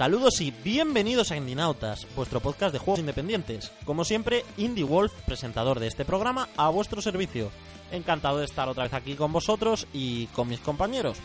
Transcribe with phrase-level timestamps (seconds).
[0.00, 3.70] Saludos y bienvenidos a Indinautas, vuestro podcast de juegos independientes.
[3.84, 7.50] Como siempre, Indie Wolf, presentador de este programa, a vuestro servicio.
[7.92, 11.18] Encantado de estar otra vez aquí con vosotros y con mis compañeros.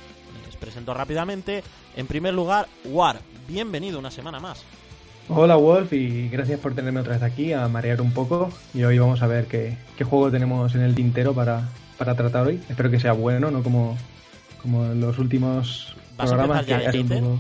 [0.45, 1.63] Les presento rápidamente.
[1.95, 4.65] En primer lugar, War, bienvenido una semana más.
[5.29, 8.49] Hola Wolf y gracias por tenerme otra vez aquí a marear un poco.
[8.73, 12.45] Y hoy vamos a ver qué, qué juego tenemos en el tintero para, para tratar
[12.47, 12.59] hoy.
[12.67, 13.97] Espero que sea bueno, no como,
[14.61, 17.39] como los últimos ¿Vas a programas que un, poco...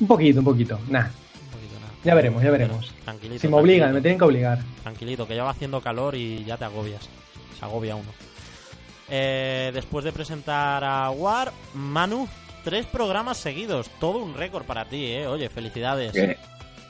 [0.00, 0.78] un poquito, un poquito.
[0.88, 1.92] Nah, Un poquito nada.
[2.04, 2.94] ya veremos, ya veremos.
[3.04, 4.58] Tranquilito, Si me obligan, me tienen que obligar.
[4.82, 7.08] Tranquilito, que ya va haciendo calor y ya te agobias.
[7.58, 8.08] Se agobia uno.
[9.10, 12.28] Eh, después de presentar a War, Manu,
[12.64, 13.88] tres programas seguidos.
[14.00, 15.26] Todo un récord para ti, ¿eh?
[15.26, 16.12] Oye, felicidades.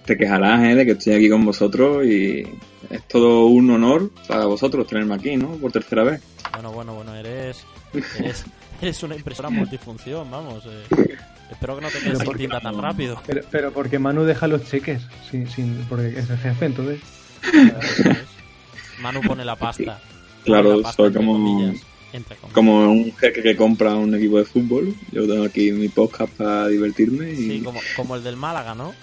[0.04, 0.74] te quejarás ¿eh?
[0.74, 2.42] de que estoy aquí con vosotros y
[2.90, 5.50] es todo un honor para vosotros tenerme aquí, ¿no?
[5.56, 6.22] Por tercera vez.
[6.52, 7.64] Bueno, bueno, bueno, eres,
[8.18, 8.44] eres,
[8.80, 10.64] eres una impresora multifunción, vamos.
[10.66, 11.16] eh.
[11.50, 13.20] Espero que no te quedes sin tinta tan rápido.
[13.26, 17.00] Pero, pero porque Manu deja los cheques, sin, sin, porque es el jefe, entonces.
[19.00, 20.00] Manu pone la pasta.
[20.44, 22.54] Claro, la pasta soy entre como- comillas, entre comillas.
[22.54, 24.94] Como un jeque que compra un equipo de fútbol.
[25.12, 28.94] Yo tengo aquí mi podcast para divertirme y, Sí, como, como el del Málaga, ¿no?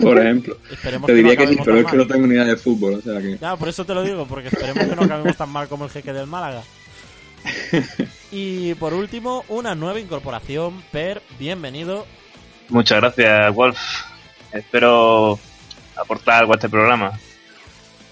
[0.00, 2.34] por ejemplo, Esperemos te que diría no que sí, pero es que no tengo ni
[2.34, 3.36] idea de fútbol, o sea que...
[3.38, 5.90] Ya, por eso te lo digo, porque esperemos que no acabemos tan mal como el
[5.90, 6.62] jeque del Málaga.
[8.30, 10.82] Y por último, una nueva incorporación.
[10.92, 12.06] Per, bienvenido.
[12.68, 13.78] Muchas gracias, Wolf.
[14.52, 15.38] Espero
[15.96, 17.18] aportar algo a este programa.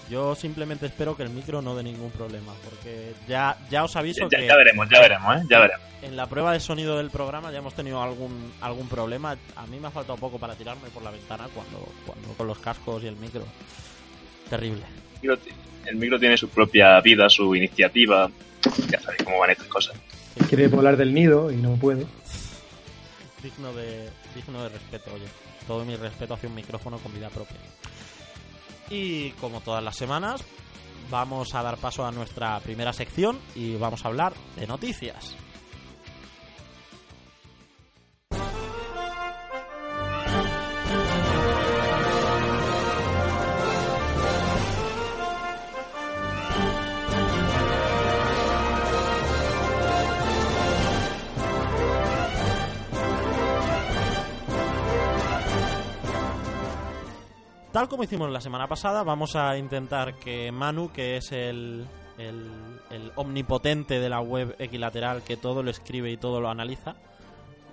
[0.09, 4.29] Yo simplemente espero que el micro no dé ningún problema, porque ya, ya os aviso
[4.29, 5.43] Ya, que ya veremos, ya veremos, ¿eh?
[5.49, 5.85] Ya veremos.
[6.01, 9.35] en la prueba de sonido del programa ya hemos tenido algún algún problema.
[9.57, 12.57] A mí me ha faltado poco para tirarme por la ventana cuando, cuando con los
[12.59, 13.43] cascos y el micro.
[14.49, 14.83] Terrible.
[15.87, 18.29] El micro tiene su propia vida, su iniciativa.
[18.89, 19.95] Ya sabéis cómo van estas cosas.
[20.49, 22.05] Quiere volar del nido y no puede.
[23.41, 25.25] Digno de, digno de respeto, oye.
[25.65, 27.57] Todo mi respeto hacia un micrófono con vida propia.
[28.89, 30.43] Y como todas las semanas,
[31.09, 35.35] vamos a dar paso a nuestra primera sección y vamos a hablar de noticias.
[57.77, 61.85] Tal como hicimos la semana pasada, vamos a intentar que Manu, que es el,
[62.17, 62.49] el,
[62.89, 66.95] el omnipotente de la web equilateral, que todo lo escribe y todo lo analiza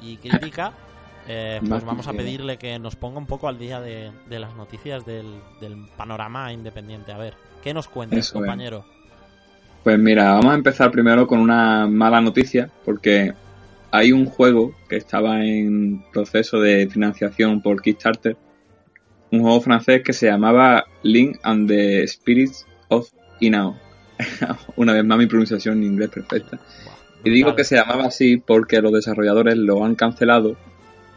[0.02, 0.74] y critica,
[1.26, 4.54] eh, pues vamos a pedirle que nos ponga un poco al día de, de las
[4.54, 7.10] noticias del, del panorama independiente.
[7.10, 7.32] A ver,
[7.62, 8.40] ¿qué nos cuentas, Eso es.
[8.40, 8.84] compañero?
[9.84, 13.32] Pues mira, vamos a empezar primero con una mala noticia, porque
[13.90, 18.36] hay un juego que estaba en proceso de financiación por Kickstarter,
[19.34, 23.08] un juego francés que se llamaba Link and the Spirits of
[23.40, 23.78] Inao.
[24.76, 26.58] una vez más mi pronunciación en inglés perfecta.
[27.24, 30.56] Y digo que se llamaba así porque los desarrolladores lo han cancelado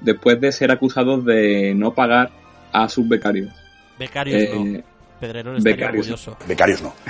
[0.02, 2.32] después de ser acusados de no pagar
[2.72, 3.54] a sus becarios.
[4.00, 4.66] Becarios no.
[4.66, 4.84] Eh,
[5.20, 6.08] Pedrerol becarios.
[6.08, 6.38] orgulloso.
[6.48, 6.94] Becarios no.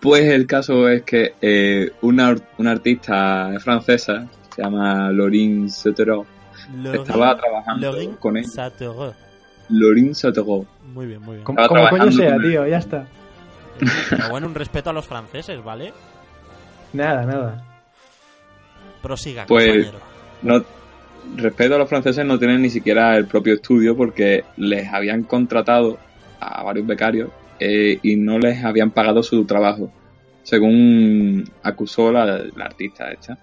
[0.00, 6.26] Pues el caso es que eh, una, una artista francesa, se llama Laurine Sauterot,
[6.92, 8.44] estaba trabajando Lorin con.
[8.44, 9.14] Satereux.
[9.68, 10.66] Laurine Sauterot.
[10.92, 11.44] Muy bien, muy bien.
[11.44, 12.42] Como, como coño sea, él.
[12.42, 13.06] tío, ya está.
[14.10, 15.92] Pero bueno, un respeto a los franceses, ¿vale?
[16.92, 17.64] Nada, nada.
[19.00, 19.98] Prosiga, Pues- compañero.
[20.42, 20.64] No,
[21.36, 25.98] respeto a los franceses no tienen ni siquiera el propio estudio porque les habían contratado
[26.40, 27.30] a varios becarios
[27.60, 29.92] eh, y no les habían pagado su trabajo,
[30.42, 32.24] según acusó la,
[32.56, 33.38] la artista esta.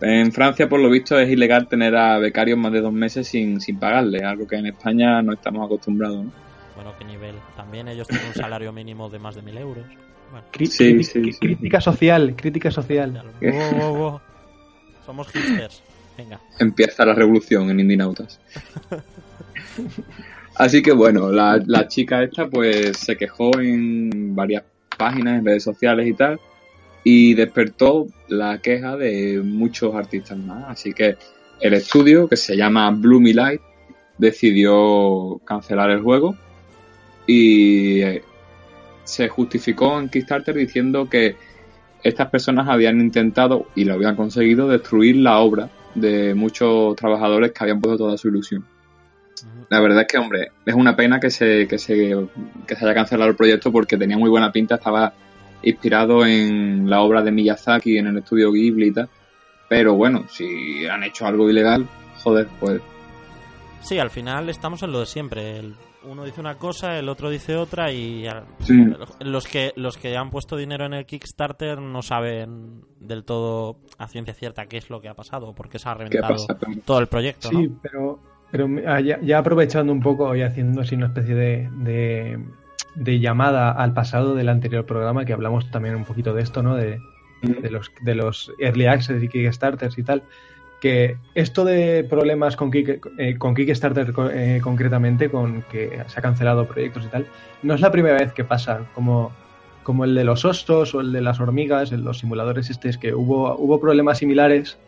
[0.00, 3.60] En Francia, por lo visto, es ilegal tener a becarios más de dos meses sin,
[3.60, 6.24] sin pagarles, algo que en España no estamos acostumbrados.
[6.26, 6.32] ¿no?
[6.76, 7.34] Bueno, qué nivel.
[7.56, 9.84] También ellos tienen un salario mínimo de más de mil euros.
[10.30, 11.38] Bueno, Cri- Sí, criti- sí, sí.
[11.40, 13.22] Crítica social, crítica social.
[13.40, 14.20] wow, wow.
[15.04, 15.82] Somos hipsters.
[16.16, 16.40] Venga.
[16.58, 18.40] empieza la revolución en Indinautas.
[20.56, 24.64] Así que bueno, la, la chica esta pues se quejó en varias
[24.96, 26.40] páginas, en redes sociales y tal,
[27.10, 30.64] y despertó la queja de muchos artistas más.
[30.68, 31.16] Así que
[31.58, 33.62] el estudio, que se llama Bloomy Light,
[34.18, 36.36] decidió cancelar el juego
[37.26, 38.22] y eh,
[39.04, 41.36] se justificó en Kickstarter diciendo que
[42.02, 47.64] estas personas habían intentado y lo habían conseguido destruir la obra de muchos trabajadores que
[47.64, 48.66] habían puesto toda su ilusión.
[49.70, 52.14] La verdad es que, hombre, es una pena que se, que se,
[52.66, 55.14] que se haya cancelado el proyecto porque tenía muy buena pinta, estaba
[55.62, 59.08] inspirado en la obra de Miyazaki en el estudio Ghibli y tal.
[59.68, 61.86] Pero bueno, si han hecho algo ilegal,
[62.22, 62.80] joder, pues
[63.80, 65.58] Sí, al final estamos en lo de siempre.
[65.58, 65.74] El-
[66.04, 68.24] uno dice una cosa, el otro dice otra y
[68.60, 68.74] Sí.
[69.20, 74.06] los que los que han puesto dinero en el Kickstarter no saben del todo a
[74.08, 76.36] ciencia cierta qué es lo que ha pasado, por qué se ha ¿qué reventado
[76.84, 77.78] todo el proyecto, Sí, ¿no?
[77.82, 78.18] pero,
[78.50, 82.38] pero ah, ya, ya aprovechando un poco y haciendo así una especie de, de,
[82.98, 86.74] de llamada al pasado del anterior programa, que hablamos también un poquito de esto, ¿no?
[86.74, 87.00] De,
[87.42, 90.22] de los, de los early access y Kickstarters y tal,
[90.80, 96.22] que esto de problemas con, Kick- eh, con Kickstarter eh, concretamente, con que se ha
[96.22, 97.26] cancelado proyectos y tal,
[97.62, 99.32] no es la primera vez que pasa, como,
[99.84, 103.14] como el de los ostos o el de las hormigas, en los simuladores estos, que
[103.14, 104.78] hubo, hubo problemas similares,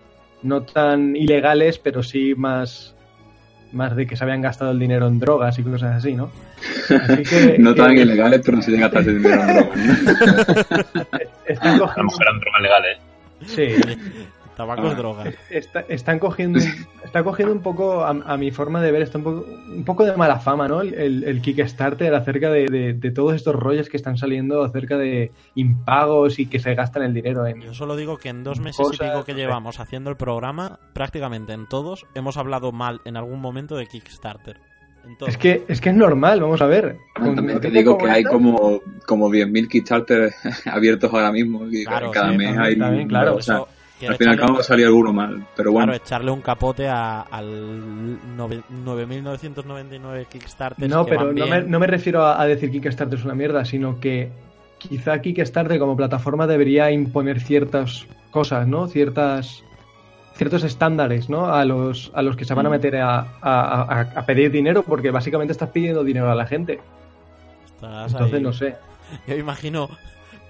[0.42, 2.96] no tan ilegales, pero sí más,
[3.72, 6.31] más de que se habían gastado el dinero en drogas y cosas así, ¿no?
[6.88, 9.94] Así que, No tan que ilegales, pero sí llega ese dinero en drogas, ¿no?
[11.46, 12.99] están A lo mejor eran drogas legales.
[13.46, 13.75] sí,
[14.60, 14.96] Tabaco es Ah.
[14.96, 15.24] droga.
[15.48, 16.58] Está- están cogiendo
[17.04, 20.04] está cogiendo un poco a, a mi forma de ver está un poco un poco
[20.04, 23.88] de mala fama no el, el- el Kickstarter acerca de, de- de todos estos rollos
[23.88, 27.96] que están saliendo acerca de impagos y que se gastan el dinero en Yo solo
[27.96, 31.66] digo que en dos meses Cosas, y pico que llevamos haciendo el programa, prácticamente en
[31.68, 34.58] todos hemos hablado mal en algún momento de Kickstarter.
[35.26, 38.22] Es que es que es normal vamos a ver Con También te digo que hay
[38.22, 40.30] como, como 10.000 Kickstarter
[40.66, 41.66] abiertos ahora mismo.
[41.70, 42.78] Y Claro, cada sí, mes también, hay.
[42.78, 43.36] también, claro.
[43.36, 43.68] o sea, Eso,
[44.00, 45.47] quiero al fin y al echarle- cabo salió alguno mal.
[45.55, 47.47] Pero bueno, Claro, echarle un capote a, al
[48.37, 50.88] nove- 9.999 Kickstarter.
[50.91, 51.70] no que pero van no me, bien.
[51.70, 54.31] no me refiero a, a decir Kickstarter es una mierda sino que
[54.79, 59.62] quizá Kickstarter como plataforma debería imponer ciertas cosas no ciertas
[60.35, 61.47] ciertos estándares ¿no?
[61.52, 62.73] a los a los que se van a Mm.
[62.73, 66.81] meter a, a- a- a pedir dinero porque básicamente estás pidiendo dinero a la gente
[67.76, 68.43] Estás entonces ahí.
[68.43, 68.76] no sé
[69.26, 69.88] Yo imagino,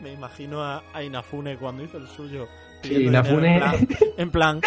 [0.00, 2.47] me imagino a, a Inafune cuando hizo el suyo.
[2.82, 3.80] Sí, Inafune- En plan,
[4.16, 4.60] en plan,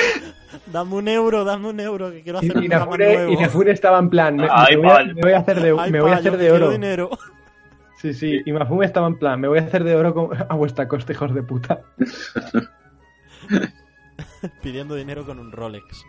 [0.68, 3.31] dame un euro, dame un euro, que quiero hacer un Inafune, nuevo.
[3.33, 5.92] Inafune estaba en plan me, Ay, me voy, a, me voy a hacer de, Ay,
[5.92, 7.10] me voy a hacer de oro dinero.
[7.98, 10.88] sí sí Inafune estaba en plan me voy a hacer de oro con- a vuestra
[10.88, 11.81] costa hijos de puta
[14.62, 16.06] Pidiendo dinero con un Rolex.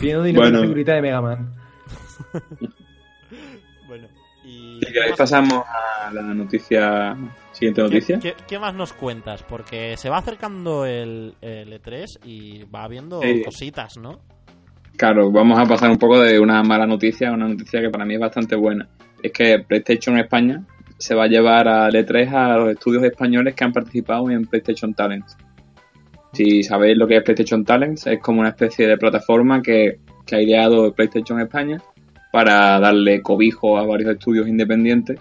[0.00, 0.58] pidiendo dinero Bueno.
[0.58, 1.54] de figurita de Mega Man
[3.86, 4.08] Bueno,
[4.44, 4.80] y...
[4.84, 7.16] si queréis pasamos a la noticia.
[7.60, 8.18] Siguiente noticia.
[8.18, 9.42] ¿Qué, qué, qué más nos cuentas?
[9.42, 14.18] Porque se va acercando el, el E3 y va habiendo cositas, ¿no?
[14.96, 18.06] Claro, vamos a pasar un poco de una mala noticia a una noticia que para
[18.06, 18.88] mí es bastante buena.
[19.22, 20.64] Es que PlayStation España
[20.96, 24.94] se va a llevar al E3 a los estudios españoles que han participado en PlayStation
[24.94, 25.36] Talents.
[26.32, 30.36] Si sabéis lo que es PlayStation Talents, es como una especie de plataforma que, que
[30.36, 31.76] ha ideado PlayStation España
[32.32, 35.20] para darle cobijo a varios estudios independientes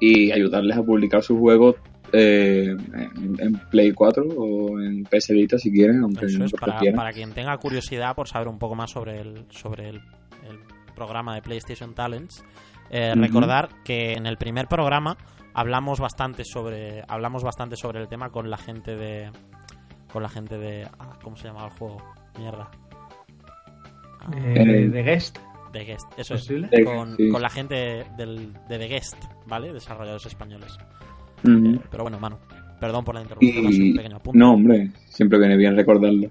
[0.00, 1.76] y ayudarles a publicar sus juegos
[2.12, 2.76] eh,
[3.16, 6.56] en, en Play 4 o en PS Vita si quieren, aunque Eso no es se
[6.56, 10.58] para, para quien tenga curiosidad por saber un poco más sobre el, sobre el, el
[10.94, 12.44] programa de PlayStation Talents.
[12.90, 13.14] eh.
[13.16, 15.16] Recordar que en el primer programa
[15.54, 19.30] hablamos bastante sobre hablamos bastante sobre el tema con la gente de
[20.12, 21.96] con la gente de ah, ¿cómo se llamaba el juego?
[22.38, 22.70] Mierda.
[24.20, 25.38] Ah, Eh, de Guest
[25.74, 26.40] de Guest, eso es.
[26.42, 27.28] posible Con, sí.
[27.28, 29.16] con la gente del, de The Guest,
[29.46, 29.72] ¿vale?
[29.72, 30.78] Desarrolladores españoles.
[31.46, 32.36] Eh, pero bueno, Manu,
[32.80, 34.38] perdón por la interrupción, Y un pequeño apunte.
[34.38, 36.30] no, hombre, siempre viene bien recordarlo.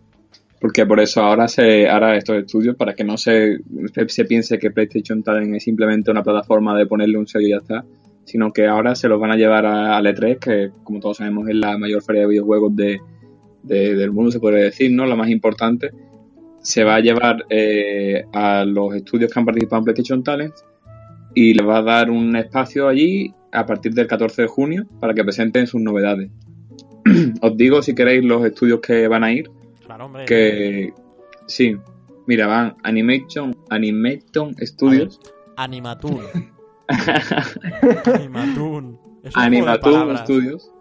[0.59, 3.57] Porque por eso ahora se hará estos estudios para que no se,
[4.07, 7.57] se piense que PlayStation Talent es simplemente una plataforma de ponerle un sello y ya
[7.57, 7.83] está,
[8.23, 11.49] sino que ahora se los van a llevar a, al E3, que como todos sabemos
[11.49, 12.97] es la mayor feria de videojuegos de,
[13.61, 15.05] de- del mundo, se podría decir, ¿no?
[15.05, 15.91] La más importante.
[16.63, 20.53] Se va a llevar eh, a los estudios que han participado en PlayStation Talent
[21.35, 25.13] y les va a dar un espacio allí a partir del 14 de junio para
[25.13, 26.31] que presenten sus novedades.
[27.41, 29.49] Os digo si queréis los estudios que van a ir,
[29.85, 30.25] Claro, hombre.
[30.25, 30.93] que
[31.45, 31.75] sí,
[32.25, 35.19] mira, van Animation, Animation Studios,
[35.57, 36.21] Animatoon.
[38.07, 38.97] Animatoon.
[40.11, 40.19] Es.
[40.21, 40.71] Studios.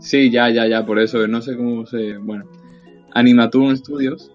[0.00, 2.44] Sí, ya, ya, ya, por eso, no sé cómo se, bueno,
[3.12, 4.32] Animatoon Studios,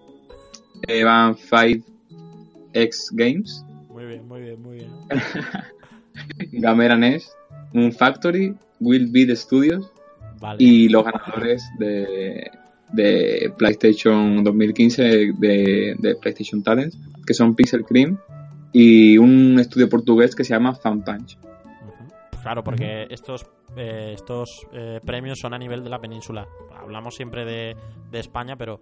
[1.04, 4.90] van 5X Games, Muy bien, muy bien, muy bien.
[6.52, 7.30] Gamera Nest,
[7.74, 9.92] Moon Factory, Will Beat Studios
[10.40, 10.64] Vale.
[10.64, 12.50] y los ganadores de,
[12.94, 15.04] de PlayStation 2015
[15.38, 18.18] de, de PlayStation Talents, que son Pixel Cream
[18.74, 21.38] y un estudio portugués que se llama Fan Punch.
[22.42, 23.46] Claro, porque estos
[23.78, 26.48] eh, estos eh, premios son a nivel de la península.
[26.78, 27.78] Hablamos siempre de,
[28.12, 28.82] de España, pero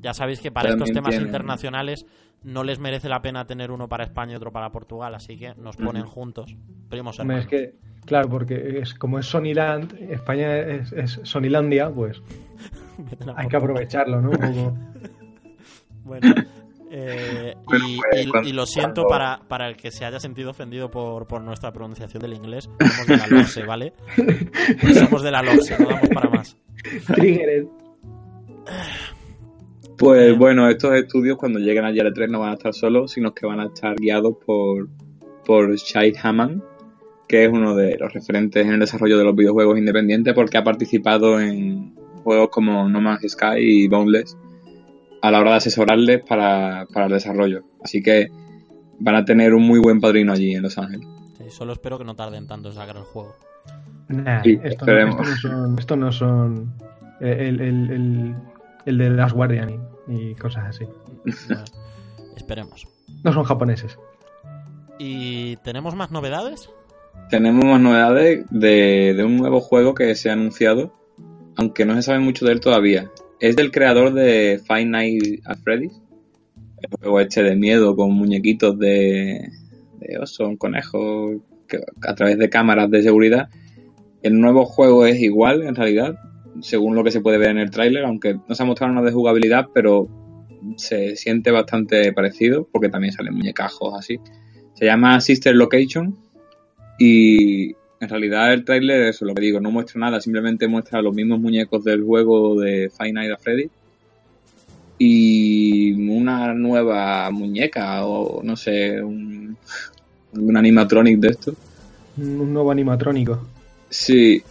[0.00, 2.06] ya sabéis que para También estos temas tienen- internacionales
[2.42, 5.54] no les merece la pena tener uno para España y otro para Portugal, así que
[5.56, 6.54] nos ponen juntos,
[6.88, 7.52] primos Hombre, hermanos.
[7.52, 12.22] es que Claro, porque es como es Sonyland, España es, es Sonylandia, pues
[13.36, 14.30] hay que aprovecharlo, ¿no?
[14.30, 14.76] Un poco.
[16.04, 16.32] Bueno,
[16.88, 20.04] eh, Bueno, y, pues, y- cuando- y lo siento cuando- para, para el que se
[20.04, 22.70] haya sentido ofendido por, por nuestra pronunciación del inglés.
[22.78, 23.92] Somos de la LOSE, ¿vale?
[24.94, 26.56] Somos de la LOSE, no damos para más.
[27.08, 27.66] Triggered.
[29.98, 33.32] Pues bueno, estos estudios cuando lleguen a Yale 3 no van a estar solos, sino
[33.32, 34.88] que van a estar guiados por,
[35.44, 36.62] por Shai Haman,
[37.28, 40.64] que es uno de los referentes en el desarrollo de los videojuegos independientes porque ha
[40.64, 44.36] participado en juegos como No Man's Sky y Boundless
[45.22, 47.62] a la hora de asesorarles para, para el desarrollo.
[47.82, 48.28] Así que
[48.98, 51.06] van a tener un muy buen padrino allí en Los Ángeles.
[51.38, 53.34] Sí, solo espero que no tarden tanto en sacar el juego.
[54.08, 55.28] Nah, Sí, esto, no, esperemos.
[55.28, 56.74] esto no son, esto no son
[57.20, 58.34] eh, el, el, el,
[58.84, 60.84] el de Last Guardian y, cosas así.
[61.48, 61.64] Bueno,
[62.36, 62.86] esperemos.
[63.24, 63.98] No son japoneses.
[64.98, 66.70] ¿Y tenemos más novedades?
[67.30, 70.92] Tenemos más novedades de, de un nuevo juego que se ha anunciado,
[71.56, 73.10] aunque no se sabe mucho de él todavía.
[73.40, 76.00] Es del creador de Five Nights at Freddy's,
[76.78, 79.50] el juego este de miedo con muñequitos de,
[79.98, 83.48] de oso, un conejo, que, a través de cámaras de seguridad.
[84.22, 86.18] El nuevo juego es igual, en realidad,
[86.62, 89.06] según lo que se puede ver en el tráiler, aunque no se ha mostrado nada
[89.06, 90.08] de jugabilidad, pero
[90.76, 94.18] se siente bastante parecido, porque también salen muñecajos así.
[94.74, 96.16] Se llama Sister Location
[96.98, 97.70] y
[98.00, 101.40] en realidad el tráiler, eso lo que digo, no muestra nada, simplemente muestra los mismos
[101.40, 103.70] muñecos del juego de Five Nights at Freddy
[104.98, 109.56] y una nueva muñeca o no sé, un,
[110.32, 111.54] un animatronic de esto.
[112.16, 113.46] Un un nuevo animatrónico.
[113.88, 114.42] Sí,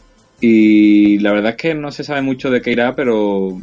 [0.42, 3.60] y la verdad es que no se sabe mucho de qué irá, pero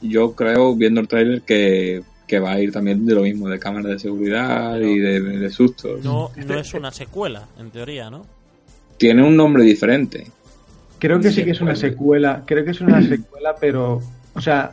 [0.00, 3.58] yo creo, viendo el tráiler, que, que va a ir también de lo mismo, de
[3.58, 6.04] cámaras de seguridad y de, de sustos.
[6.04, 8.24] No, no es una secuela, en teoría, ¿no?
[8.98, 10.26] Tiene un nombre diferente.
[10.98, 12.42] Creo que sí que es una secuela.
[12.46, 14.02] Creo que es una secuela, pero.
[14.34, 14.72] O sea,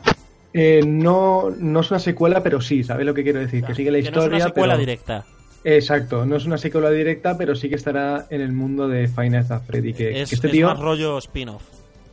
[0.53, 3.63] eh, no, no es una secuela, pero sí, ¿sabes lo que quiero decir?
[3.63, 4.35] que sigue la no es historia.
[4.37, 5.25] una secuela pero- directa.
[5.63, 9.51] Exacto, no es una secuela directa, pero sí que estará en el mundo de Nights
[9.51, 9.93] at Freddy.
[9.93, 10.67] Que, Es, que este es tío.
[10.67, 11.63] más rollo spin-off.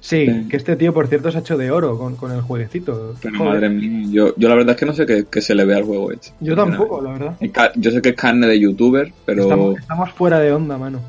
[0.00, 0.48] Sí, Sí.
[0.50, 3.14] que este tío, por cierto, se ha hecho de oro con, con el jueguecito.
[3.22, 5.54] Pero Joder, madre mía, yo, yo la verdad es que no sé qué, qué se
[5.54, 6.28] le ve al juego este.
[6.40, 7.36] Yo tampoco, la verdad.
[7.76, 11.00] Yo sé que es carne de youtuber, pero Estamos, estamos fuera de onda, mano.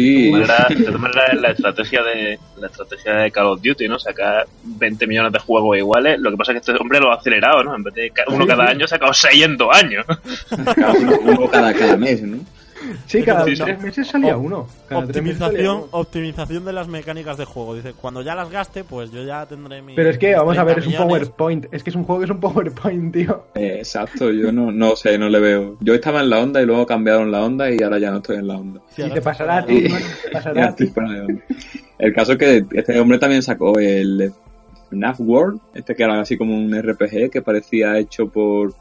[0.00, 3.98] Sí, De todas maneras- maneras, la estrategia de la estrategia de Call of Duty, ¿no?
[3.98, 6.18] Sacar 20 millones de juegos iguales.
[6.20, 7.74] Lo que pasa es que este hombre lo ha acelerado, ¿no?
[7.74, 10.04] En vez de uno cada año, ha sacado 6 en dos años.
[11.24, 12.38] uno cada, cada mes, ¿no?
[13.06, 14.66] Sí, cada Sí, tres meses salía uno.
[14.88, 15.88] Cada salía Optimización, uno.
[15.92, 17.74] optimización de las mecánicas de juego.
[17.74, 19.94] Dice, cuando ya las gaste, pues yo ya tendré mi.
[19.94, 21.08] Pero es que, vamos a ver, es 30 un.
[21.08, 21.66] PowerPoint.
[21.72, 23.44] Es que es un juego que es un PowerPoint, tío.
[23.54, 25.76] Eh, exacto, yo no, no sé, no le veo.
[25.80, 28.36] Yo estaba en la onda y luego cambiaron la onda y ahora ya no estoy
[28.36, 28.80] en la onda.
[28.90, 30.76] Sí, y te pasará a ti, te pasará a.
[31.98, 34.32] El caso es que este hombre también sacó el
[34.90, 38.74] FNAF World, este que era así como un RPG que parecía hecho por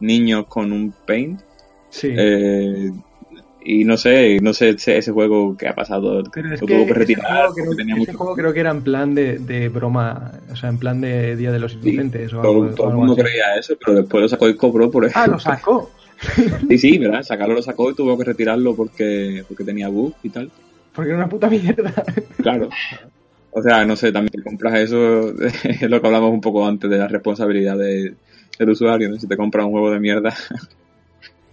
[0.00, 1.40] niños con un paint.
[1.90, 2.08] Sí.
[2.16, 2.92] Eh,
[3.64, 6.78] y no sé, no sé ese, ese juego que ha pasado, Pero es que tuvo
[6.84, 9.68] que ese retirar juego tenía ese mucho juego creo que era en plan de, de
[9.70, 12.86] broma, o sea, en plan de Día de los Sí, Inocentes o todo, algo, todo
[12.86, 13.22] o el mundo así.
[13.22, 15.18] creía eso, pero después lo sacó y cobró por eso.
[15.18, 15.90] Ah, lo sacó.
[16.68, 17.22] Sí, sí, ¿verdad?
[17.22, 20.50] Sacarlo lo sacó y tuvo que retirarlo porque, porque tenía bug y tal.
[20.94, 21.92] Porque era una puta mierda.
[22.38, 22.68] Claro.
[23.50, 25.28] O sea, no sé, también te compras eso,
[25.64, 28.14] es lo que hablamos un poco antes de la responsabilidad de-
[28.58, 29.18] del usuario, ¿no?
[29.18, 30.34] Si te compras un juego de mierda,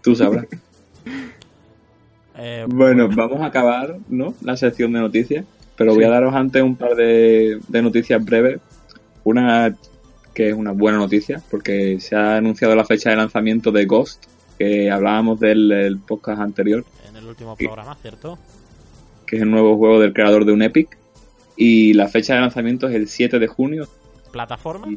[0.02, 0.46] tú sabrás.
[2.38, 4.34] Eh, Bueno, vamos a acabar, ¿no?
[4.42, 5.46] La sección de noticias,
[5.76, 8.60] pero voy a daros antes un par de, de noticias breves.
[9.24, 9.76] Una
[10.34, 14.26] que es una buena noticia, porque se ha anunciado la fecha de lanzamiento de Ghost,
[14.58, 18.40] que hablábamos del el podcast anterior, en el último programa, ¿cierto?
[19.28, 20.98] que es el nuevo juego del creador de un Epic.
[21.58, 23.88] Y la fecha de lanzamiento es el 7 de junio,
[24.32, 24.88] ¿Plataforma?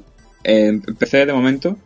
[0.45, 1.77] En PC de momento.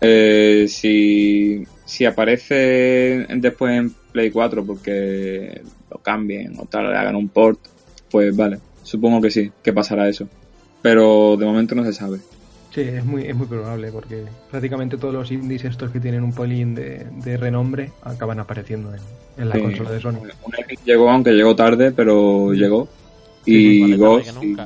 [0.00, 7.16] Eh, si, si aparece después en Play 4 porque lo cambien o tal, le hagan
[7.16, 7.58] un port,
[8.10, 10.26] pues vale, supongo que sí, que pasará eso.
[10.80, 12.18] Pero de momento no se sabe.
[12.74, 16.32] Sí, es muy, es muy probable porque prácticamente todos los indies estos que tienen un
[16.32, 19.00] polín de, de renombre acaban apareciendo en,
[19.42, 19.60] en la Sí.
[19.60, 20.12] consola de Sony.
[20.44, 22.88] Un Epic llegó, aunque llegó tarde, pero llegó.
[23.44, 24.28] Sí, Y Ghost.
[24.42, 24.56] y-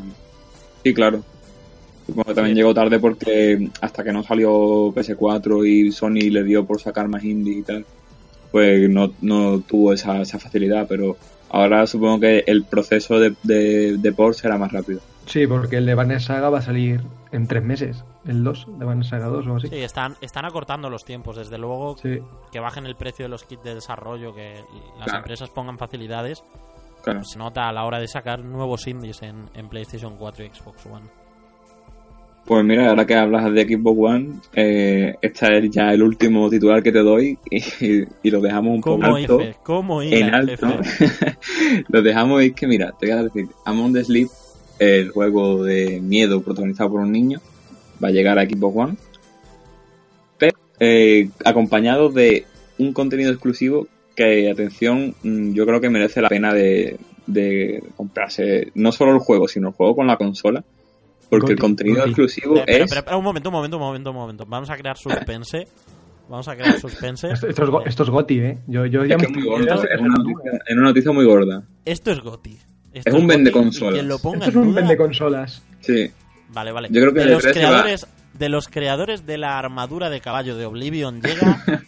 [0.84, 1.24] sí, claro.
[2.06, 2.60] Supongo que también Sí.
[2.60, 7.24] llegó tarde porque hasta que no salió PS4 y Sony le dio por sacar más
[7.24, 7.84] indies y tal,
[8.50, 11.16] pues no, no tuvo esa, esa facilidad, pero
[11.50, 15.00] ahora supongo que el proceso de, de, de port será más rápido.
[15.26, 18.04] Sí, porque el de Banner Saga va a salir en tres meses.
[18.26, 19.68] El 2 de Banner Saga 2 o así.
[19.68, 21.36] Sí, están, están acortando los tiempos.
[21.36, 22.18] Desde luego, Sí.
[22.50, 24.56] que bajen el precio de los kits de desarrollo, que
[24.96, 25.18] las Claro.
[25.18, 26.42] empresas pongan facilidades,
[27.04, 27.22] Claro.
[27.24, 30.84] se nota a la hora de sacar nuevos indies en, en PlayStation 4 y Xbox
[30.86, 31.06] One.
[32.50, 36.82] Pues mira, ahora que hablas de Xbox One, eh, este es ya el último titular
[36.82, 37.62] que te doy y,
[38.24, 39.40] y lo dejamos un poco ¿Cómo alto.
[39.40, 39.54] hice?
[39.62, 40.66] ¿Cómo En alto.
[41.88, 44.28] lo dejamos es que, mira, te voy a decir, Among the Sleep,
[44.80, 47.40] el juego de miedo protagonizado por un niño,
[48.02, 48.96] va a llegar a Xbox One,
[50.36, 52.46] pero eh, acompañado de
[52.78, 58.72] un contenido exclusivo que, atención, mm, yo creo que merece la pena de, de comprarse
[58.74, 60.64] no solo el juego, sino el juego con la consola,
[61.30, 62.10] porque el Goti, contenido Goti.
[62.10, 62.60] exclusivo es...
[62.66, 64.46] espera, espera, un momento, un momento, un momento, un momento.
[64.46, 65.66] Vamos a crear suspense.
[66.28, 67.28] Vamos a crear suspense.
[67.32, 68.58] Esto, esto es, esto es Goti, ¿eh?
[68.68, 70.82] Yo, yo ya es me que es muy gordo, esto es una noticia, es una
[70.88, 71.62] noticia muy gorda.
[71.84, 72.58] Esto es Goti.
[72.92, 73.26] Esto Es un
[74.08, 75.62] lo ponga esto es en un duda- vende consolas.
[75.80, 76.10] Sí,
[76.52, 76.88] Vale, vale.
[76.90, 79.58] Yo creo que de el los E3 se va- creadores de los creadores de la
[79.58, 81.62] armadura de caballo de Oblivion llega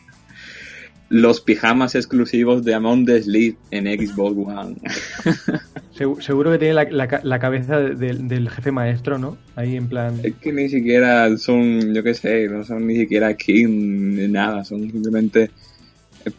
[1.13, 4.77] los pijamas exclusivos de Among the Sleep en Xbox One.
[5.95, 9.37] Segu- Seguro que tiene la, la ca- la cabeza del, del jefe maestro, ¿no?
[9.55, 10.19] Ahí en plan...
[10.23, 14.65] Es que ni siquiera son, yo qué sé, no son ni siquiera skin ni nada,
[14.65, 15.51] son simplemente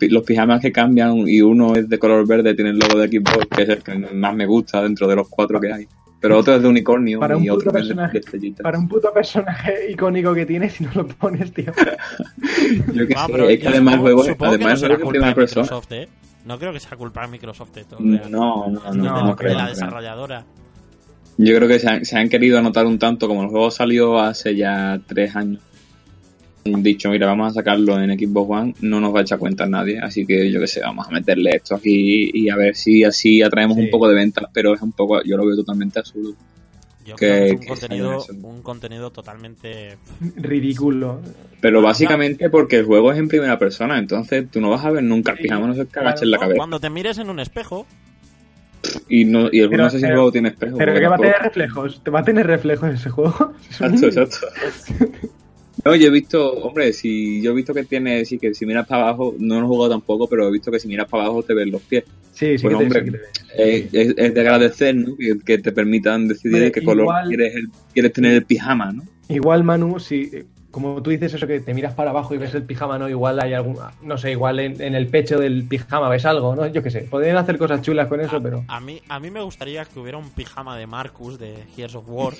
[0.09, 3.45] los pijamas que cambian y uno es de color verde, tiene el logo de Xbox,
[3.55, 5.87] que es el que más me gusta dentro de los cuatro que hay.
[6.23, 8.13] Pero otro es de unicornio Para un y otro puto es de- personaje.
[8.13, 8.63] de estrellitas.
[8.63, 11.65] Para un puto personaje icónico que tiene, si no lo pones, tío.
[12.93, 15.27] Yo Ah, sé, pero es que además el juego, supongo que además no es primera
[15.27, 15.61] de persona.
[15.63, 16.07] Microsoft, ¿eh?
[16.45, 17.97] No creo que sea culpa de Microsoft esto.
[17.99, 19.67] No, no, no, de, no, no de creo, la no creo.
[19.69, 20.45] desarrolladora.
[21.37, 24.19] Yo creo que se han, se han querido anotar un tanto, como el juego salió
[24.19, 25.61] hace ya tres años.
[26.65, 29.65] Han dicho, mira, vamos a sacarlo en Xbox One, no nos va a echar cuenta
[29.65, 33.03] nadie, así que yo qué sé, vamos a meterle esto aquí y a ver si
[33.03, 33.83] así atraemos Sí.
[33.83, 36.33] un poco de ventas, pero es un poco, yo lo veo totalmente absurdo.
[37.05, 39.97] Yo Que- creo que es un que contenido, un contenido totalmente...
[40.37, 41.19] Ridículo.
[41.59, 45.03] Pero básicamente porque el juego es en primera persona, entonces tú no vas a ver
[45.03, 46.55] nunca el pijama, no se te agache en la cabeza.
[46.57, 47.85] Cuando te mires en un espejo,
[49.07, 50.77] Y, no, y el Pero- no sé si el juego tiene espejo.
[50.77, 52.01] Pero que va a tener reflejos.
[52.03, 53.53] ¿Te va a tener reflejos ese juego?
[53.69, 54.37] Exacto, exacto.
[55.85, 58.87] No, yo he visto, hombre, si yo he visto que tiene, sí, que si miras
[58.87, 61.43] para abajo, no lo he jugado tampoco, pero he visto que si miras para abajo
[61.43, 62.03] te ven los pies.
[62.31, 63.23] Sí, sí, Bueno, que te, hombre, sí que te
[63.57, 63.93] ves.
[63.93, 65.15] Es, es de agradecer, ¿no?
[65.17, 69.03] Que, que te permitan decidir Hombre, qué color quieres, el- quieres tener el pijama, ¿no?
[69.29, 70.29] Igual, Manu, si
[70.73, 73.07] como tú dices eso que te miras para abajo y ves el pijama, ¿no?
[73.07, 76.65] Igual hay algún, no sé, igual en, en el pecho del pijama ves algo, ¿no?
[76.65, 77.01] Yo qué sé.
[77.01, 78.65] Podrían hacer cosas chulas con eso, pero...
[78.67, 82.05] a mí, a mí me gustaría que hubiera un pijama de Marcus de Gears of
[82.07, 82.33] War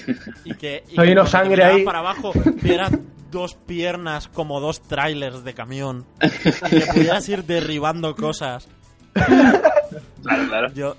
[0.45, 1.83] y que, y que sangre ahí.
[1.83, 2.31] para abajo
[2.63, 2.91] vieras
[3.29, 8.67] dos piernas como dos trailers de camión y que pudieras ir derribando cosas.
[9.13, 10.73] Claro, claro.
[10.73, 10.95] Yo,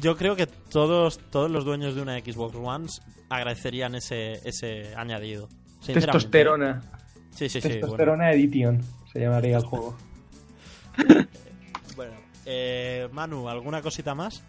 [0.00, 2.88] yo creo que todos, todos los dueños de una Xbox One
[3.28, 5.48] agradecerían ese, ese añadido.
[5.86, 6.82] Testosterona.
[7.30, 7.68] Sí, sí, sí.
[7.68, 8.80] Bueno, Testosterona Edition
[9.12, 9.96] se llamaría el juego.
[11.94, 12.12] Bueno,
[12.46, 14.42] eh, Manu, ¿alguna cosita más?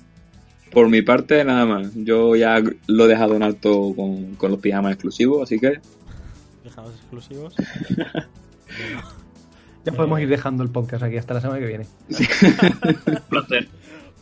[0.72, 1.92] Por mi parte, nada más.
[1.94, 5.82] Yo ya lo he dejado en alto con, con los pijamas exclusivos, así que
[6.64, 7.54] Dejamos exclusivos.
[9.86, 11.88] Ya podemos ir dejando el podcast aquí hasta la semana que viene.
[12.10, 13.68] Un placer.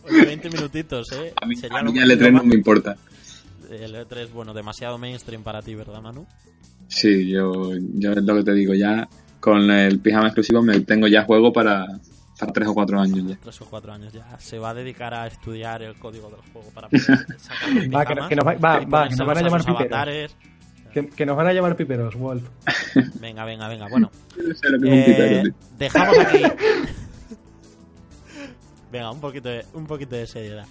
[0.03, 1.33] Oye, 20 minutitos, ¿eh?
[1.39, 2.97] a mí, Sería a mí ya el lo E3 no me importa.
[3.69, 6.25] El E3, bueno, demasiado mainstream para ti, ¿verdad, Manu?
[6.93, 9.07] Sí, yo, yo es lo que te digo, ya
[9.39, 11.85] con el pijama exclusivo me tengo ya juego para,
[12.37, 13.37] para tres o cuatro años ya.
[13.41, 14.37] Tres o cuatro años ya.
[14.39, 17.03] Se va a dedicar a estudiar el código del juego para poder
[17.37, 20.35] sacar los Va, que- nos va- va- que nos van a llamar piperos.
[20.93, 22.43] Que, que nos van a llamar piperos, Wolf.
[23.21, 23.87] Venga, venga, venga.
[23.87, 26.43] Bueno, No sé lo que es un eh, pipero, dejamos aquí.
[28.91, 30.65] venga, un poquito de, un poquito de seriedad.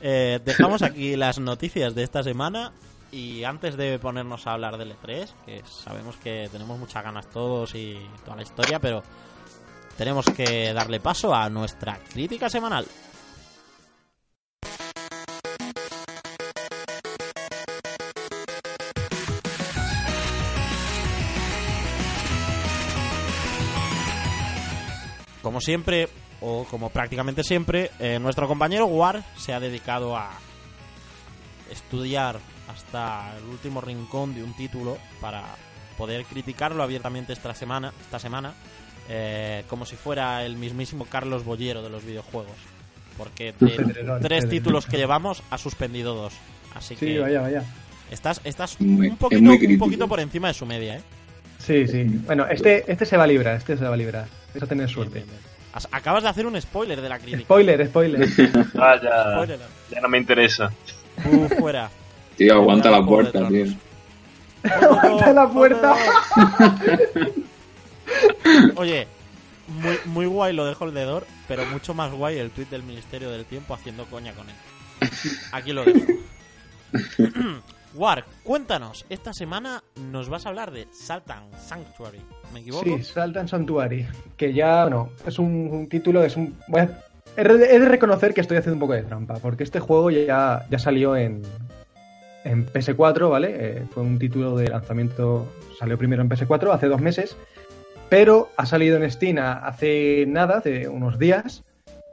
[0.00, 2.72] Eh, dejamos aquí las noticias de esta semana.
[3.12, 7.74] Y antes de ponernos a hablar del E3, que sabemos que tenemos muchas ganas todos
[7.74, 9.02] y toda la historia, pero
[9.96, 12.86] tenemos que darle paso a nuestra crítica semanal.
[25.42, 26.08] Como siempre,
[26.40, 30.30] o como prácticamente siempre, eh, nuestro compañero War se ha dedicado a
[31.70, 32.38] estudiar
[32.70, 35.42] hasta el último rincón de un título para
[35.98, 38.54] poder criticarlo abiertamente esta semana, esta semana
[39.08, 42.56] eh, como si fuera el mismísimo Carlos Bollero de los videojuegos.
[43.18, 44.48] Porque de Pedrerol, tres Pedrerol.
[44.50, 46.32] títulos que llevamos ha suspendido dos.
[46.74, 47.64] Así Sí, que vaya, vaya.
[48.10, 51.02] estás, estás Muy- un, poquito, un poquito por encima de su media, ¿eh?
[51.58, 52.04] Sí, sí.
[52.04, 54.26] Bueno, este, este se va a librar, este se va a librar.
[54.54, 55.14] Eso tener suerte.
[55.16, 55.40] bien, bien.
[55.74, 57.42] Has- Acabas de hacer un spoiler de la crítica.
[57.42, 58.28] Spoiler, spoiler.
[58.78, 59.58] Ah, ya, Spoiler.
[59.90, 60.72] ya no me interesa.
[61.26, 61.90] Uh, fuera.
[62.40, 63.66] Tío, aguanta la puerta, tío.
[64.62, 65.94] Aguanta la puerta.
[68.76, 69.06] Oye,
[69.68, 73.44] muy, muy guay lo de Holdedor, pero mucho más guay el tweet del Ministerio del
[73.44, 74.54] Tiempo haciendo coña con él.
[75.52, 76.00] Aquí lo dejo.
[77.94, 82.22] Wark, cuéntanos, esta semana nos vas a hablar de Saltan Sanctuary.
[82.54, 82.84] ¿Me equivoco?
[82.84, 84.06] Sí, Saltan Sanctuary.
[84.38, 86.56] Que ya, bueno, es un, un título, es un.
[86.66, 86.88] de
[87.36, 90.78] he de reconocer que estoy haciendo un poco de trampa, porque este juego ya, ya
[90.78, 91.42] salió en,
[92.44, 93.54] en PS4, ¿vale?
[93.58, 95.46] Eh, fue un título de lanzamiento,
[95.78, 97.36] salió primero en PS4 hace dos meses,
[98.08, 101.64] pero ha salido en Steam hace nada, hace unos días,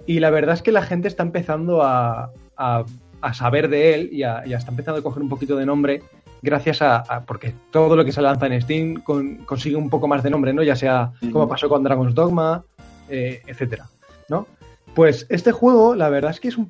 [0.05, 2.85] y la verdad es que la gente está empezando a, a-
[3.21, 6.03] a saber de él y, a- y está empezando a coger un poquito de nombre
[6.43, 10.07] gracias a, a- porque todo lo que se lanza en Steam con- consigue un poco
[10.07, 10.61] más de nombre, ¿no?
[10.61, 12.63] Ya sea como pasó con Dragon's Dogma,
[13.09, 13.87] eh, etcétera,
[14.29, 14.45] ¿no?
[14.93, 16.67] Pues este juego, la verdad es que es un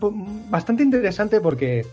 [0.50, 1.86] bastante interesante porque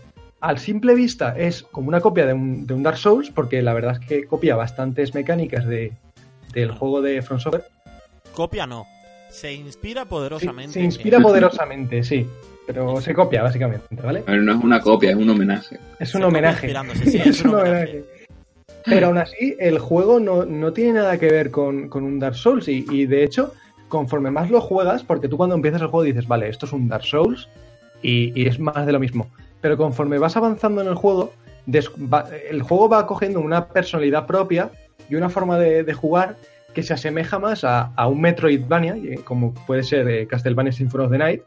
[0.47, 3.73] al simple vista es como una copia de un, de un Dark Souls, porque la
[3.73, 5.93] verdad es que copia bastantes mecánicas de,
[6.53, 7.65] del juego de From Software.
[8.33, 8.85] Copia no.
[9.29, 10.73] Se inspira poderosamente.
[10.73, 12.27] se inspira en- poderosamente, sí,
[12.67, 14.23] pero se copia básicamente, ¿vale?
[14.27, 15.79] A ver, no es una copia, es un homenaje.
[15.99, 16.73] Es un homenaje.
[17.05, 18.05] sí, es un homenaje.
[18.85, 22.35] Pero aún así, el juego no, no tiene nada que ver con, con un Dark
[22.35, 22.67] Souls.
[22.67, 23.51] Y, y, de hecho,
[23.89, 26.87] conforme más lo juegas, porque tú cuando empiezas el juego dices, vale, esto es un
[26.87, 27.49] Dark Souls
[28.03, 29.27] y, y es más de lo mismo.
[29.65, 31.33] Pero conforme vas avanzando en el juego,
[31.67, 34.69] va- el juego va cogiendo una personalidad propia
[35.09, 36.35] y una forma de, de jugar
[36.75, 41.05] que se asemeja más a, a un Metroidvania, eh, como puede ser eh, Castlevania Symphony
[41.05, 41.41] of the Night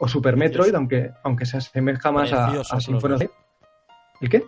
[0.00, 3.24] o Super Metroid, aunque, aunque se asemeja más a, Preciosos a los Symphony of the.
[3.24, 3.36] Night.
[4.20, 4.44] ¿El qué?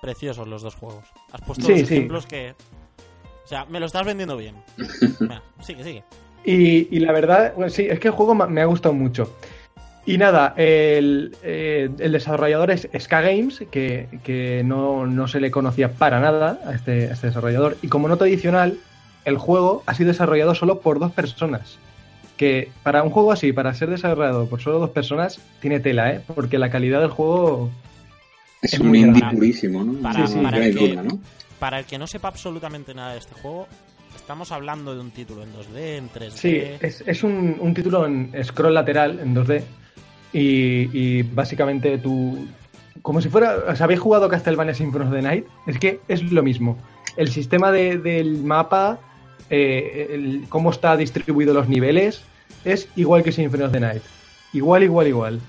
[0.00, 1.04] Preciosos los dos juegos.
[1.32, 1.96] Has puesto Sí, sí.
[1.96, 2.54] ejemplos que.
[3.44, 4.54] O sea, me lo estás vendiendo bien.
[5.60, 6.04] Sigue, sigue.
[6.46, 9.36] Y, y la verdad, bueno, sí, es que el juego me ha gustado mucho.
[10.06, 15.50] Y nada, el, eh, el desarrollador es Ska Games, que, que no, no se le
[15.50, 17.78] conocía para nada a este, a este desarrollador.
[17.80, 18.78] Y como nota adicional,
[19.24, 21.78] el juego ha sido desarrollado solo por dos personas.
[22.36, 26.20] Que para un juego así, para ser desarrollado por solo dos personas, tiene tela, ¿eh?
[26.34, 27.70] Porque la calidad del juego
[28.60, 29.36] Es, Es un muy indie grande.
[29.36, 29.92] purísimo, ¿no?
[30.02, 31.18] Para- Sí, sí, para no hay que- duda, ¿no?
[31.58, 33.68] Para el que no sepa absolutamente nada de este juego,
[34.16, 36.30] estamos hablando de un título en 2D, en 3D.
[36.32, 39.62] Sí, es, es un, un título en scroll lateral, en 2D.
[40.34, 42.46] Y, y básicamente tú.
[43.02, 43.56] Como si fuera.
[43.70, 45.46] ¿Os habéis jugado Castlevania Symphony of the Night?
[45.66, 46.76] Es que es lo mismo.
[47.16, 48.98] El sistema de- del mapa,
[49.48, 52.22] eh, el- cómo está distribuido los niveles,
[52.64, 54.02] es igual que Symphony of the Night.
[54.52, 55.40] Igual, igual, igual.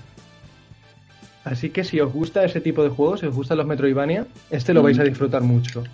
[1.44, 4.72] Así que si os gusta ese tipo de juegos, si os gustan los Metroidvania, este
[4.74, 5.06] lo vais a Mm.
[5.08, 5.84] disfrutar mucho.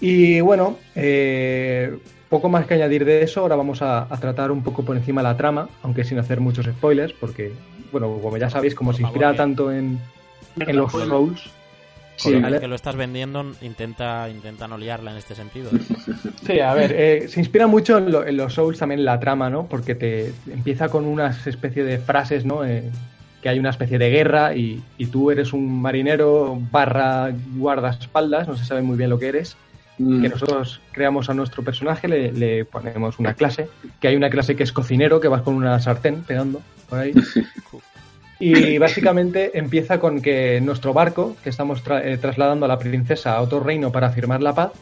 [0.00, 1.96] Y bueno, eh,
[2.34, 5.22] poco más que añadir de eso, ahora vamos a, a tratar un poco por encima
[5.22, 7.52] la trama, aunque sin hacer muchos spoilers, porque,
[7.92, 10.00] bueno, como ya sabéis, como Por se favor, inspira tanto en,
[10.58, 10.90] en los.
[10.90, 11.42] Souls,
[12.16, 12.58] sí, ¿vale?
[12.58, 15.70] que lo estás vendiendo, intenta, intenta no liarla en este sentido.
[16.44, 19.48] Sí, a ver, eh, se inspira mucho en, lo- en los Souls también la trama,
[19.48, 19.66] ¿no?
[19.68, 22.64] Porque te empieza con una especie de frases, ¿no?
[22.64, 22.82] Eh,
[23.42, 28.56] que hay una especie de guerra y, y tú eres un marinero barra guardaespaldas, no
[28.56, 29.56] se sabe muy bien lo que eres,
[29.98, 30.22] Mm.
[30.22, 33.68] que nosotros creamos a nuestro personaje, le, le ponemos una clase,
[34.00, 37.12] que hay una clase que es cocinero, que vas con una sartén pegando por ahí.
[38.40, 43.36] Y básicamente empieza con que nuestro barco, que estamos tra- eh, trasladando a la princesa
[43.36, 44.72] a otro reino para firmar la paz,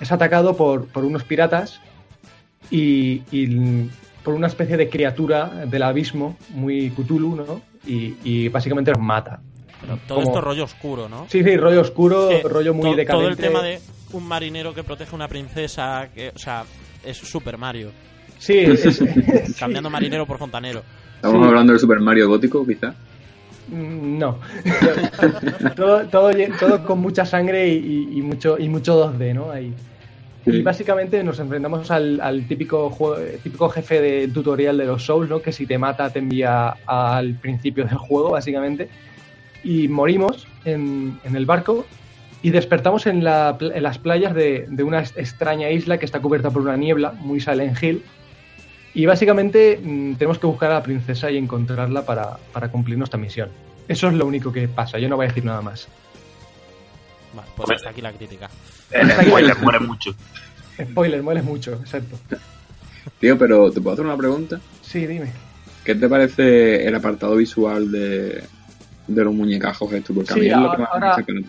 [0.00, 1.78] es atacado por, por unos piratas
[2.70, 3.88] y, y
[4.24, 7.60] por una especie de criatura del abismo, muy Cthulhu, ¿no?
[7.86, 9.40] Y, y básicamente los mata.
[9.82, 11.26] Pero todo Como- esto rollo oscuro, ¿no?
[11.28, 13.12] Sí, sí, rollo oscuro, rollo muy to- decadente.
[13.12, 13.78] Todo el tema de
[14.12, 16.64] un marinero que protege a una princesa, que, o sea,
[17.04, 17.90] es Super Mario.
[18.38, 20.82] Sí, es- es- Cambiando marinero por fontanero.
[21.16, 21.48] Estamos sí.
[21.48, 22.94] hablando del Super Mario gótico, quizá.
[23.68, 24.38] Mm, No.
[25.76, 27.76] todo, todo, con mucha sangre y,
[28.12, 29.50] y- y mucho, y mucho 2D, ¿no?
[29.50, 29.72] Ahí.
[30.48, 35.28] Y básicamente nos enfrentamos al, al típico, juego- típico jefe de tutorial de los Souls,
[35.28, 35.42] ¿no?
[35.42, 38.88] Que si te mata te envía al principio del juego, básicamente.
[39.64, 41.84] Y morimos en, en el barco
[42.46, 46.48] y despertamos en, la en las playas de, de una extraña isla que está cubierta
[46.52, 48.04] por una niebla, muy Silent Hill.
[48.94, 53.18] Y básicamente mm, tenemos que buscar a la princesa y encontrarla para, para cumplir nuestra
[53.18, 53.48] misión.
[53.88, 55.88] Eso es lo único que pasa, yo no voy a decir nada más.
[57.34, 58.48] Vale, pues hasta aquí la crítica.
[58.92, 60.14] El spoiler muere mucho.
[60.80, 62.16] Spoiler, mueres mucho, exacto.
[63.18, 64.60] Tío, pero ¿te puedo hacer una pregunta?
[64.82, 65.32] Sí, dime.
[65.84, 68.44] ¿Qué te parece el apartado visual de,
[69.08, 70.14] de los muñecajos estos?
[70.14, 71.44] Porque a Sí, mí es lo que más ahora- me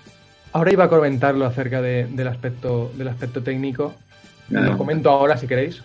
[0.58, 3.94] Ahora iba a comentarlo acerca de- del, aspecto, del aspecto técnico.
[4.50, 5.84] Lo comento ahora si queréis.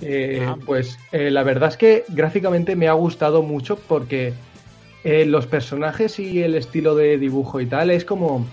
[0.00, 0.56] Eh, Ah.
[0.64, 4.32] pues eh, la verdad es que gráficamente me ha gustado mucho porque
[5.02, 8.46] eh, los personajes y el estilo de dibujo y tal es como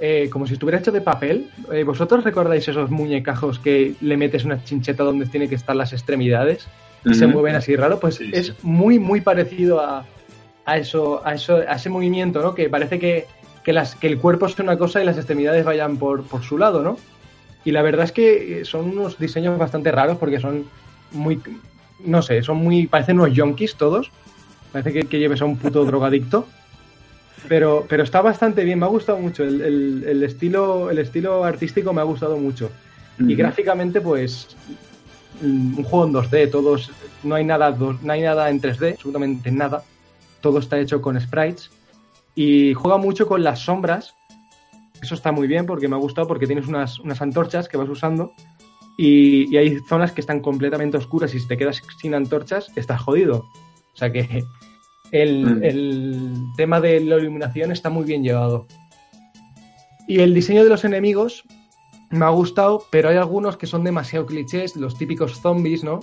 [0.00, 1.48] eh, como si estuviera hecho de papel.
[1.72, 5.92] Eh, ¿Vosotros recordáis esos muñecajos que le metes una chincheta donde tiene que estar las
[5.94, 6.66] extremidades
[7.06, 7.98] y se mueven así raro?
[7.98, 8.52] Pues Sí, es sí.
[8.62, 10.04] muy, muy parecido a,
[10.66, 12.54] a eso, a eso, a ese movimiento, ¿no?
[12.54, 13.26] Que parece que,
[13.68, 16.56] que, las, que el cuerpo es una cosa y las extremidades vayan por, por su
[16.56, 16.96] lado, ¿no?
[17.66, 20.64] Y la verdad es que eh, son unos diseños bastante raros porque son
[21.12, 21.38] muy,
[22.02, 24.10] no sé, son muy, parecen unos yonkis todos.
[24.72, 26.46] Parece que, que lleves a un puto drogadicto.
[27.46, 29.44] Pero, pero está bastante bien, me ha gustado mucho.
[29.44, 32.70] El, el- el estilo, el estilo artístico me ha gustado mucho.
[33.18, 34.56] Y gráficamente, pues,
[35.42, 36.90] un juego en 2D, todos,
[37.22, 39.82] no hay nada, no hay nada en 3D, absolutamente nada.
[40.40, 41.70] Todo está hecho con sprites.
[42.40, 44.14] Y juega mucho con las sombras.
[45.02, 47.88] Eso está muy bien porque me ha gustado porque tienes unas, unas antorchas que vas
[47.88, 48.32] usando.
[48.96, 53.00] Y, y hay zonas que están completamente oscuras y si te quedas sin antorchas, estás
[53.00, 53.38] jodido.
[53.92, 54.44] O sea que
[55.10, 55.64] el, Mm.
[55.64, 58.66] el tema de la iluminación está muy bien llevado.
[60.06, 61.42] Y el diseño de los enemigos
[62.10, 66.00] me ha gustado, pero hay algunos que son demasiado clichés, los típicos zombies, ¿no?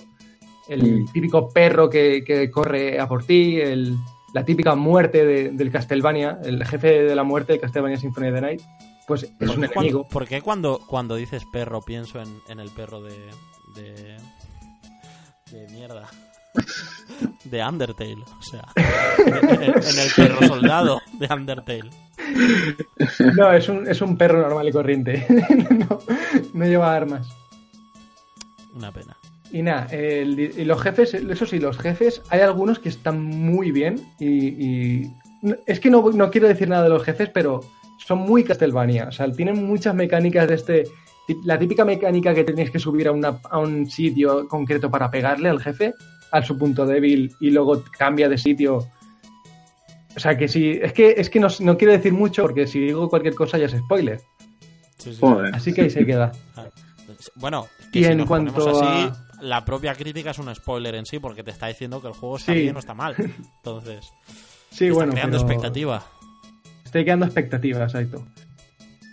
[0.67, 1.05] El Mm.
[1.13, 3.95] típico perro que, que corre a por ti, el-
[4.35, 8.33] la típica muerte de- del Castlevania, el jefe de la muerte de Castlevania Symphony of
[8.35, 8.61] the Night,
[9.07, 9.73] pues es ¿Por un qué enemigo.
[9.73, 13.15] cuando, por qué cuando, cuando dices perro pienso en, en el perro de,
[13.75, 14.17] de.
[15.51, 16.09] de mierda?
[17.45, 18.63] De Undertale, o sea.
[18.75, 21.89] En, en el perro soldado de Undertale.
[23.37, 25.25] No, es un, es un perro normal y corriente.
[25.89, 25.99] no,
[26.53, 27.27] no lleva armas.
[28.73, 29.15] Una pena.
[29.55, 33.71] Y nada, el- y los jefes, eso sí, los jefes, hay algunos que están muy
[33.71, 35.11] bien y, y-
[35.65, 37.61] es que no, no quiero decir nada de los jefes, pero
[38.05, 40.83] son muy Castlevania, o sea, tienen muchas mecánicas de este,
[41.45, 45.47] la típica mecánica que tenéis que subir a, una- a un sitio concreto para pegarle
[45.47, 45.93] al jefe,
[46.31, 48.79] a su punto débil y luego cambia de sitio.
[50.17, 52.79] O sea, que sí, es que, es que no, no quiero decir mucho porque si
[52.81, 54.19] digo cualquier cosa ya es spoiler,
[54.97, 55.17] Sí, sí.
[55.21, 55.55] Joder.
[55.55, 56.33] así que ahí se queda.
[57.35, 60.53] Bueno, que Y si en nos cuanto ponemos así, a- la propia crítica es un
[60.53, 62.59] spoiler en sí, porque te está diciendo que el juego está Sí.
[62.61, 63.15] bien o está mal.
[63.57, 64.11] Entonces,
[64.71, 66.05] Sí, está bueno, creando pero- expectativa.
[66.83, 68.25] Estoy creando expectativas, exacto.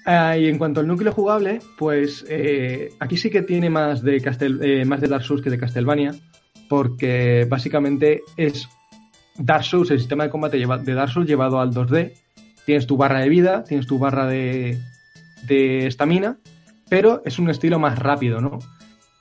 [0.05, 4.21] Ah, y en cuanto al núcleo jugable, pues eh, aquí sí que tiene más de,
[4.21, 6.13] Castel, eh, más de Dark Souls que de Castlevania,
[6.69, 8.69] porque básicamente es
[9.37, 12.15] Dark Souls, el sistema de combate de Dark Souls llevado al 2D.
[12.67, 14.79] Tienes tu barra de vida, tienes tu barra de
[15.47, 16.39] de estamina,
[16.89, 18.61] pero es un estilo más rápido, ¿no?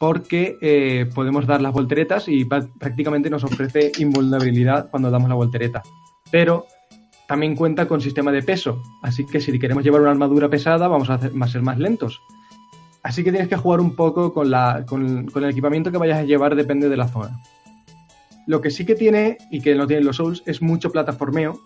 [0.01, 5.83] Porque eh, podemos dar las volteretas y prácticamente nos ofrece invulnerabilidad cuando damos la voltereta.
[6.31, 6.65] Pero
[7.27, 11.11] también cuenta con sistema de peso, así que si queremos llevar una armadura pesada vamos
[11.11, 12.19] a, hacer- ser más lentos.
[13.03, 16.17] Así que tienes que jugar un poco con, la, con, con el equipamiento que vayas
[16.17, 17.39] a llevar, depende de la zona.
[18.47, 21.59] Lo que sí que tiene, y que no tienen los Souls, es mucho plataformeo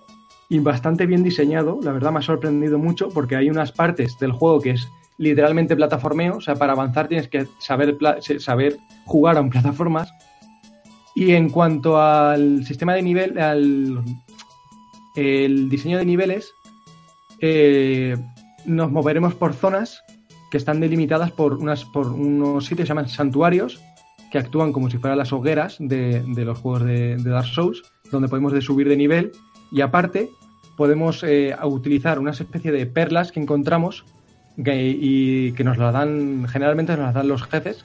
[0.49, 1.79] y bastante bien diseñado.
[1.81, 5.75] La verdad me ha sorprendido mucho porque hay unas partes del juego que es literalmente
[5.75, 7.97] plataformeo, o sea, para avanzar tienes que saber,
[8.39, 10.11] saber jugar a un plataformas.
[11.15, 14.03] Y en cuanto al sistema de nivel, al
[15.15, 16.53] el diseño de niveles,
[17.39, 18.17] eh,
[18.65, 20.03] nos moveremos por zonas
[20.51, 23.81] que están delimitadas por, unas, por unos sitios que se llaman santuarios,
[24.31, 28.27] que actúan como si fueran las hogueras de, de los juegos de, Dark Souls, donde
[28.27, 29.31] podemos de subir de nivel
[29.71, 30.29] y aparte
[30.77, 34.05] podemos eh, utilizar una especie de perlas que encontramos
[34.57, 37.83] y que nos las dan, generalmente nos las dan los jefes,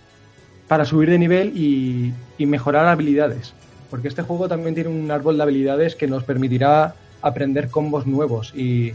[0.69, 2.13] para subir de nivel y,
[2.47, 3.55] mejorar habilidades.
[3.91, 8.53] Porque este juego también tiene un árbol de habilidades que nos permitirá aprender combos nuevos
[8.55, 8.93] y,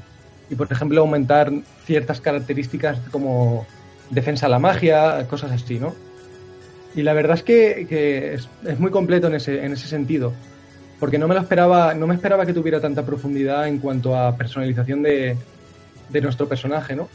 [0.49, 1.51] y, por ejemplo, aumentar
[1.85, 3.67] ciertas características como
[4.09, 5.93] defensa a la magia, cosas así, ¿no?
[6.95, 10.31] Y la verdad es que, que es, es muy completo en ese, en ese sentido.
[10.97, 14.37] Porque no me lo esperaba, no me esperaba que tuviera tanta profundidad en cuanto a
[14.37, 15.35] personalización de,
[16.09, 17.09] de nuestro personaje, ¿no?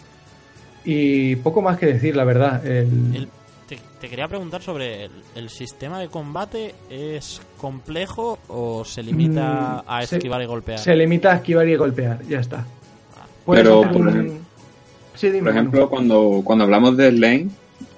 [0.84, 2.64] Y poco más que decir, la verdad.
[2.66, 3.28] El- El-
[3.68, 6.74] te, te quería preguntar sobre el, el sistema de combate.
[6.90, 10.78] ¿Es complejo o se limita Mm, a se- esquivar y golpear?
[10.78, 12.64] Se limita a esquivar y golpear, ya está.
[13.44, 14.34] Puedes Pero, por un- ejemplo-
[15.14, 17.48] Sí, dime, Por ejemplo, cuando, cuando hablamos de Slane,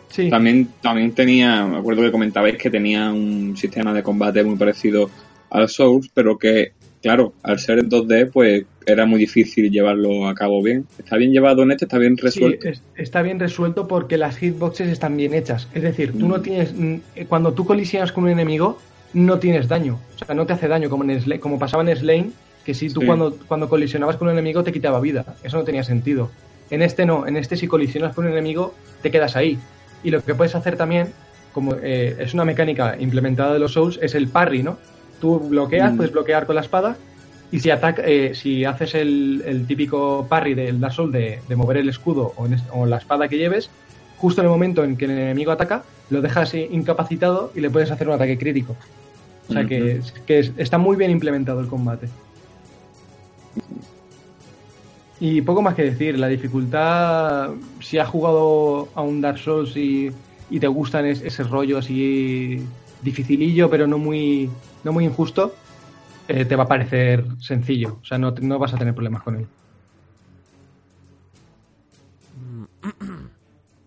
[0.08, 0.28] Sí.
[0.28, 5.08] también, también tenía, me acuerdo que comentabais que tenía un sistema de combate muy parecido
[5.50, 10.34] al Souls, pero que, claro, al ser en 2D, pues era muy difícil llevarlo a
[10.34, 10.86] cabo bien.
[10.98, 11.84] ¿Está bien llevado en este?
[11.86, 12.58] ¿Está bien resuelto?
[12.62, 15.68] Sí, es- está bien resuelto porque las hitboxes están bien hechas.
[15.74, 16.42] Es decir, tú no Mm.
[16.42, 16.74] tienes.
[16.74, 16.94] mm,
[17.28, 18.78] Cuando tú colisionas con un enemigo,
[19.14, 19.98] no tienes daño.
[20.20, 22.30] O sea, no te hace daño como, en como pasaba en Slane,
[22.64, 23.06] que si tú Sí.
[23.06, 25.24] cuando, cuando colisionabas con un enemigo te quitaba vida.
[25.42, 26.30] Eso no tenía sentido.
[26.70, 27.26] En este no.
[27.26, 29.58] En este, si colisionas con un enemigo, te quedas ahí.
[30.04, 31.08] Y lo que puedes hacer también,
[31.52, 34.78] como eh, es una mecánica implementada de los Souls, es el parry, ¿no?
[35.20, 35.96] Tú bloqueas, Mm.
[35.96, 36.96] puedes bloquear con la espada
[37.52, 41.56] Y si ataca, eh, si haces el, el típico parry del Dark Souls de, de
[41.56, 43.68] mover el escudo o, en o la espada que lleves,
[44.16, 47.90] justo en el momento en que el enemigo ataca, lo dejas incapacitado y le puedes
[47.90, 48.74] hacer un ataque crítico.
[49.48, 52.08] O sea que, que es- está muy bien implementado el combate.
[55.20, 60.10] Y poco más que decir, la dificultad, si has jugado a un Dark Souls y,
[60.50, 62.60] y te gustan es- ese rollo así
[63.02, 64.50] dificilillo, pero no muy,
[64.84, 65.54] no muy injusto,
[66.34, 67.98] eh, te va a parecer sencillo.
[68.00, 69.46] O sea, no, no vas a tener problemas con él.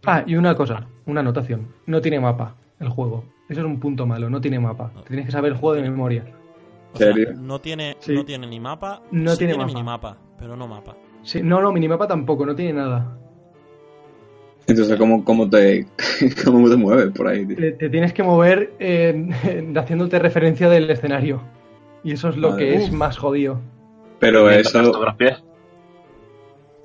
[0.05, 1.67] Ah, y una cosa, una anotación.
[1.87, 3.25] No tiene mapa el juego.
[3.49, 4.91] Eso es un punto malo, no tiene mapa.
[5.03, 6.25] Te tienes que saber el juego de memoria.
[6.93, 6.99] O
[7.37, 8.13] no tiene, Sí.
[8.13, 9.73] no tiene ni mapa, No sí tiene tiene mapa.
[9.73, 10.95] minimapa, pero no mapa.
[11.23, 13.17] Sí, no, no, minimapa tampoco, no tiene nada.
[14.67, 15.87] Entonces, ¿cómo, cómo, te,
[16.45, 17.57] ¿cómo te mueves por ahí, tío?
[17.57, 21.41] Te, te tienes que mover eh, haciéndote referencia del escenario.
[22.05, 22.65] Y eso es lo Madre.
[22.65, 22.91] que es Uf.
[22.91, 23.59] más jodido.
[24.19, 24.71] Pero eso...
[24.71, 25.41] cartografía.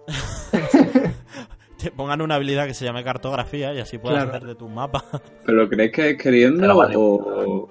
[1.83, 4.31] Te pongan una habilidad que se llame cartografía y así puedes Claro.
[4.37, 5.03] hacer de tu mapa.
[5.47, 6.95] ¿Pero crees que es queriendo vale.
[6.97, 7.71] o, o,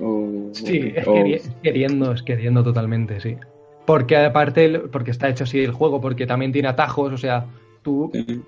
[0.00, 3.36] o- Sí, es, o- queri- es queriendo, es queriendo totalmente, sí.
[3.84, 7.46] Porque aparte, el- porque está hecho así el juego, porque también tiene atajos, o sea,
[7.82, 8.42] tú, Sí.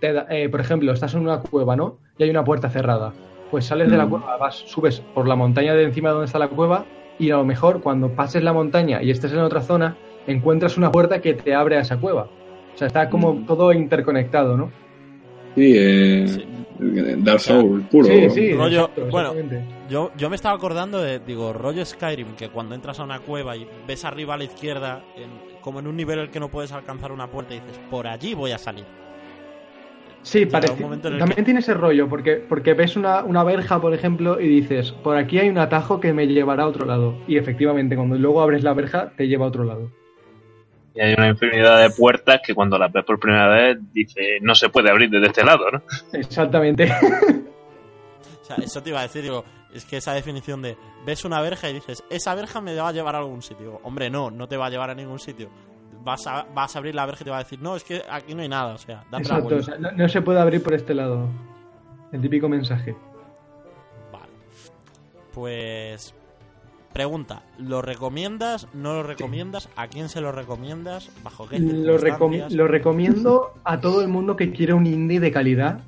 [0.00, 1.96] te da- eh, por ejemplo, estás en una cueva, ¿no?
[2.18, 3.14] Y hay una puerta cerrada.
[3.50, 4.10] Pues sales de la Mm.
[4.10, 6.84] cueva, vas, subes por la montaña de encima de donde está la cueva
[7.18, 10.90] y a lo mejor cuando pases la montaña y estés en otra zona, encuentras una
[10.92, 12.28] puerta que te abre a esa cueva.
[12.74, 13.46] O sea, está como Mm.
[13.46, 14.70] todo interconectado, ¿no?
[15.56, 16.44] Sí, eh, Sí.
[17.18, 18.06] Dark Souls puro.
[18.06, 19.34] Sí, sí, Rollo- exacto, bueno.
[19.90, 23.56] Yo, yo me estaba acordando de, digo, rollo Skyrim, que cuando entras a una cueva
[23.56, 26.48] y ves arriba a la izquierda, en- como en un nivel en el que no
[26.50, 28.84] puedes alcanzar una puerta, y dices, por allí voy a salir.
[30.22, 30.82] Sí, parece.
[30.82, 34.92] También que- tiene ese rollo, porque, porque ves una, una verja, por ejemplo, y dices,
[34.92, 37.16] por aquí hay un atajo que me llevará a otro lado.
[37.26, 39.90] Y efectivamente, cuando luego abres la verja, te lleva a otro lado.
[40.94, 44.54] Y hay una infinidad de puertas que cuando las ves por primera vez dice no
[44.56, 45.82] se puede abrir desde este lado, ¿no?
[46.12, 46.90] Exactamente.
[48.42, 51.42] O sea, eso te iba a decir, digo, es que esa definición de ves una
[51.42, 53.66] verja y dices, esa verja me va a llevar a algún sitio.
[53.66, 55.50] Digo, Hombre, no, no te va a llevar a ningún sitio.
[56.08, 58.02] Vas a, vas a abrir la verja y te va a decir, no, es que
[58.10, 59.64] aquí no hay nada, o sea, date la Exacto, o vuelta.
[59.66, 61.28] sea, no, no se puede abrir por este lado.
[62.12, 62.96] El típico mensaje.
[64.10, 64.32] Vale.
[65.34, 66.14] Pues.
[66.94, 68.66] Pregunta: ¿lo recomiendas?
[68.72, 69.68] ¿No lo recomiendas?
[69.76, 71.10] ¿A quién se lo recomiendas?
[71.22, 75.30] ¿Bajo qué Lo, recom- lo recomiendo a todo el mundo que quiere un indie de
[75.30, 75.80] calidad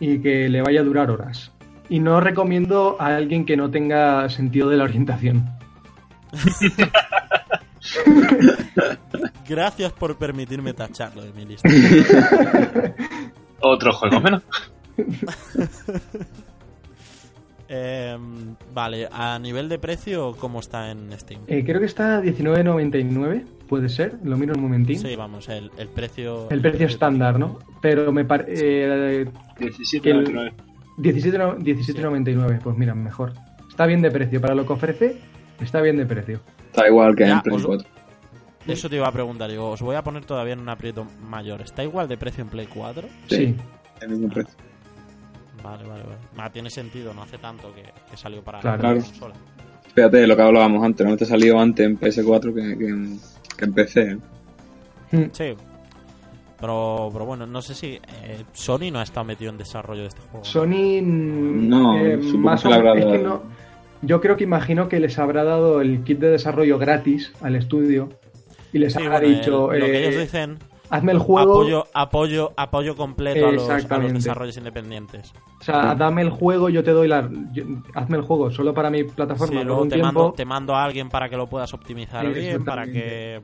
[0.00, 1.52] y que le vaya a durar horas.
[1.90, 5.46] Y no recomiendo a alguien que no tenga sentido de la orientación.
[9.48, 11.68] Gracias por permitirme tacharlo de mi lista.
[13.60, 14.42] Otro juego menos.
[17.68, 21.40] Em, vale, a nivel de precio, ¿cómo está en Steam?
[21.48, 25.00] Eh, creo que está a 19.99, puede ser, lo miro un momentín.
[25.00, 26.48] Sí, vamos, el, el precio.
[26.50, 27.58] El precio estándar, ¿no?
[27.82, 29.26] Pero me parece...
[29.58, 30.52] 17 el- otro, eh.
[30.98, 33.32] 17 no- 17.99, pues mira, mejor.
[33.68, 35.20] Está bien de precio, para lo que ofrece,
[35.60, 36.40] está bien de precio.
[36.76, 37.88] Está igual que Ya, en Play os- 4.
[38.66, 41.62] Eso te iba a preguntar, digo, os voy a poner todavía en un aprieto mayor.
[41.62, 43.08] ¿Está igual de precio en Play 4?
[43.28, 43.36] Sí.
[43.36, 43.56] Sí,
[44.02, 44.52] El mismo precio.
[45.62, 46.16] Vale, vale, vale.
[46.36, 48.76] Ah, tiene sentido, no hace tanto que, que salió para Claro.
[48.76, 49.00] la Claro.
[49.00, 49.34] consola.
[49.94, 53.18] Fíjate lo que hablábamos antes, no te salió antes en PS4 que, que, en,
[53.56, 54.00] que en PC.
[54.02, 54.18] ¿eh?
[55.12, 55.54] Mm, Sí.
[56.60, 57.86] Pero, pero bueno, no sé si
[58.22, 60.44] eh, Sony no ha estado metido en desarrollo de este juego.
[60.44, 61.00] Sony...
[61.02, 63.42] No, supongo más que o menos- es que no-
[64.02, 68.08] Yo creo que imagino que les habrá dado el kit de desarrollo gratis al estudio
[68.72, 70.58] y les Sí, habrá bueno, dicho, eh, lo que eh, ellos dicen,
[70.90, 74.18] hazme el juego, apoyo, apoyo, apoyo completo a los, a los Exactamente.
[74.18, 75.32] desarrollos independientes.
[75.60, 77.28] o sea, dame el juego, yo te doy la...
[77.52, 80.32] yo- hazme el juego solo para mi Sí, plataforma por luego un te tiempo mando,
[80.36, 83.40] te mando a alguien para que lo puedas optimizar Sí, bien, para que...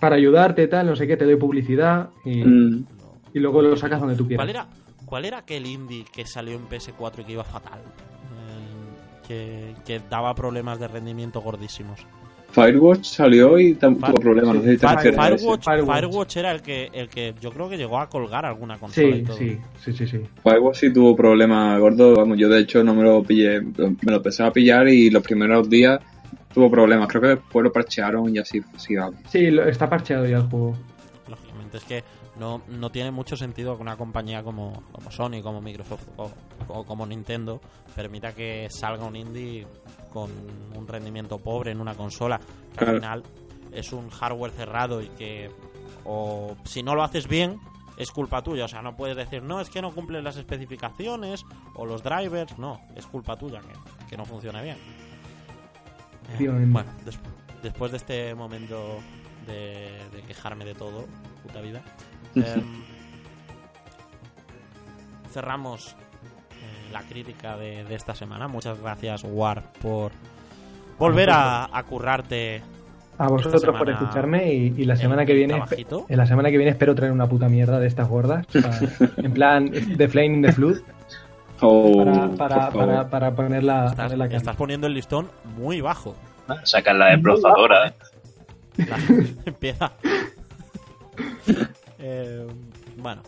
[0.00, 2.84] para ayudarte, tal, no sé qué, te doy publicidad y, Mm,
[3.34, 4.44] y luego lo sacas donde tú quieras.
[4.44, 4.66] ¿Cuál era,
[5.06, 7.80] ¿Cuál era aquel indie que salió en PS4 y que iba fatal?
[9.26, 12.00] Que, que daba problemas de rendimiento gordísimos.
[12.52, 15.36] Firewatch salió y tam- Fire- tuvo problemas, no sé si te Fire- refieres a ese.
[15.38, 15.94] Firewatch, Firewatch.
[15.96, 19.12] Firewatch era el que, el que yo creo que llegó a colgar alguna consola y
[19.20, 19.36] Sí, todo.
[19.36, 20.20] sí, sí, sí, sí.
[20.42, 24.16] Firewatch sí tuvo problemas gordos, vamos, yo de hecho no me lo pillé, me lo
[24.16, 26.00] empecé a pillar y los primeros días
[26.54, 28.94] tuvo problemas, creo que después lo parchearon y así, sí.
[29.28, 30.74] Sí, lo- está parcheado ya el juego.
[31.28, 32.04] Lógicamente, es que
[32.38, 36.30] no, no tiene mucho sentido que una compañía como, como Sony, como Microsoft o,
[36.68, 37.60] o como Nintendo
[37.94, 39.66] permita que salga un indie
[40.12, 40.30] con
[40.74, 42.92] un rendimiento pobre en una consola, que Claro.
[42.92, 43.22] al final
[43.72, 45.50] es un hardware cerrado y que,
[46.04, 47.58] o si no lo haces bien,
[47.98, 48.64] es culpa tuya.
[48.66, 52.58] O sea, no puedes decir, no, es que no cumplen las especificaciones o los drivers.
[52.58, 54.76] No, es culpa tuya que, que no funcione bien.
[56.38, 56.46] Eh.
[56.48, 57.18] Bueno, des-
[57.62, 58.98] después de este momento
[59.46, 61.06] de, de quejarme de todo,
[61.42, 61.82] puta vida,
[62.36, 62.44] em,
[65.30, 65.96] cerramos
[66.52, 68.48] eh, la crítica de, de esta semana.
[68.48, 70.12] Muchas gracias, War, por
[70.98, 72.62] volver a, a currarte.
[73.18, 76.04] A vosotros semana por escucharme y, y la semana que viene trabajito.
[76.06, 78.78] en la semana que viene espero traer una puta mierda de estas gordas para-
[79.16, 80.76] en plan The Flame in the Flood
[81.62, 86.14] Oh, para, para, para, para ponerla, Estás, ponerla estás poniendo el listón muy bajo.
[86.64, 87.94] Sacan la desbrozadora.
[88.76, 88.98] La-
[89.46, 89.92] empieza.
[91.98, 92.46] Eh,
[92.96, 93.22] bueno.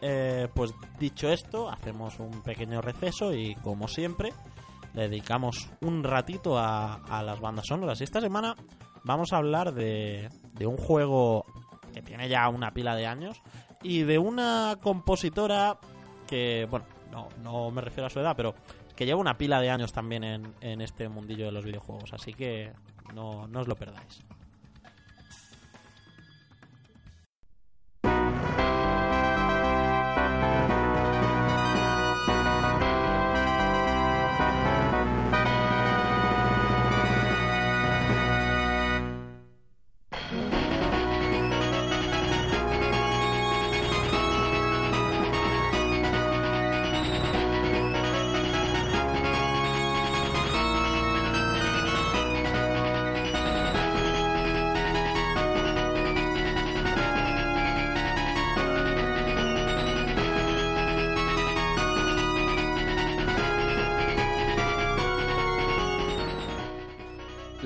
[0.00, 4.32] Eh, pues dicho esto, hacemos un pequeño receso y como siempre,
[4.94, 8.00] dedicamos un ratito a, las bandas sonoras.
[8.00, 8.54] Y esta semana
[9.02, 11.44] vamos a hablar de, de un juego
[11.92, 13.42] que tiene ya una pila de años
[13.82, 15.78] y de una compositora
[16.26, 18.54] que, bueno, no, no me refiero a su edad, pero
[18.94, 22.12] que lleva una pila de años también en, este mundillo de los videojuegos.
[22.12, 22.72] Así que
[23.14, 24.24] no os lo perdáis.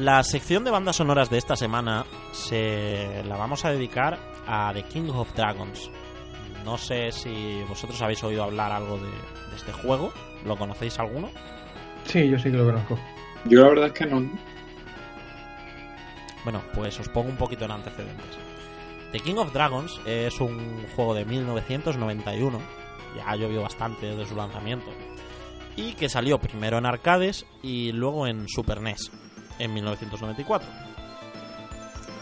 [0.02, 4.82] La sección de bandas sonoras de esta semana se la vamos a dedicar a The
[4.82, 5.92] King of Dragons.
[6.64, 10.12] No sé si vosotros habéis oído hablar algo de, de este juego.
[10.44, 11.30] ¿Lo conocéis alguno?
[12.06, 12.98] Sí, yo sí que lo conozco.
[13.44, 14.28] Yo la verdad es que no.
[16.42, 18.38] Bueno, pues os pongo un poquito en antecedentes.
[19.12, 22.60] The King of Dragons es un juego de 1991,
[23.14, 24.90] ya ha llovido bastante desde su lanzamiento,
[25.76, 29.12] y que salió primero en arcades y luego en Super NES
[29.62, 30.68] en 1994,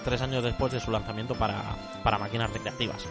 [0.04, 1.62] tres años después de su lanzamiento para,
[2.02, 3.06] para máquinas recreativas.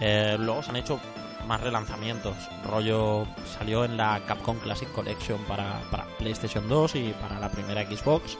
[0.00, 1.00] Eh, luego se han hecho
[1.46, 2.34] más relanzamientos,
[2.64, 3.26] rollo
[3.58, 8.38] salió en la Capcom Classic Collection para, para PlayStation 2 y para la primera Xbox.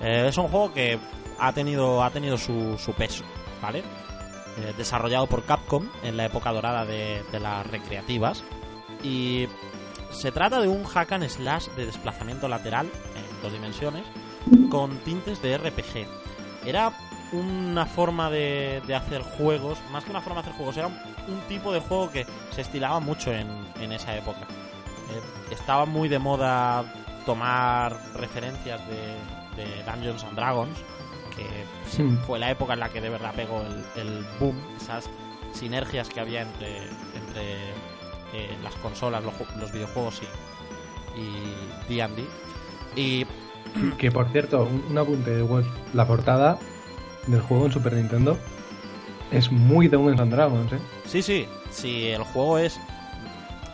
[0.00, 0.98] Eh, es un juego que
[1.38, 3.24] ha tenido, ha tenido su, peso,
[3.60, 3.80] ¿vale?
[4.58, 8.42] Eh, desarrollado por Capcom en la época dorada de, de las recreativas.
[9.04, 9.46] Y
[10.10, 14.04] se trata de un hack and slash de desplazamiento lateral en dos dimensiones
[14.72, 16.06] con tintes de RPG.
[16.64, 16.94] Era
[17.32, 20.94] una forma de, de hacer juegos, más que una forma de hacer juegos, era un,
[21.28, 23.48] un tipo de juego que se estilaba mucho en,
[23.82, 24.40] en esa época.
[24.40, 26.90] Eh, estaba muy de moda
[27.26, 30.78] tomar referencias de, de Dungeons and Dragons,
[31.36, 31.46] que
[31.90, 35.10] sí, fue la época en la que de verdad pegó el, el boom, esas
[35.52, 37.72] sinergias que había entre, entre
[38.32, 40.26] eh, las consolas, los, los videojuegos y
[41.14, 42.24] y D&D.
[42.96, 43.26] Y
[43.98, 45.66] Que por cierto, un, un apunte de Wolf.
[45.94, 46.58] La portada
[47.26, 48.36] del juego en Super Nintendo
[49.30, 50.78] es muy de Dungeons and Dragons, ¿eh?
[51.06, 52.78] sí, sí, si el juego es...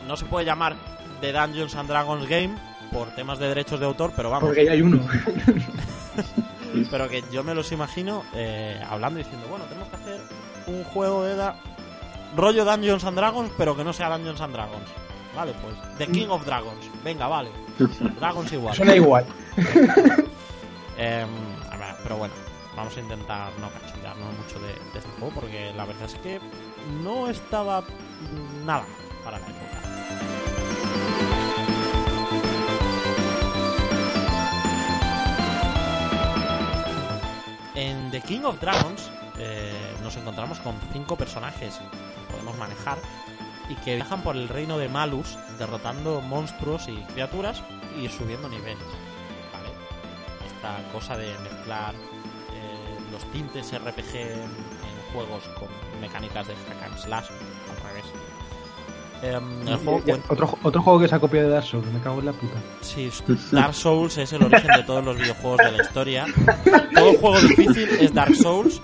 [0.07, 0.77] No se puede llamar
[1.21, 2.55] The Dungeons and Dragons Game
[2.93, 5.01] por temas de derechos de autor, pero vamos, Porque ya hay uno.
[6.91, 10.21] pero que yo me los imagino eh, hablando y diciendo, bueno, tenemos que hacer
[10.67, 11.57] un juego de da-
[12.37, 14.89] rollo Dungeons and Dragons, pero que no sea Dungeons and Dragons.
[15.35, 16.91] Vale, pues The King of Dragons.
[17.05, 17.51] Venga, vale.
[17.79, 18.75] Dragons igual.
[18.75, 19.27] Suena igual.
[20.99, 21.27] Ver,
[22.03, 22.35] pero bueno,
[22.77, 26.41] vamos a intentar no cachondearnos mucho de, de este juego porque la verdad es que
[27.03, 27.85] no estaba
[28.65, 28.85] nada
[29.25, 29.79] para la época.
[37.75, 39.73] En The King of Dragons eh,
[40.03, 42.99] nos encontramos con cinco personajes que podemos manejar
[43.69, 47.63] y que viajan por el reino de Malus derrotando monstruos y criaturas
[48.01, 48.79] y subiendo niveles.
[49.53, 49.69] ¿vale?
[50.47, 55.69] Esta cosa de mezclar eh, los tintes RPG en, en juegos con
[56.01, 57.27] mecánicas de hack and slash
[57.71, 58.05] al revés.
[59.21, 61.87] Em, el juego Ya, cuenta- otro, otro juego que se ha copiado de Dark Souls,
[61.93, 62.55] me cago en la puta.
[62.83, 63.11] Sí,
[63.51, 66.27] Dark Souls es el origen de todos los videojuegos de la historia.
[66.95, 68.81] Todo juego difícil es Dark Souls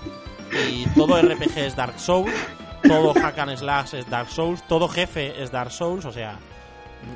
[0.69, 2.33] y todo RPG es Dark Souls.
[2.87, 4.63] Todo hack and slash es Dark Souls.
[4.67, 6.05] Todo jefe es Dark Souls.
[6.05, 6.37] O sea,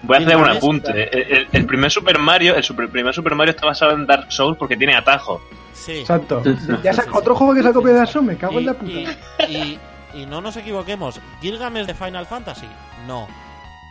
[0.03, 0.91] Voy a hacer un apunte.
[1.11, 4.31] El, el- el primer Super Mario, el super- primer Super Mario está basado en Dark
[4.31, 5.41] Souls porque tiene atajo.
[5.73, 5.99] Sí.
[5.99, 6.43] Exacto.
[6.83, 8.53] Ya Sí, sa- sí, otro juego que se ha copiado de Dark Souls, me cago
[8.53, 8.91] Y, en la puta.
[8.91, 9.07] y-
[9.49, 9.79] y-
[10.13, 11.19] y no nos equivoquemos.
[11.41, 12.67] ¿Gilgamesh de Final Fantasy?
[13.07, 13.27] No.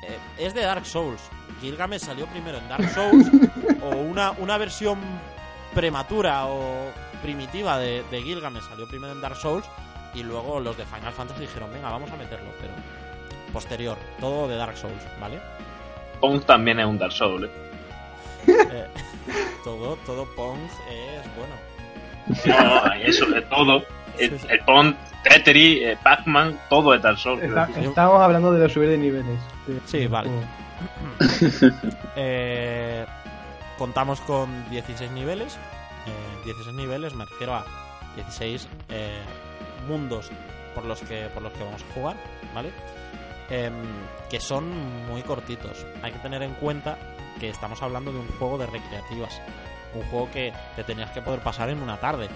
[0.07, 1.20] Eh, es de Dark Souls.
[1.61, 3.26] Gilgamesh salió primero en Dark Souls
[3.83, 4.99] o una, una versión
[5.74, 6.91] prematura o
[7.22, 9.64] primitiva de, de Gilgamesh salió primero en Dark Souls
[10.19, 12.73] y luego los de Final Fantasy dijeron, venga, vamos a meterlo, pero
[13.53, 15.39] posterior, todo de Dark Souls, ¿vale?
[16.21, 17.45] Pong también es un Dark Souls.
[17.49, 17.51] ¿eh?
[18.47, 18.87] Eh,
[19.64, 20.59] todo, todo Pong
[20.91, 21.55] es bueno.
[22.47, 23.83] No, eso de todo.
[24.19, 24.47] El, Sí, sí.
[24.51, 27.43] el Pong, Tetris, eh, Pac-Man, todo es Dark Souls.
[27.43, 29.39] Está- estábamos hablando de los subir de niveles.
[29.66, 30.31] de- Sí, vale.
[32.16, 33.07] Eh,
[33.77, 35.57] contamos con 16 niveles.
[36.07, 37.64] Eh, 16 niveles, me refiero a
[38.16, 39.21] 16 eh,
[39.89, 40.30] mundos
[40.74, 42.16] por los que por los que vamos a jugar,
[42.55, 42.70] ¿vale?
[43.51, 43.72] Em,
[44.30, 45.84] que son muy cortitos.
[46.03, 46.99] Hay que tener en cuenta
[47.41, 49.41] que estamos hablando de un juego de recreativas.
[49.95, 52.28] Un juego que te tenías que poder pasar en una tarde.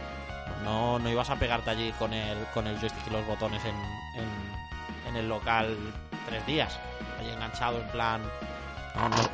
[0.64, 3.74] No, no ibas a pegarte allí con el, con el joystick y los botones en,
[4.20, 5.76] en, en el local
[6.26, 6.78] tres días.
[7.20, 8.22] Allí enganchado en plan...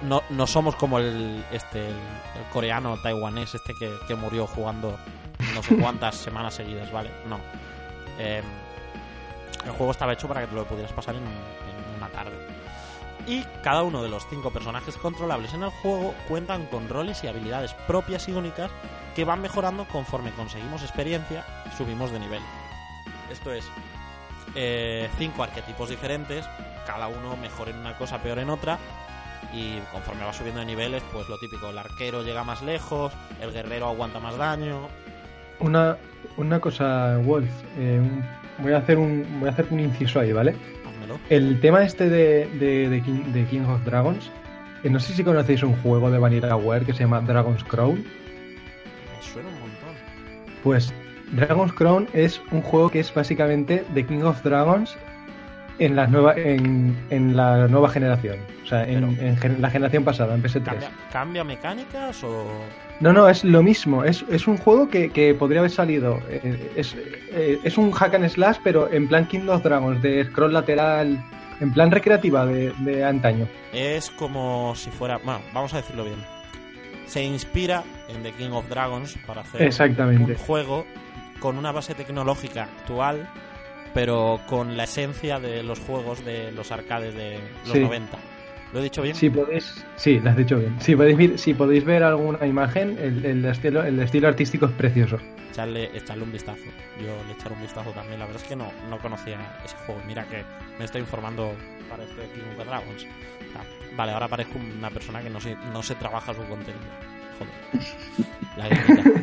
[0.03, 4.97] No- no somos como el, este, el, el coreano taiwanés este que, que murió jugando
[5.55, 7.11] no sé cuántas semanas seguidas, ¿vale?
[7.27, 7.39] No.
[8.19, 8.45] Em,
[9.65, 11.23] el juego estaba hecho para que te lo pudieras pasar en,
[11.97, 12.37] una tarde.
[13.27, 17.29] Y cada uno de los cinco personajes controlables en el juego cuentan con roles y
[17.29, 18.71] habilidades propias y únicas
[19.15, 22.43] que van mejorando conforme conseguimos experiencia y subimos de nivel.
[23.31, 23.67] Esto es,
[24.55, 26.47] eh, cinco arquetipos diferentes,
[26.87, 28.79] cada uno mejor en una cosa, peor en otra,
[29.53, 33.53] y conforme va subiendo de niveles, pues lo típico, el arquero llega más lejos, el
[33.53, 34.89] guerrero aguanta más daño.
[35.61, 35.97] Una,
[36.37, 37.49] una cosa, Wolf.
[37.79, 38.01] eh,
[38.59, 40.55] voy, a hacer un, voy a hacer un inciso ahí, ¿vale?
[41.31, 44.31] El tema este de, de, de King, de King of Dragons.
[44.85, 47.97] eh, no sé si conocéis un juego de VanillaWare que se llama Dragon's Crown.
[47.97, 49.95] Me suena un montón.
[50.63, 50.93] Pues
[51.33, 54.97] Dragon's Crown es un juego que es básicamente de King of Dragons
[55.79, 58.37] en la nueva, en, en la nueva generación.
[58.65, 60.63] O sea, en, en la generación pasada, en PS3.
[60.65, 62.47] ¿Cambia, cambia mecánicas o.?
[63.01, 64.05] No, no, es lo mismo.
[64.05, 66.21] Es, es un juego que, que podría haber salido.
[66.29, 66.97] eh, es,
[67.33, 71.23] eh, es un hack and slash, pero en plan King of Dragons, de scroll lateral,
[71.61, 73.47] en plan recreativa de, de antaño.
[73.73, 75.19] Es como si fuera.
[75.19, 76.19] Bueno, vamos a decirlo bien.
[77.07, 80.33] Se inspira en The King of Dragons para hacer Exactamente.
[80.33, 80.85] un juego
[81.41, 83.29] con una base tecnológica actual,
[83.95, 87.81] pero con la esencia de los juegos de los arcades de los Sí.
[87.81, 88.19] 90.
[88.73, 89.15] ¿Lo he dicho bien?
[89.15, 90.79] Si podéis, sí, lo has dicho bien.
[90.81, 94.73] Si podéis ver, si podéis ver alguna imagen, el, el estilo, el estilo artístico es
[94.73, 95.19] precioso.
[95.51, 96.61] Echarle, echarle un vistazo.
[97.01, 98.19] Yo le echaré un vistazo también.
[98.19, 100.03] La verdad es que no, no conocía ese juego.
[100.07, 100.45] Mira que
[100.79, 101.51] me estoy informando
[101.89, 103.07] para este King of Dragons.
[103.57, 103.65] Ah,
[103.97, 106.85] vale, ahora parezco una persona que no se, no se trabaja su contenido.
[107.39, 107.87] Joder.
[108.59, 108.69] La.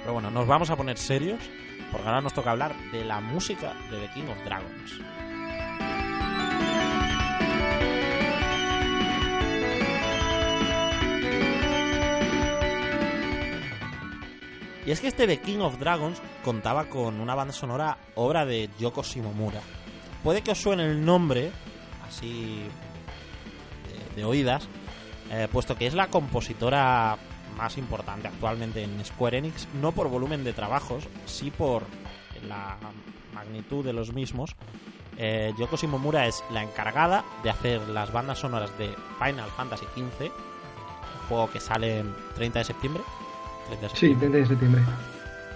[0.00, 1.40] Pero bueno, nos vamos a poner serios
[1.94, 5.00] porque ahora nos toca hablar de la música de The King of Dragons.
[14.84, 18.68] Y es que este The King of Dragons contaba con una banda sonora obra de
[18.80, 19.60] Yoko Shimomura.
[20.24, 21.52] Puede que os suene el nombre,
[22.08, 22.64] así
[24.16, 24.66] de, oídas,
[25.30, 27.16] eh, puesto que es la compositora
[27.56, 31.82] más importante actualmente en Square Enix, no por volumen de trabajos, sí por
[32.48, 32.76] la
[33.34, 34.54] magnitud de los mismos.
[35.16, 40.24] Eh, Yoko Shimomura es la encargada de hacer las bandas sonoras de Final Fantasy XV,
[40.24, 43.02] un juego que sale el 30 de septiembre.
[43.68, 44.82] 30 de Sí, septiembre 30 de septiembre.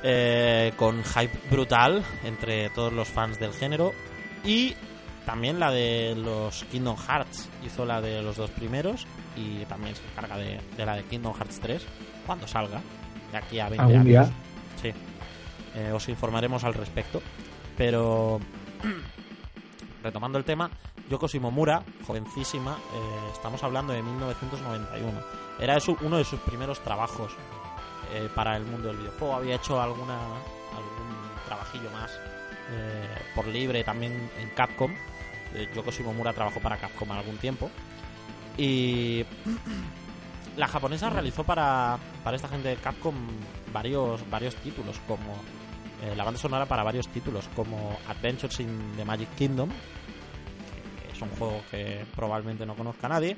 [0.04, 3.92] eh, con hype brutal entre todos los fans del género
[4.44, 4.74] y
[5.28, 9.06] también la de los Kingdom Hearts hizo la de los dos primeros
[9.36, 11.86] y también se encarga de, de la de Kingdom Hearts 3
[12.26, 12.80] cuando salga
[13.30, 14.30] de aquí a 20 Algún años día.
[14.80, 14.92] sí
[15.74, 17.20] Eh, os informaremos al respecto
[17.76, 18.40] pero
[20.02, 20.70] retomando el tema
[21.10, 25.20] Yoko Shimomura jovencísima eh, estamos hablando de 1991
[25.60, 27.32] era su- uno de sus primeros trabajos
[28.14, 29.34] eh, para el mundo del videojuego.
[29.34, 31.10] Había hecho alguna algún
[31.46, 32.10] trabajillo más
[32.70, 34.94] eh, por libre también en Capcom.
[35.54, 37.70] Eh, Yoko Shimomura trabajó para Capcom algún tiempo.
[38.56, 39.24] Y
[40.56, 43.14] la japonesa realizó para, para esta gente de Capcom
[43.72, 45.36] varios, varios títulos, como
[46.02, 51.22] eh, la banda sonora para varios títulos, como Adventures in the Magic Kingdom, que es
[51.22, 53.36] un juego que probablemente no conozca nadie,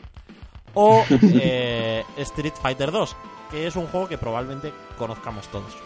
[0.74, 3.16] o eh, Street Fighter 2,
[3.50, 5.76] que es un juego que probablemente conozcamos todos.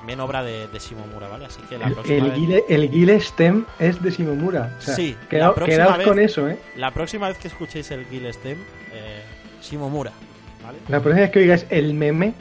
[0.00, 1.44] También obra de, de Shimomura, ¿vale?
[1.46, 4.76] Así que la El, próxima, el, vez, Guile, el Guile Stem es de Shimomura.
[4.78, 6.58] O sea, Sí, queda- quedaos vez- con eso, ¿eh?
[6.76, 8.58] la próxima vez que escuchéis el Guile Stem,
[8.92, 9.22] eh,
[9.62, 10.12] Shimomura,
[10.64, 10.78] ¿vale?
[10.88, 12.32] La próxima vez que oigáis el meme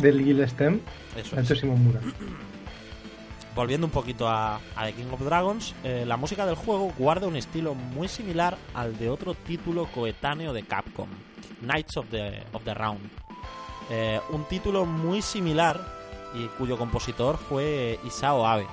[0.00, 0.80] del Guile Stem,
[1.16, 1.48] Eso es.
[1.48, 2.00] Shimomura.
[3.54, 7.26] Volviendo un poquito a, a The King of Dragons, eh, la música del juego guarda
[7.28, 11.08] un estilo muy similar al de otro título coetáneo de Capcom,
[11.60, 13.00] Knights of the, of the Round.
[13.90, 16.01] Eh, un título muy similar
[16.34, 18.66] y cuyo compositor fue Isao Abe,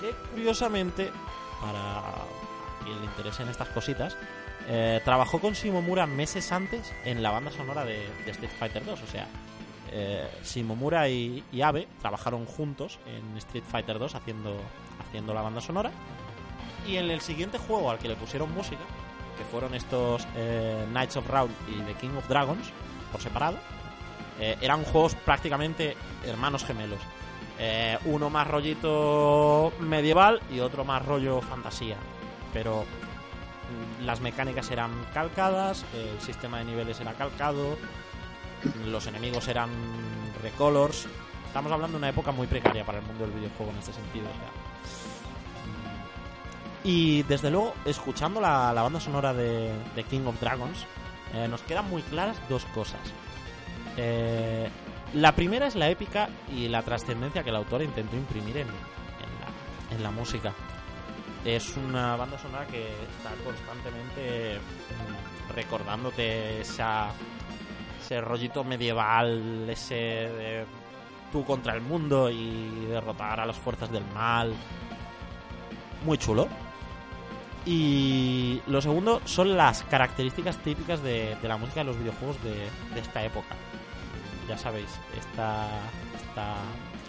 [0.00, 1.10] que curiosamente,
[1.60, 2.02] para
[2.84, 4.16] quien le interesen estas cositas,
[4.68, 9.00] eh, trabajó con Shimomura meses antes en la banda sonora de, Street Fighter 2.
[9.00, 9.26] O sea,
[9.90, 14.56] eh, Shimomura y, y Abe trabajaron juntos en Street Fighter 2 haciendo,
[15.00, 15.90] haciendo la banda sonora.
[16.86, 18.82] Y en el siguiente juego al que le pusieron música,
[19.38, 22.70] que fueron estos eh, Knights of Round y The King of Dragons,
[23.10, 23.56] por separado,
[24.40, 27.00] eh, eran juegos prácticamente hermanos gemelos.
[27.58, 31.96] Eh, uno más rollito medieval y otro más rollo fantasía.
[32.52, 37.76] Pero mm, las mecánicas eran calcadas, el sistema de niveles era calcado,
[38.86, 39.70] los enemigos eran
[40.42, 41.06] recolors.
[41.46, 44.26] Estamos hablando de una época muy precaria para el mundo del videojuego en este sentido.
[44.26, 44.50] o sea.
[46.84, 50.86] Y desde luego, escuchando la, banda sonora de, de King of Dragons,
[51.34, 53.00] eh, nos quedan muy claras dos cosas.
[54.00, 54.68] Eh,
[55.14, 58.68] la primera es la épica y la trascendencia que el autor intentó imprimir en,
[60.02, 60.52] la, música.
[61.44, 70.64] Es una banda sonora que está constantemente mm, recordándote ese rollito medieval, ese de
[71.32, 74.54] tú contra el mundo y derrotar a las fuerzas del mal.
[76.04, 76.46] Muy chulo.
[77.66, 82.54] Y lo segundo son las características típicas de, la música de los videojuegos de,
[82.94, 83.56] de esta época.
[84.48, 85.68] Ya sabéis, esta,
[86.16, 86.56] esta,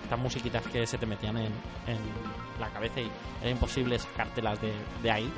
[0.04, 1.54] estas musiquitas que se te metían en,
[2.60, 3.10] la cabeza y
[3.42, 5.32] era imposible sacártelas de, de ahí.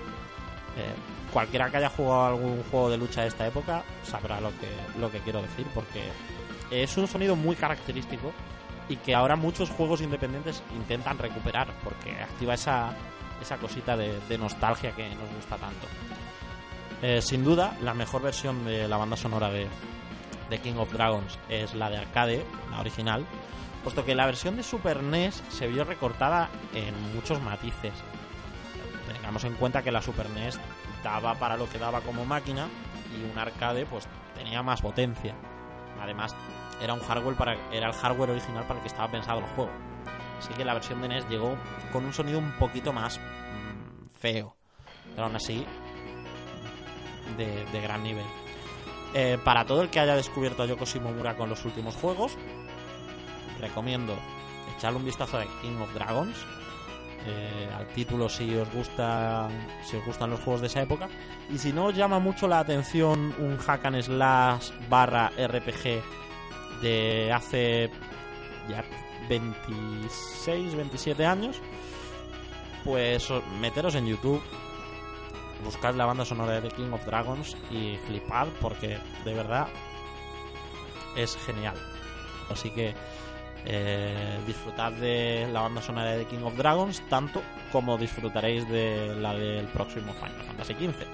[0.78, 0.94] Eh,
[1.32, 5.12] cualquiera que haya jugado algún juego de lucha de esta época sabrá lo que, lo
[5.12, 6.02] que quiero decir, porque
[6.72, 8.32] es un sonido muy característico
[8.90, 12.96] y que ahora muchos juegos independientes intentan recuperar, porque activa esa,
[13.42, 15.88] esa cosita de, de nostalgia que nos gusta tanto.
[17.02, 19.68] Eh, sin duda, la mejor versión de la banda sonora de,
[20.52, 23.26] de King of Dragons es la de arcade, la original,
[23.84, 27.94] puesto que la versión de Super NES se vio recortada en muchos matices.
[29.12, 30.60] Tengamos en cuenta que la Super NES
[31.04, 32.68] daba para lo que daba como máquina
[33.18, 35.36] y un arcade pues tenía más potencia.
[36.02, 36.36] Además,
[36.82, 39.72] era un hardware para era el hardware original para el que estaba pensado el juego.
[40.38, 41.56] Así que la versión de NES llegó
[41.94, 44.56] con un sonido un poquito más mm, feo,
[45.12, 45.66] pero aún así
[47.38, 48.41] de, de gran nivel.
[49.14, 52.38] Eh, para todo el que haya descubierto a Yoko Shimomura con los últimos juegos,
[53.60, 54.16] recomiendo
[54.78, 56.38] echarle un vistazo a King of Dragons.
[57.26, 59.48] eh, al título si os gusta
[59.84, 61.08] si os gustan los juegos de esa época
[61.52, 66.02] y si no os llama mucho la atención un hack and slash barra RPG
[66.82, 67.92] de hace
[68.68, 68.84] ya
[69.30, 71.62] 26 27 años
[72.84, 73.28] pues
[73.60, 74.42] meteros en YouTube
[75.64, 79.68] buscad la banda sonora de King of Dragons y flipad porque de verdad
[81.16, 81.76] es genial
[82.50, 82.94] así que
[83.66, 87.42] eh, disfrutad de la banda sonora de King of Dragons tanto
[87.72, 91.06] como disfrutaréis de la del próximo Final Fantasy XV.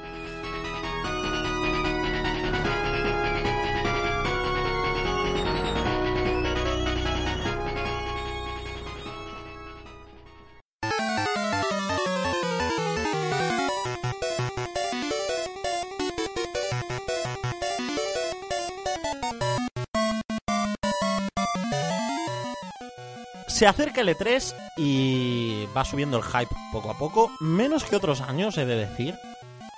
[23.47, 28.21] Se acerca el E3 y va subiendo el hype poco a poco, menos que otros
[28.21, 29.15] años, he de decir.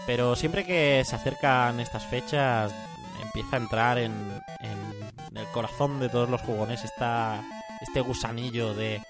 [0.05, 2.73] Pero siempre que se acercan estas fechas,
[3.21, 4.13] empieza a entrar en,
[4.61, 7.43] en el corazón de todos los jugones esta,
[7.81, 9.01] este gusanillo de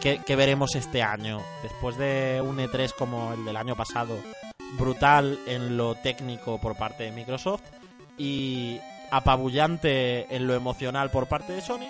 [0.00, 1.42] que, que veremos este año.
[1.62, 4.16] Después de un E3 como el del año pasado,
[4.78, 7.62] brutal en lo técnico por parte de Microsoft
[8.16, 8.80] y
[9.10, 11.88] apabullante en lo emocional por parte de Sony.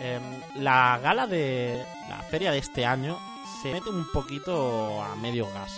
[0.00, 0.22] Em,
[0.62, 3.18] la gala de la feria de este año
[3.62, 5.72] se mete un poquito a medio gas.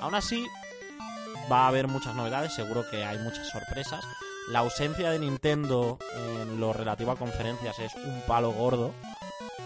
[0.00, 0.46] Aún así,
[1.50, 4.04] va a haber muchas novedades, seguro que hay muchas sorpresas.
[4.50, 8.92] La ausencia de Nintendo en lo relativo a conferencias es un palo gordo,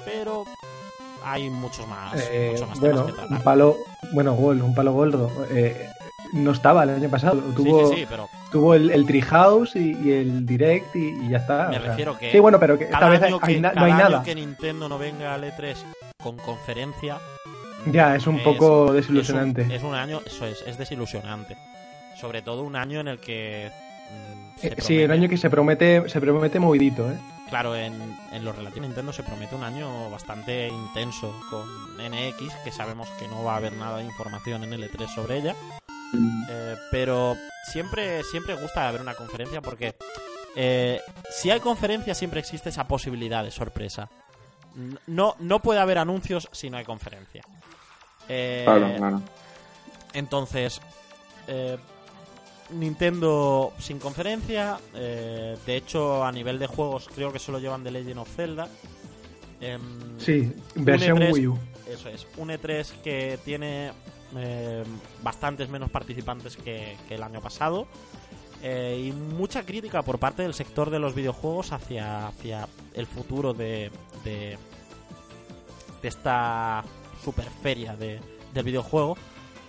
[0.04, 0.44] pero
[1.24, 3.76] hay muchos más, Eh, muchos más bueno, temas que un palo,
[4.12, 5.30] bueno, un palo gordo.
[5.50, 5.88] Eh,
[6.32, 7.38] no estaba el año pasado.
[7.54, 11.38] Tuvo, sí, sí, pero tuvo el, el Treehouse y, y el Direct y, y ya
[11.38, 11.68] está.
[11.68, 11.88] Me o sea.
[11.90, 14.22] refiero que Sí, bueno, pero que esta vez hay que, na- no hay año nada.
[14.22, 15.76] que Nintendo no venga al E3
[16.22, 17.18] con conferencia
[17.86, 19.62] Ya, es un es- poco desilusionante.
[19.62, 21.56] Es un, es un año, eso es, es desilusionante.
[22.20, 23.70] Sobre todo un año en el que.
[24.10, 27.16] mm, se Eh, sí, un año que se promete, se promete movidito, ¿eh?
[27.48, 27.92] Claro, en,
[28.32, 31.66] en lo relativo a Nintendo se promete un año bastante intenso con
[31.98, 35.36] NX, que sabemos que no va a haber nada de información en el E3 sobre
[35.38, 35.54] ella.
[36.48, 37.36] Eh, pero
[37.70, 39.94] siempre, siempre gusta haber una conferencia porque
[40.56, 41.00] eh,
[41.30, 44.08] si hay conferencia siempre existe esa posibilidad de sorpresa.
[45.06, 47.42] No, no puede haber anuncios si no hay conferencia.
[48.28, 49.22] Eh, Claro, claro.
[50.14, 50.80] Entonces,
[51.48, 51.76] eh,
[52.70, 54.78] Nintendo sin conferencia.
[54.94, 58.68] eh, de hecho, a nivel de juegos, creo que solo llevan The Legend of Zelda.
[59.60, 61.32] Em, Sí, versión E3.
[61.32, 61.58] Wii U.
[61.88, 62.26] Eso es.
[62.36, 63.92] Un E3 que tiene
[64.36, 64.84] eh,
[65.22, 67.86] bastantes menos participantes que, que el año pasado.
[68.62, 73.52] eh, y mucha crítica por parte del sector de los videojuegos hacia, hacia el futuro
[73.54, 73.90] de,
[74.24, 74.56] de,
[76.00, 76.84] de esta
[77.24, 78.20] super feria de,
[78.54, 79.16] del videojuego.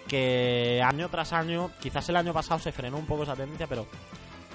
[0.07, 3.87] Que año tras año, quizás el año pasado se frenó un poco esa tendencia, pero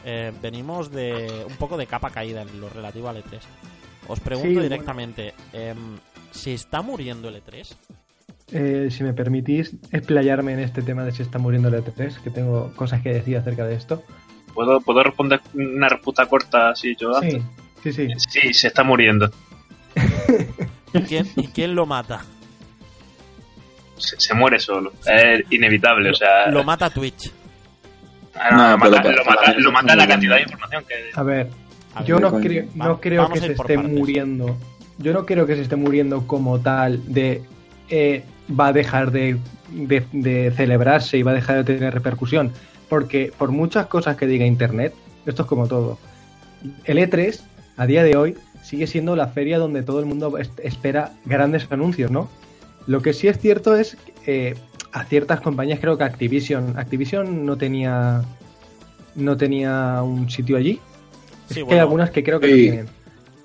[0.04, 3.40] eh, venimos de un poco de capa caída en lo relativo al E3.
[4.08, 4.68] Os pregunto Sí, bueno.
[4.68, 5.98] directamente, em,
[6.30, 7.74] ¿se está muriendo el E E3?
[8.52, 12.30] Eh, si me permitís explayarme en este tema de si está muriendo el E3, que
[12.30, 14.02] tengo cosas que decir acerca de esto.
[14.54, 17.42] ¿Puedo, ¿Puedo responder una respuesta corta así yo Sí,
[17.82, 18.08] sí, sí.
[18.16, 19.30] Sí, se está muriendo.
[20.94, 22.24] ¿Y quién, y quién lo mata?
[23.98, 24.92] Se, se muere solo.
[25.04, 26.50] Es inevitable, o sea...
[26.50, 27.30] Lo mata Twitch.
[28.34, 30.94] Ah, no, No, lo, mata, lo, lo la cantidad de información que...
[31.14, 31.48] A ver,
[31.94, 33.90] A yo ver, no creo, Va- no creo que se esté partes.
[33.92, 34.56] muriendo.
[34.98, 37.42] Yo no creo que se esté muriendo como tal de
[37.88, 39.36] eh, va a dejar de,
[39.70, 42.52] de- de celebrarse y va a dejar de tener repercusión.
[42.88, 44.94] Porque por muchas cosas que diga Internet,
[45.26, 45.98] esto es como todo.
[46.84, 47.40] El E3,
[47.76, 51.66] a día de hoy, sigue siendo la feria donde todo el mundo es- espera grandes
[51.70, 52.28] anuncios, ¿no?
[52.86, 54.54] Lo que sí es cierto es que eh,
[54.92, 58.22] a ciertas compañías, creo que Activision, Activision no tenía
[59.14, 60.80] no tenía un sitio allí.
[61.50, 62.52] Sí, es que hay algunas que creo que Sí.
[62.52, 62.88] no tienen.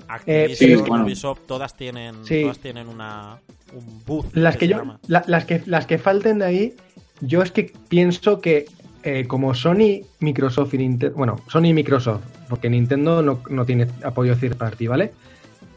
[0.08, 1.04] Activision sí, bueno.
[1.06, 2.42] Ubisoft todas tienen, Sí.
[2.44, 3.38] todas tienen una,
[3.76, 4.26] un booth.
[4.34, 6.74] Las que yo, la- las que las que falten de ahí,
[7.22, 8.66] yo es que pienso que
[9.04, 13.88] eh, como Sony, Microsoft y Nintendo, bueno, Sony y Microsoft, porque Nintendo no, no tiene
[14.04, 15.12] apoyo third party, ¿vale?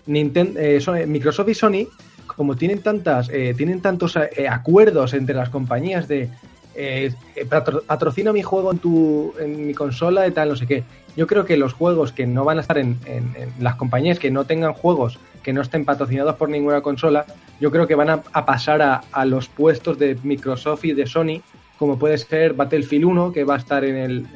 [0.06, 0.60] Nintendo,
[1.06, 1.88] Microsoft y Sony,
[2.26, 6.28] como tienen tantas, eh, tienen tantos eh, acuerdos entre las compañías de
[6.76, 10.66] eh, eh, patro- patrocina mi juego en tu, en mi consola y tal, no sé
[10.66, 10.84] qué.
[11.16, 14.18] Yo creo que los juegos que no van a estar en, en- en las compañías
[14.18, 17.24] que no tengan juegos que no estén patrocinados por ninguna consola,
[17.60, 21.06] yo creo que van a, a pasar a, a los puestos de Microsoft y de
[21.06, 21.40] Sony,
[21.78, 24.26] como puede ser Battlefield 1, que va a estar en el...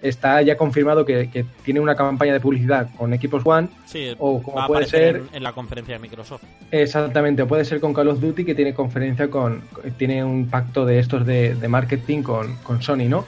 [0.00, 4.40] Está ya confirmado que, que tiene una campaña de publicidad con equipos One, Sí, o
[4.40, 6.44] como puede ser- en, en la conferencia de Microsoft.
[6.70, 9.62] Exactamente, puede ser con Call of Duty que tiene conferencia con,
[9.96, 13.24] tiene un pacto de estos de, de marketing con, con Sony, ¿no?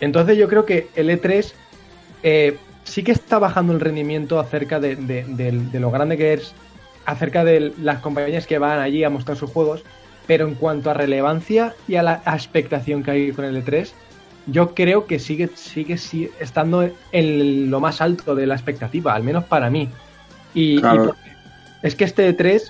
[0.00, 1.52] Entonces yo creo que el E3
[2.22, 6.34] eh, sí que está bajando el rendimiento acerca de, de- de- de lo grande que
[6.34, 6.52] es,
[7.04, 9.82] acerca de las compañías que van allí a mostrar sus juegos,
[10.26, 13.90] pero en cuanto a relevancia y a la expectación que hay con el E3,
[14.46, 19.22] yo creo que sigue, sigue, sigue estando en lo más alto de la expectativa, al
[19.22, 19.88] menos para mí.
[20.54, 21.04] Y, y Claro.
[21.04, 21.16] por-
[21.82, 22.62] es que este E3,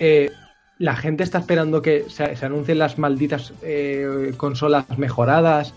[0.00, 0.32] eh,
[0.78, 5.72] la gente está esperando que se, se anuncien las malditas eh, consolas mejoradas,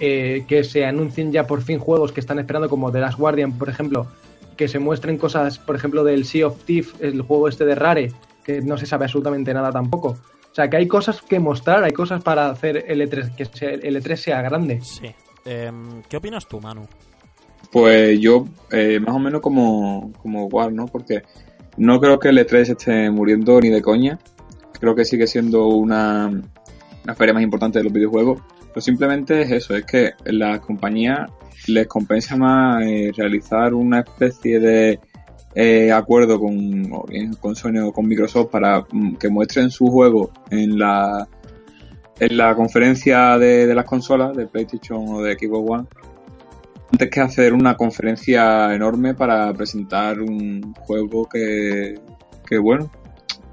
[0.00, 3.52] eh, que se anuncien ya por fin juegos que están esperando, como The Last Guardian,
[3.58, 4.06] por ejemplo,
[4.56, 8.12] que se muestren cosas, por ejemplo, del Sea of Thieves, el juego este de Rare,
[8.44, 10.08] que no se sabe absolutamente nada tampoco.
[10.10, 13.70] O sea, que hay cosas que mostrar, hay cosas para hacer el E3, que sea-
[13.70, 14.80] el E3 sea grande.
[14.82, 15.06] Sí.
[15.44, 16.86] Em, ¿Qué opinas tú, Manu?
[17.70, 20.86] Pues yo, eh, más o menos como, como igual, ¿no?
[20.86, 21.22] Porque
[21.76, 24.18] no creo que el E3 esté muriendo ni de coña.
[24.80, 26.28] Creo que sigue siendo una,
[27.04, 28.40] una feria más importante de los videojuegos.
[28.76, 31.30] Pero simplemente es eso, es que las compañías
[31.66, 35.00] les compensa más eh, realizar una especie de
[35.54, 36.86] eh, acuerdo con,
[37.40, 41.26] con Sony o con Microsoft para mm, que muestren su juego en la
[42.20, 45.88] en la conferencia de, de las consolas de PlayStation o de Xbox One
[46.92, 51.94] antes que hacer una conferencia enorme para presentar un juego que,
[52.46, 52.90] que bueno,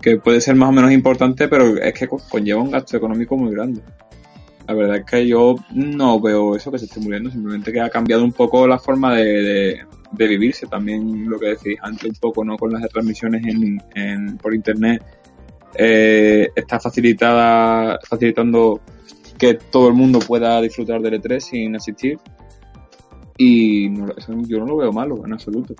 [0.01, 3.38] que puede ser más o menos importante, pero es que co- conlleva un gasto económico
[3.38, 3.82] muy grande.
[4.68, 7.89] La verdad es que yo no veo eso que se esté muriendo, simplemente que ha
[7.89, 9.84] cambiado un poco la forma de,
[10.14, 10.68] de- vivirse.
[10.68, 12.57] También lo que decís antes un poco, ¿no?
[12.57, 15.03] Con las transmisiones en, en- por internet,
[15.76, 18.80] eh, está facilitada, facilitando
[19.38, 22.18] que todo el mundo pueda disfrutar del E3 sin asistir.
[23.38, 25.74] Y no- eso yo no lo veo malo en absoluto.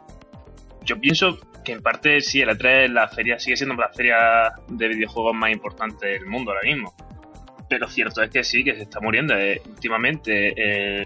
[0.84, 4.18] Yo pienso que en parte sí, el E3 la feria sigue siendo la feria
[4.68, 6.94] de videojuegos más importante del mundo ahora mismo.
[7.70, 9.36] Pero cierto es que sí, que se está muriendo.
[9.36, 11.06] Eh, últimamente eh,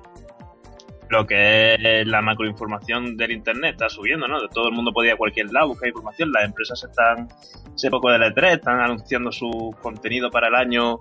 [1.09, 4.41] lo que es la macroinformación del internet está subiendo, ¿no?
[4.41, 6.31] De todo el mundo podía a cualquier lado buscar información.
[6.31, 7.27] Las empresas están,
[7.75, 10.99] ese poco del E3, están anunciando su contenido para el año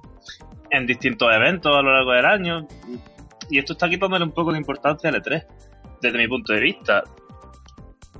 [0.70, 2.66] en distintos eventos a lo largo del año.
[3.50, 5.46] Y esto está quitándole un poco de importancia al E3.
[6.00, 7.02] desde mi punto de vista.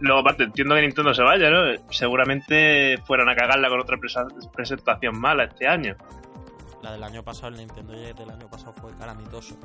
[0.01, 1.73] Luego, aparte, entiendo que Nintendo se vaya, ¿no?
[1.91, 3.97] Seguramente fueran a cagarla con otra
[4.55, 5.97] presentación mala este año.
[6.83, 9.57] La del año pasado, el Nintendo Direct del año pasado fue calamitoso.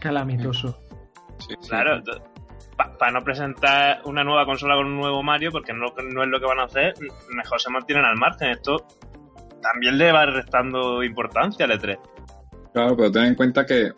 [0.00, 0.78] Calamitoso.
[1.68, 2.02] claro,
[2.98, 6.40] para no presentar una nueva consola con un nuevo Mario, porque no, no, es lo
[6.40, 6.94] que van a hacer,
[7.34, 8.50] mejor se mantienen al margen.
[8.50, 8.86] Esto
[9.62, 11.98] también le va restando importancia al E3.
[12.72, 13.92] Claro, pero ten en cuenta que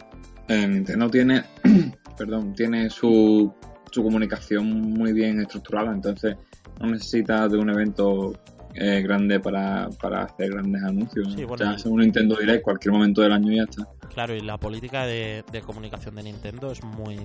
[0.48, 1.44] eh, Nintendo tiene,
[2.16, 3.54] perdón, tiene su
[3.90, 6.36] su comunicación muy bien estructurada, entonces
[6.80, 8.32] no necesita de un evento
[8.74, 11.32] eh, grande para, hacer grandes anuncios.
[11.34, 13.88] Sí, bueno, un Nintendo Direct cualquier momento del año y ya está.
[14.08, 17.18] Claro, y la política de, comunicación de Nintendo es muy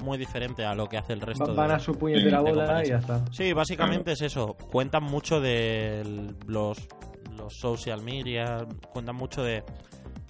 [0.00, 1.54] muy diferente a lo que hace el resto.
[1.54, 3.22] Van a su puñetera bola y ya está.
[3.32, 4.56] Sí, básicamente es eso.
[4.70, 6.88] Cuentan mucho de los,
[7.36, 9.62] los social media, cuentan mucho de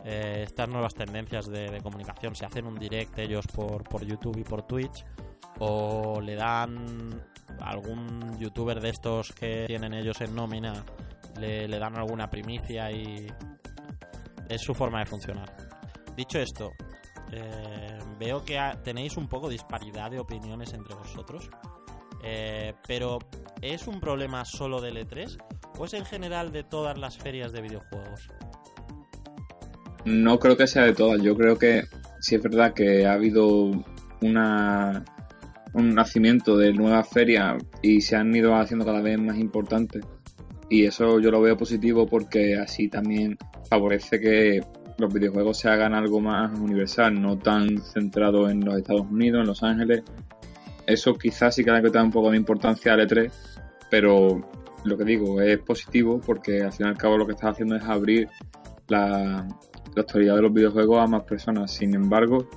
[0.04, 2.34] eh, estas nuevas tendencias de, de, comunicación.
[2.34, 5.04] Se hacen un direct ellos por, por YouTube y por Twitch
[5.60, 7.22] o le dan
[7.60, 10.84] algún youtuber de estos que tienen ellos en nómina,
[11.38, 13.26] le, dan alguna primicia y
[14.48, 15.54] es su forma de funcionar.
[16.16, 16.70] Dicho esto,
[17.32, 21.48] eh, veo que tenéis un poco disparidad de opiniones entre vosotros,
[22.22, 23.18] eh, pero
[23.62, 25.38] ¿es un problema solo del E3
[25.78, 28.28] o es en general de todas las ferias de videojuegos?
[30.04, 31.84] No creo que sea de todas, yo creo que
[32.20, 33.70] sí es verdad que ha habido
[34.22, 35.04] una
[35.74, 40.04] un nacimiento de nuevas ferias y se han ido haciendo cada vez más importantes.
[40.68, 43.36] Y eso yo lo veo positivo porque así también
[43.68, 44.60] favorece que
[44.98, 49.46] los videojuegos se hagan algo más universal, no tan centrado en los Estados Unidos, en
[49.46, 50.02] Los Ángeles.
[50.86, 53.32] Eso quizás sí que le da un poco de importancia al E3,
[53.90, 54.40] pero
[54.84, 57.76] lo que digo es positivo porque al fin y al cabo lo que estás haciendo
[57.76, 58.28] es abrir
[58.88, 59.46] la,
[59.94, 61.72] la actualidad de los videojuegos a más personas.
[61.72, 62.48] Sin embargo,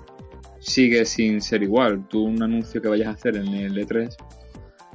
[0.64, 2.07] sigue sin ser igual.
[2.07, 4.16] Tú un anuncio que vayas a hacer en el E3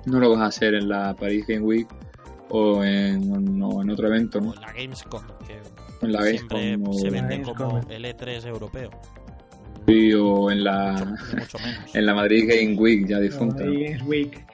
[0.06, 1.88] no lo vas a hacer en la Paris Game Week
[2.50, 4.54] o en, en otro evento, ¿no?
[4.54, 8.90] en la Gamescom, que en la Gamescom, se vende como el E3 europeo.
[9.86, 11.16] Sí, o en la,
[11.94, 13.64] en la Madrid Game Week, ya difunta.
[13.64, 14.44] Madrid Week.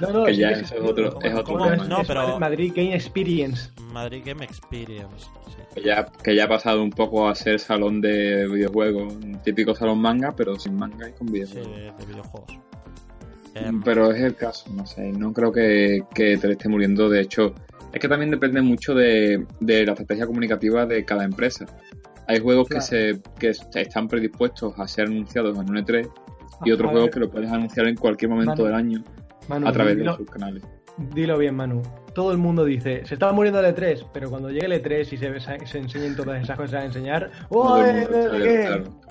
[0.00, 3.70] No, no, que ya es, otro, es otro No, pero Madrid Game Experience.
[3.92, 5.26] Madrid Game Experience.
[5.74, 9.74] Que, ya, que ya ha pasado un poco a ser salón de videojuegos, un típico
[9.74, 11.68] salón manga, pero sin manga y con videojuegos.
[11.74, 12.58] Sí, de, videojuegos.
[13.54, 17.08] Em, pero es el caso, no sé, no creo que, que te esté muriendo.
[17.08, 17.54] De hecho,
[17.92, 21.64] es que también depende mucho de, de la estrategia comunicativa de cada empresa.
[22.26, 26.10] Hay juegos que, se, que están predispuestos a ser anunciados en un E3
[26.64, 29.04] y otros juegos que lo puedes anunciar en cualquier momento del año
[29.48, 30.62] a través de sus canales.
[31.14, 31.82] Dilo bien, Manu.
[32.14, 35.16] Todo el mundo dice, se está muriendo el E3, pero cuando llegue el E3 y
[35.18, 37.76] se, se enseñen todas esas cosas a enseñar, ¡Oh,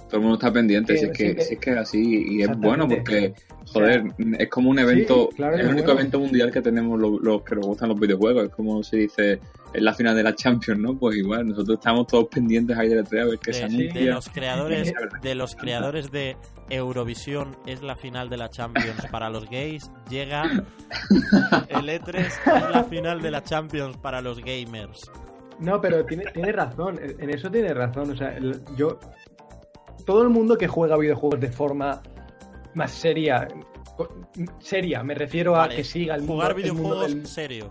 [0.09, 2.87] todo el mundo está pendiente, si, es que, si es que así, y es bueno
[2.87, 3.33] porque,
[3.79, 4.03] joder,
[4.39, 7.99] es como un evento, el único evento mundial que tenemos los, que nos gustan los
[7.99, 9.39] videojuegos, es como se dice
[9.73, 10.97] en la final de la Champions, ¿no?
[10.97, 13.93] Pues igual, nosotros estamos todos pendientes ahí de la E3 a ver qué se anuncia.
[13.93, 16.37] De los creadores, de los creadores de
[16.69, 20.43] Eurovisión es la final de la Champions para los gays, llega
[21.69, 25.11] el E3 es la final de la Champions para los gamers.
[25.59, 28.11] No, pero tiene, tiene razón, en eso tiene razón.
[28.11, 28.37] O sea,
[28.75, 28.99] yo
[30.05, 32.01] todo el mundo que juega videojuegos de forma
[32.75, 33.47] más seria,
[34.59, 36.35] seria, me refiero a que siga el mundo.
[36.35, 37.69] Jugar videojuegos serio.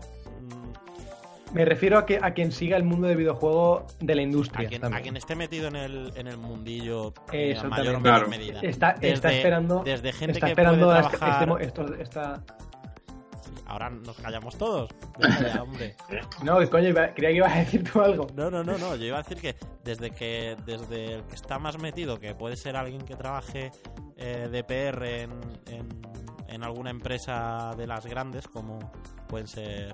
[1.52, 4.68] Me refiero a que a quien siga el mundo de videojuego de la industria.
[4.82, 8.60] A quien, esté metido en el, en el mundillo eh, mayor o menor medida.
[8.60, 9.84] Está, está esperando.
[9.84, 11.62] Desde gente está que esperando puede este trabajar...
[11.62, 12.44] esto, esta,
[13.66, 14.90] ahora nos callamos todos.
[15.60, 15.96] hombre.
[16.42, 18.26] No, coño, creía que ibas a decir tú algo.
[18.34, 18.96] No, no, no, no.
[18.96, 22.56] Yo iba a decir que desde que desde el que está más metido, que puede
[22.56, 23.70] ser alguien que trabaje
[24.16, 25.32] eh, de PR en,
[26.48, 28.78] en, alguna empresa de las grandes, como
[29.28, 29.92] pueden ser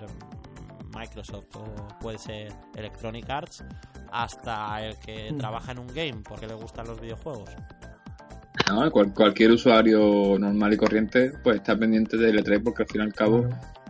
[0.96, 1.64] Microsoft o
[2.00, 3.64] puede ser Electronic Arts,
[4.12, 5.38] hasta el que mm.
[5.38, 7.50] trabaja en un game porque le gustan los videojuegos
[9.14, 13.14] cualquier usuario normal y corriente pues está pendiente del E3 porque al fin y al
[13.14, 13.48] cabo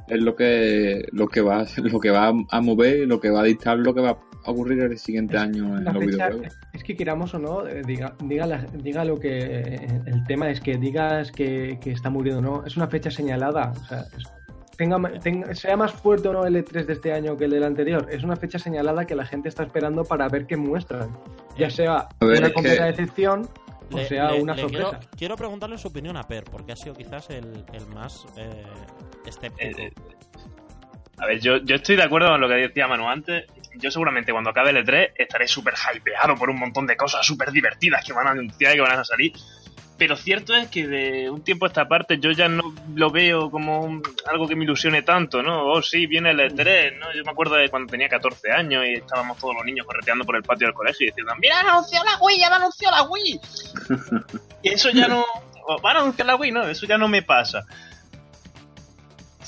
[0.08, 3.44] es lo que lo que va lo que va a mover lo que va a
[3.44, 6.58] dictar lo que va a ocurrir el siguiente año en los videojuegos.
[6.72, 10.76] Es que queramos o no, eh, diga, diga, diga lo que el tema es que
[10.76, 14.04] digas que, está muriendo no, es una fecha señalada, o sea,
[14.76, 18.06] tenga, sea más fuerte o no el E3 de este año que el del anterior,
[18.10, 21.10] es una fecha señalada que la gente está esperando para ver qué muestran.
[21.58, 23.46] Ya sea una completa decepción
[23.92, 25.00] o sea, una sorpresa.
[25.16, 27.64] Quiero, preguntarle su opinión a Per, porque ha sido quizás el,
[27.94, 28.64] más eh,
[29.26, 29.80] escéptico.
[29.80, 29.92] Eh,
[31.18, 33.44] a ver, yo, yo estoy de acuerdo con lo que decía Manu antes.
[33.76, 37.52] Yo seguramente cuando acabe el E3 estaré súper hypeado por un montón de cosas súper
[37.52, 39.32] divertidas que van a anunciar y que van a salir.
[40.00, 42.62] Pero cierto es que de un tiempo a esta parte yo ya no
[42.94, 45.66] lo veo como un- algo que me ilusione tanto, ¿no?
[45.66, 47.12] Oh, sí, viene el E3, ¿no?
[47.14, 50.36] Yo me acuerdo de cuando tenía 14 años y estábamos todos los niños correteando por
[50.36, 52.38] el patio del colegio y diciendo, ¡Mira, han anunciado la Wii!
[52.40, 53.40] ¡Ya han anunciado la Wii!
[54.62, 55.22] y eso ya no...
[55.66, 56.62] o, Van a anunciar la Wii, ¿no?
[56.66, 57.64] Eso ya no me pasa.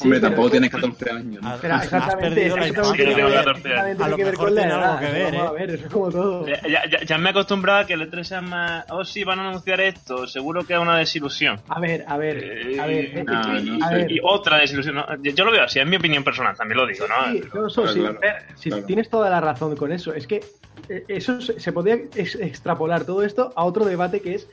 [0.01, 1.43] Hombre, pero tampoco tienes 14 años.
[1.43, 1.49] ¿no?
[1.49, 3.45] Has- Espera, has exactamente, perdido la exactamente Sí, yo tengo infancia.
[3.45, 3.87] 14 años.
[3.91, 5.39] exactamente A lo tiene que ver mejor con la tiene algo edad, que ver, ¿eh?
[5.39, 6.47] a ver, eso es como todo.
[6.47, 8.85] Ya, ya- me he acostumbrado a que el E3 sea más...
[8.91, 10.27] Oh, sí, van a anunciar esto.
[10.27, 11.61] Seguro que es una desilusión.
[11.69, 12.37] A ver, a ver,
[12.81, 14.11] a ver, Eh, eh, no, eh, no a ver.
[14.11, 14.95] Y otra desilusión.
[14.97, 15.07] ¿no?
[15.23, 17.33] Yo yo lo veo así, es mi opinión personal, también lo digo, ¿no?
[17.33, 18.19] Sí, no, eso Claro, sí, claro,
[18.57, 18.85] si claro.
[18.87, 20.15] tienes toda la razón con eso.
[20.15, 20.43] Es que
[20.89, 24.49] eh, eso se, podría ex- extrapolar todo esto a otro debate que es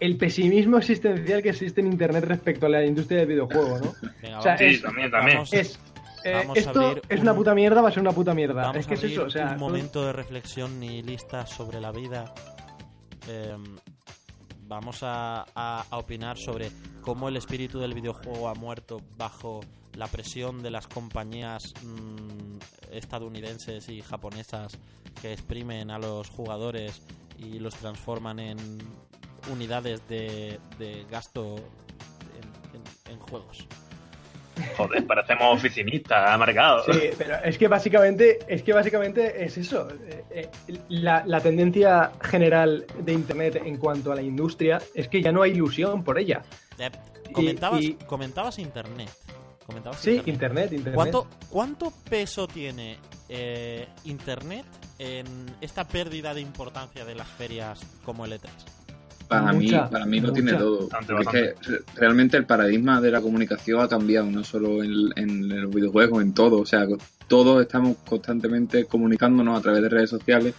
[0.00, 3.94] el pesimismo existencial que existe en Internet respecto a la industria del videojuego, ¿no?
[4.22, 5.36] Venga, O sea, vamos- Sí, también, también.
[5.36, 5.78] vamos- Es,
[6.24, 8.62] eh, Vamos esto abrir es un- una puta mierda, va a ser una puta mierda.
[8.62, 11.80] Vamos es que a es eso, o sea, un todo- momento de reflexión nihilista sobre
[11.80, 12.32] la vida.
[13.28, 13.54] Eh,
[14.66, 16.70] vamos a, a- a opinar sobre
[17.02, 19.60] cómo el espíritu del videojuego ha muerto bajo
[19.96, 22.58] la presión de las compañías mm,
[22.92, 24.78] estadounidenses y japonesas
[25.20, 27.02] que exprimen a los jugadores
[27.38, 28.56] y los transforman en
[29.50, 33.66] unidades de, de gasto en- en- en juegos.
[34.76, 36.84] Joder, parecemos oficinistas, amargados.
[36.84, 39.88] Sí, pero es que básicamente es que básicamente es eso.
[40.06, 40.50] Eh, eh,
[40.90, 45.40] La, la tendencia general de internet en cuanto a la industria es que ya no
[45.42, 46.42] hay ilusión por ella.
[46.78, 46.90] Eh,
[47.32, 49.08] comentabas, y- comentabas internet.
[49.64, 50.34] Comentabas Sí, internet.
[50.34, 50.94] internet, internet.
[50.94, 52.98] ¿Cuánto, ¿Cuánto peso tiene
[53.30, 54.66] eh, Internet
[54.98, 55.24] en
[55.60, 58.48] esta pérdida de importancia de las ferias como el E E3?
[59.30, 60.88] Para Mucha, mí, para mí lo tiene todo.
[60.88, 64.92] Bastante, es que re- realmente el paradigma de la comunicación ha cambiado, no solo en,
[65.16, 66.58] en los videojuegos, en todo.
[66.58, 66.84] O sea,
[67.28, 70.52] todos estamos constantemente comunicándonos a través de redes sociales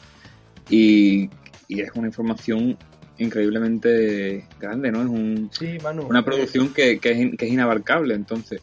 [0.69, 1.29] y,
[1.67, 2.77] y es una información
[3.17, 5.01] increíblemente grande, ¿no?
[5.01, 6.03] Es un- Sí, Manu.
[6.07, 8.13] una producción que, que es, in- que es inabarcable.
[8.13, 8.61] Entonces,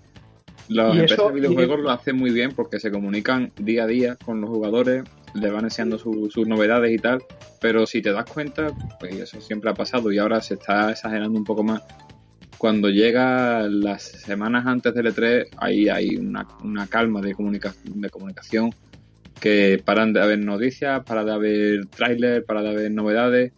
[0.68, 4.16] las empresas eso- de videojuegos lo hacen muy bien porque se comunican día a día
[4.24, 5.04] con los jugadores,
[5.35, 7.20] les van enseñando su- sus novedades y tal.
[7.61, 8.70] Pero si te das cuenta,
[9.01, 11.83] pues eso siempre ha pasado y ahora se está exagerando un poco más.
[12.57, 18.11] Cuando llega las semanas antes del E3, ahí hay una, una calma de, comunica- de
[18.11, 18.72] comunicación
[19.41, 23.53] que paran de haber noticias, para de haber trailers, para de haber novedades,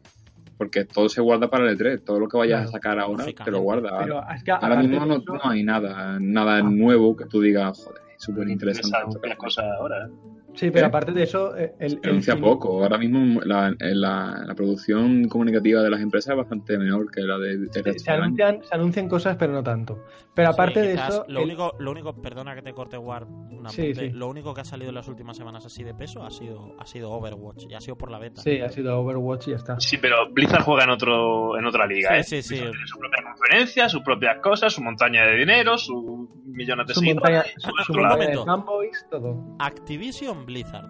[0.59, 2.03] porque todo se guarda para el E3.
[2.05, 2.69] Todo lo que vayas Claro.
[2.69, 3.93] a sacar ahora te lo guardas.
[4.03, 7.41] Pero es que Ahora aparte mismo no, eso- no hay nada, nada nuevo que tú
[7.41, 8.89] digas, joder, es súper interesante.
[8.99, 10.07] Interesante las cosas ahora.
[10.07, 10.11] ¿eh?
[10.55, 10.89] Sí, pero ¿Eh?
[10.89, 12.83] aparte de eso, eh, el, Se el poco.
[12.83, 17.39] Ahora mismo la, la, la producción comunicativa de las empresas es bastante menor que la
[17.39, 20.05] de, de se, anuncian, se anuncian cosas, pero no tanto.
[20.35, 23.25] Pero aparte Sí, de eso, Lo, el- único, lo único, perdona que te corte War,
[23.25, 24.11] un Sí, apunte, sí.
[24.11, 26.87] lo único que ha salido en las últimas semanas así de peso ha sido, ha
[26.87, 28.41] sido Overwatch y ha sido por la beta.
[28.43, 29.79] sí, ha sido Overwatch y ya está.
[29.81, 32.23] Sí, pero Blizzard juega en otro en otra liga, ¿eh?
[32.25, 32.55] Sí, sí, sí.
[32.55, 36.95] Blizzard tiene su propia conferencia, sus propias cosas, su montaña de dinero, sus millones de
[36.95, 37.63] Su montaña, seguidores.
[37.63, 38.17] su, y su lado.
[38.17, 39.57] montaña de fanboys, todo.
[39.59, 40.89] Activision Blizzard.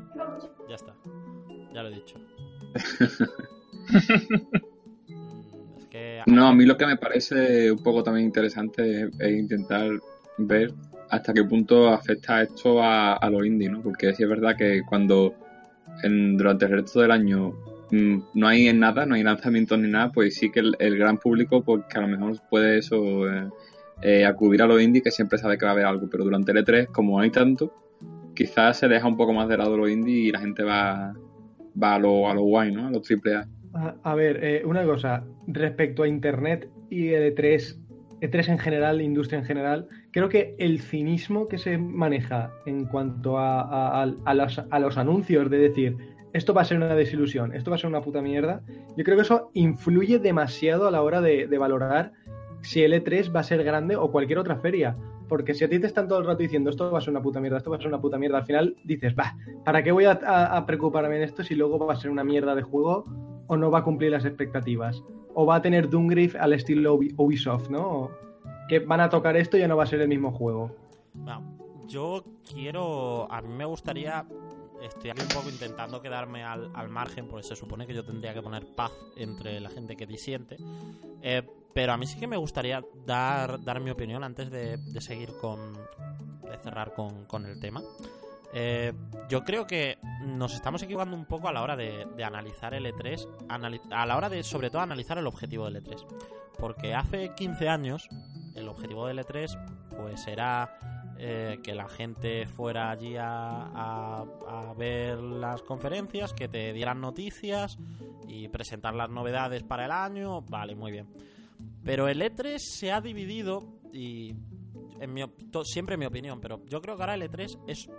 [0.69, 0.95] Ya está.
[1.75, 2.19] Ya lo he dicho.
[5.79, 9.31] Es que No, a mí lo que me parece un poco también interesante es, es
[9.39, 9.91] intentar
[10.39, 10.73] ver
[11.11, 13.83] hasta qué punto afecta esto a, a los indies, ¿no?
[13.83, 15.35] Porque sí es verdad que cuando
[16.03, 17.53] en- durante el resto del año
[17.91, 21.19] mm, no hay nada, no hay lanzamientos ni nada, pues sí que el, el gran
[21.19, 23.49] público, pues que a lo mejor puede eso, eh,
[24.03, 26.53] eh, acudir a los indies que siempre sabe que va a haber algo, pero durante
[26.53, 27.75] el E3, como no hay tanto,
[28.41, 31.13] quizás se deja un poco más de lado los indies y la gente va,
[31.81, 32.87] va a lo, a lo guay, ¿no?
[32.87, 34.15] A los triple A.
[34.15, 37.77] Ver, eh, una cosa, respecto a Internet y E3,
[38.23, 43.37] E3 en general, industria en general, creo que el cinismo que se maneja en cuanto
[43.39, 45.97] a- a los, a los anuncios de decir
[46.33, 48.63] esto va a ser una desilusión, esto va a ser una puta mierda,
[48.97, 52.13] yo creo que eso influye demasiado a la hora de, de valorar
[52.63, 54.97] si el E3 va a ser grande o cualquier otra feria.
[55.31, 57.23] Porque si a ti te están todo el rato diciendo esto va a ser una
[57.23, 59.93] puta mierda, esto va a ser una puta mierda, al final dices, va, ¿para qué
[59.93, 63.05] voy a, preocuparme en esto si luego va a ser una mierda de juego
[63.47, 65.03] o no va a cumplir las expectativas?
[65.35, 68.11] O va a tener Doomgrave al estilo Ubi- Ubisoft, ¿no?
[68.69, 70.75] Que van a tocar esto y ya no va a ser el mismo juego.
[71.87, 73.31] Yo quiero.
[73.33, 74.25] A mí me gustaría.
[74.83, 78.33] Estoy aquí un poco intentando quedarme al, al margen, porque se supone que yo tendría
[78.35, 80.57] que poner paz entre la gente que disiente.
[81.23, 81.43] Eh,
[81.75, 85.33] pero a mí sí que me gustaría dar, dar mi opinión antes de, de seguir
[85.41, 85.75] con.
[85.75, 87.83] de cerrar con, con el tema.
[88.53, 88.93] Eh,
[89.29, 92.85] yo creo que nos estamos equivocando un poco a la hora de, de analizar el
[92.87, 96.05] E3, anali- a la hora de sobre todo analizar el objetivo del E3.
[96.59, 98.09] Porque hace 15 años
[98.57, 105.19] el objetivo del E3 pues era eh, que la gente fuera allí a, a- ver
[105.19, 107.77] las conferencias, que te dieran noticias
[108.27, 111.07] y presentar las novedades para el año, vale, muy bien.
[111.85, 113.61] Pero el E3 se ha dividido
[113.93, 114.35] y
[115.01, 115.23] en mi,
[115.65, 117.91] siempre en mi opinión, pero yo creo que ahora el E3 es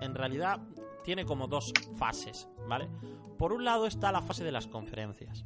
[0.00, 0.58] en realidad
[1.04, 2.88] tiene como dos fases, ¿vale?
[3.38, 5.44] Por un lado está la fase de las conferencias.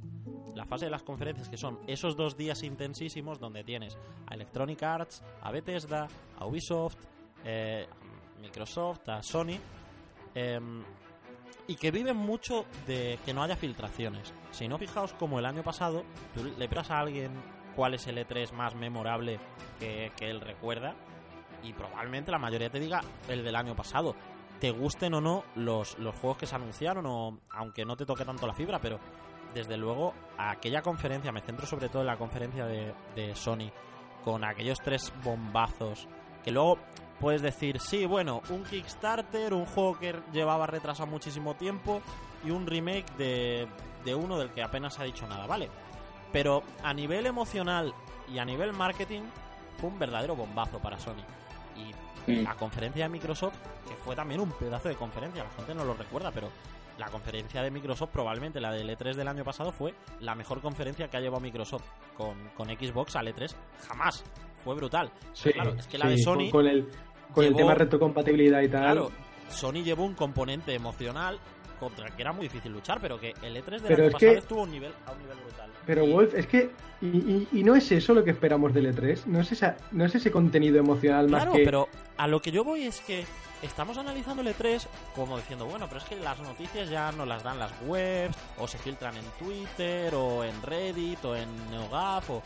[0.54, 4.82] La fase de las conferencias que son esos dos días intensísimos donde tienes a Electronic
[4.82, 6.08] Arts, a Bethesda,
[6.38, 6.96] a Ubisoft,
[7.44, 7.86] eh,
[8.40, 9.58] Microsoft, a Sony,
[10.34, 10.82] em,
[11.66, 14.32] y que viven mucho de que no haya filtraciones.
[14.50, 17.32] Si no fijaos como el año pasado, tú le preguntas a alguien
[17.76, 19.38] cuál es el E3 más memorable
[19.78, 20.94] que, él recuerda,
[21.62, 24.14] y probablemente la mayoría te diga el del año pasado
[24.60, 28.24] te gusten o no los, los juegos que se anunciaron, o aunque no te toque
[28.24, 28.98] tanto la fibra, pero
[29.54, 33.70] desde luego aquella conferencia, me centro sobre todo en la conferencia de Sony,
[34.24, 36.08] con aquellos tres bombazos,
[36.44, 36.78] que luego
[37.20, 42.00] puedes decir, sí, bueno, un Kickstarter, un juego que llevaba retrasado muchísimo tiempo
[42.44, 43.66] y un remake de,
[44.04, 45.68] de uno del que apenas se ha dicho nada, ¿vale?
[46.32, 47.92] Pero a nivel emocional
[48.32, 49.22] y a nivel marketing
[49.78, 51.24] fue un verdadero bombazo para Sony.
[51.76, 53.54] Y la conferencia de Microsoft,
[53.88, 56.50] que fue también un pedazo de conferencia, la gente no lo recuerda, pero
[56.98, 61.08] la conferencia de Microsoft, probablemente la del E3 del año pasado, fue la mejor conferencia
[61.08, 61.84] que ha llevado Microsoft
[62.16, 63.54] con, con Xbox al E3
[63.86, 64.24] jamás.
[64.64, 65.10] Fue brutal.
[65.32, 66.50] Sí, claro, es que la de Sony.
[66.50, 66.88] Con el,
[67.32, 68.82] con el tema retrocompatibilidad y tal.
[68.82, 69.10] Claro,
[69.48, 71.38] Sony llevó un componente emocional
[71.80, 74.12] contra el que era muy difícil luchar, pero que el E3 del Pero año es
[74.14, 75.70] pasado que- estuvo a un nivel, a un nivel brutal.
[75.86, 76.70] Pero Y- Wolf, es que.
[77.00, 79.26] Y, y- y no es eso lo que esperamos del E3.
[79.26, 81.64] No es, esa, no es ese contenido emocional más Claro, que.
[81.64, 83.24] pero a lo que yo voy es que
[83.62, 87.44] estamos analizando el E3 como diciendo, bueno, pero es que las noticias ya nos las
[87.44, 92.42] dan las webs, o se filtran en Twitter, o en Reddit, o en NeoGAF, o...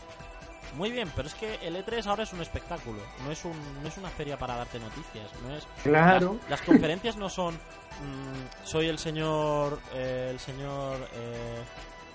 [0.75, 3.87] Muy bien, pero es que el E3 ahora es un espectáculo, no es, un, no
[3.87, 5.67] es una feria para darte noticias, no es...
[5.83, 6.37] Claro.
[6.41, 11.63] Las, las conferencias no son, mm, soy el señor, eh, el señor eh,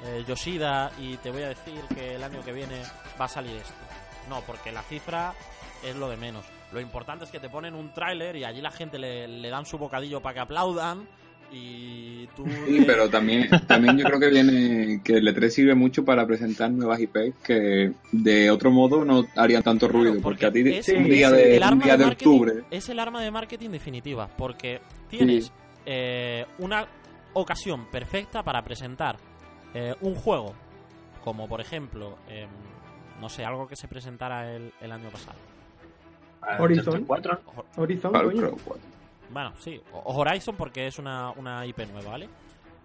[0.05, 2.83] eh, Yoshida y te voy a decir que el año que viene
[3.21, 3.75] va a salir esto.
[4.29, 5.35] No, porque la cifra
[5.83, 6.45] es lo de menos.
[6.73, 9.65] Lo importante es que te ponen un tráiler y allí la gente le, le dan
[9.65, 11.09] su bocadillo para que aplaudan
[11.51, 12.45] y tú...
[12.67, 16.71] Sí, pero también, también yo creo que viene que el E3 sirve mucho para presentar
[16.71, 20.89] nuevas IPs que de otro modo no harían tanto Claro, ruido, porque a ti es-
[20.89, 23.31] un día es de, el un arma día de marketing- octubre Es el arma de
[23.31, 25.53] marketing definitiva, porque tienes Sí.
[25.87, 26.87] eh, una
[27.33, 29.17] ocasión perfecta para presentar
[29.75, 30.55] eh, un juego,
[31.25, 32.49] como por ejemplo, em,
[33.21, 35.37] no sé, algo que se presentara el, el año pasado.
[36.59, 37.05] Horizon.
[37.05, 38.13] 4 Ojo- Horizon,
[39.29, 39.29] Far coño.
[39.29, 39.33] Cry 4.
[39.33, 42.29] Bueno, sí, o- Horizon porque es una, una IP nueva, ¿vale?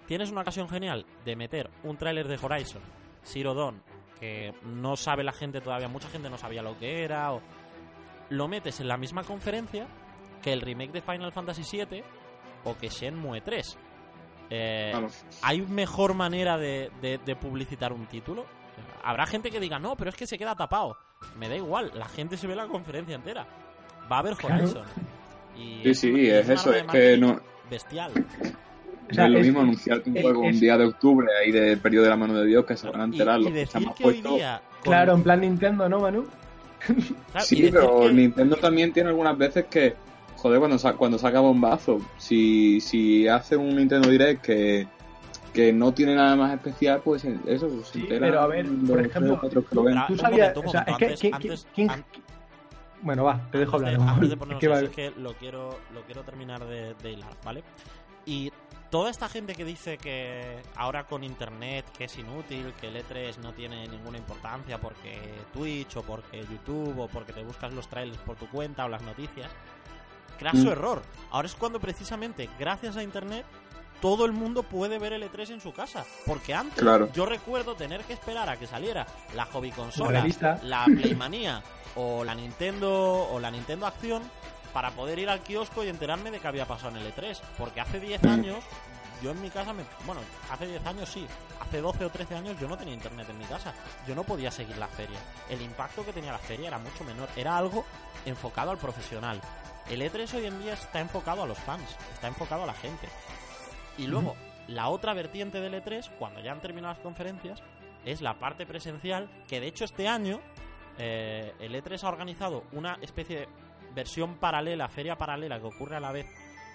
[0.07, 2.81] Tienes una ocasión genial de meter un tráiler de Horizon,
[3.23, 3.81] Zero Dawn,
[4.19, 7.41] que no sabe la gente todavía, mucha gente no sabía lo que era, o
[8.29, 9.87] lo metes en la misma conferencia
[10.41, 12.03] que el remake de Final Fantasy VII
[12.65, 13.77] o que Shenmue 3.
[14.49, 15.25] Eh, Vamos.
[15.41, 18.45] ¿Hay mejor manera de, de- de publicitar un título?
[19.03, 20.97] Habrá gente que diga, no, pero es que se queda tapado.
[21.37, 23.45] Me da igual, la gente se ve la conferencia entera.
[24.11, 24.65] Va a haber Claro.
[25.57, 27.39] Y Sí, sí, y es eso, es que no,
[27.69, 28.11] Bestial.
[29.09, 30.85] O sea, no es lo es- mismo anunciarte un es- juego es- un día de
[30.85, 33.39] octubre ahí del periodo de la mano de Dios que se van a Y- enterar
[33.39, 34.61] y, los que decir que hoy día.
[34.81, 36.25] con- Claro, en plan Nintendo, ¿no, Manu?
[36.85, 36.99] claro,
[37.37, 39.93] y Sí, pero que- Nintendo también tiene algunas veces que,
[40.37, 44.87] joder, cuando, sa- cuando saca bombazo, si, si hace un Nintendo Direct que,
[45.53, 48.89] que no tiene nada más especial, pues eso, se Sí, entera pero a ver, los
[48.89, 49.39] por ejemplo,
[50.07, 51.67] Tú sabías- o sea, es que- antes-
[53.03, 53.97] Bueno, va, te dejo hablar.
[53.97, 56.65] de, antes de Es ponernos que va- eso, es que lo quiero, lo quiero terminar
[56.65, 57.63] de, de hilar, ¿vale?
[58.25, 58.51] Y
[58.89, 63.37] toda esta gente que dice que ahora con internet que es inútil, que el E3
[63.39, 65.19] no tiene ninguna importancia porque
[65.53, 69.01] Twitch o porque YouTube o porque te buscas los trailers por tu cuenta o las
[69.01, 69.49] noticias,
[70.39, 70.69] craso Mm.
[70.69, 71.01] error.
[71.31, 73.45] Ahora es cuando precisamente gracias a internet
[74.03, 76.03] todo el mundo puede ver el E3 en su casa.
[76.25, 77.09] Porque antes Claro.
[77.13, 80.59] yo recuerdo tener que esperar a que saliera la hobby La consola, lista.
[80.61, 81.63] la Playmanía
[81.95, 82.91] o la Nintendo
[83.31, 84.21] o la Nintendo Acción
[84.73, 87.39] para poder ir al kiosco y enterarme de qué había pasado en el E3.
[87.57, 88.27] Porque hace 10 Mm.
[88.27, 88.63] años,
[89.21, 90.19] yo en mi casa, me, bueno,
[90.51, 91.25] hace 10 años sí,
[91.61, 93.73] hace 12 o 13 años yo no tenía internet en mi casa.
[94.05, 95.17] Yo no podía seguir la feria.
[95.49, 97.29] El impacto que tenía la feria era mucho menor.
[97.37, 97.85] Era algo
[98.25, 99.39] enfocado al profesional.
[99.89, 103.07] El E3 hoy en día está enfocado a los fans, está enfocado a la gente.
[103.97, 104.35] Y luego,
[104.67, 107.61] la otra vertiente del E3, cuando ya han terminado las conferencias,
[108.05, 110.39] es la parte presencial, que de hecho este año
[110.97, 113.47] eh, el E3 ha organizado una especie de
[113.93, 116.25] versión paralela, feria paralela que ocurre a la vez,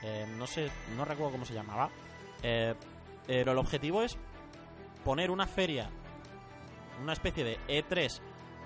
[0.03, 1.91] eh, no sé, no recuerdo cómo se llamaba,
[2.43, 2.75] eh,
[3.27, 4.17] pero el objetivo es
[5.05, 5.91] poner una feria,
[7.03, 8.21] una especie de E3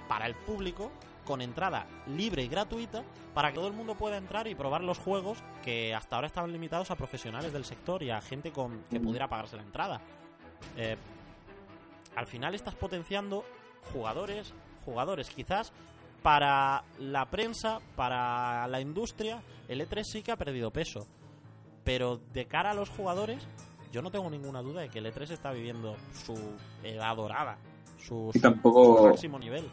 [0.09, 0.93] para el público
[1.25, 3.03] con entrada libre y gratuita
[3.35, 6.53] para que todo el mundo pueda entrar y probar los juegos que hasta ahora estaban
[6.53, 10.01] limitados a profesionales del sector y a gente con que pudiera pagarse la entrada.
[10.77, 10.97] Eh,
[12.17, 13.45] al final estás potenciando
[13.93, 14.53] jugadores,
[14.85, 15.31] jugadores.
[15.31, 15.73] Quizás
[16.23, 21.07] para la prensa, para la industria, el E3 sí que ha perdido peso.
[21.85, 23.47] Pero de cara a los jugadores,
[23.91, 26.35] yo no tengo ninguna duda de que el E3 está viviendo su
[26.85, 27.59] edad dorada,
[27.99, 29.69] su, su tampoco- máximo nivel.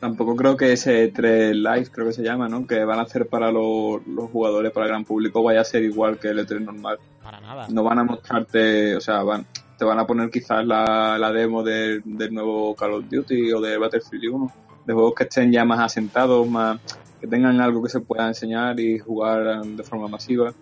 [0.00, 2.66] Tampoco creo que ese 3 Live, creo que se llama, ¿no?
[2.66, 5.82] Que van a hacer para los, los jugadores, para el gran público, vaya a ser
[5.82, 6.98] igual que el E3 normal.
[7.22, 7.66] Para nada.
[7.68, 9.46] No van a mostrarte, o sea, van,
[9.76, 13.60] te van a poner quizás la, la demo del, del nuevo Call of Duty o
[13.60, 14.52] de Battlefield 1,
[14.86, 16.80] de juegos que estén ya más asentados, más
[17.20, 20.54] que tengan algo que se pueda enseñar y jugar de forma masiva,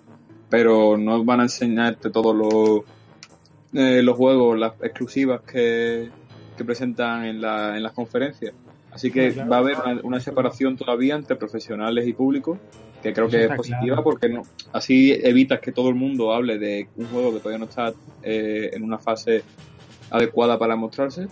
[0.50, 2.82] pero no van a enseñarte todos los,
[3.72, 6.10] eh, los juegos, las exclusivas que,
[6.56, 8.52] que presentan en, la, en las conferencias.
[8.90, 9.50] Así que claro.
[9.50, 12.58] va a haber una, una separación todavía entre profesionales y público,
[13.02, 14.04] que creo que es positiva claro.
[14.04, 14.42] porque no,
[14.72, 17.92] así evitas que todo el mundo hable de un juego que todavía no está
[18.22, 19.42] eh, en una fase
[20.10, 21.28] adecuada para mostrarse.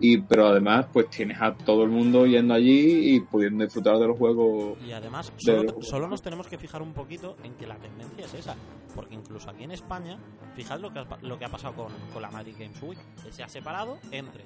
[0.00, 4.08] Y, pero además, pues tienes a todo el mundo yendo allí y pudiendo disfrutar de
[4.08, 4.78] los juegos.
[4.84, 8.24] Y además, de solo, solo nos tenemos que fijar un poquito en que la tendencia
[8.24, 8.56] es esa.
[8.94, 10.18] Porque incluso aquí en España,
[10.54, 12.98] fijad lo que ha, lo que ha pasado con, con la Madrid Games Week.
[13.24, 14.44] que Se ha separado entre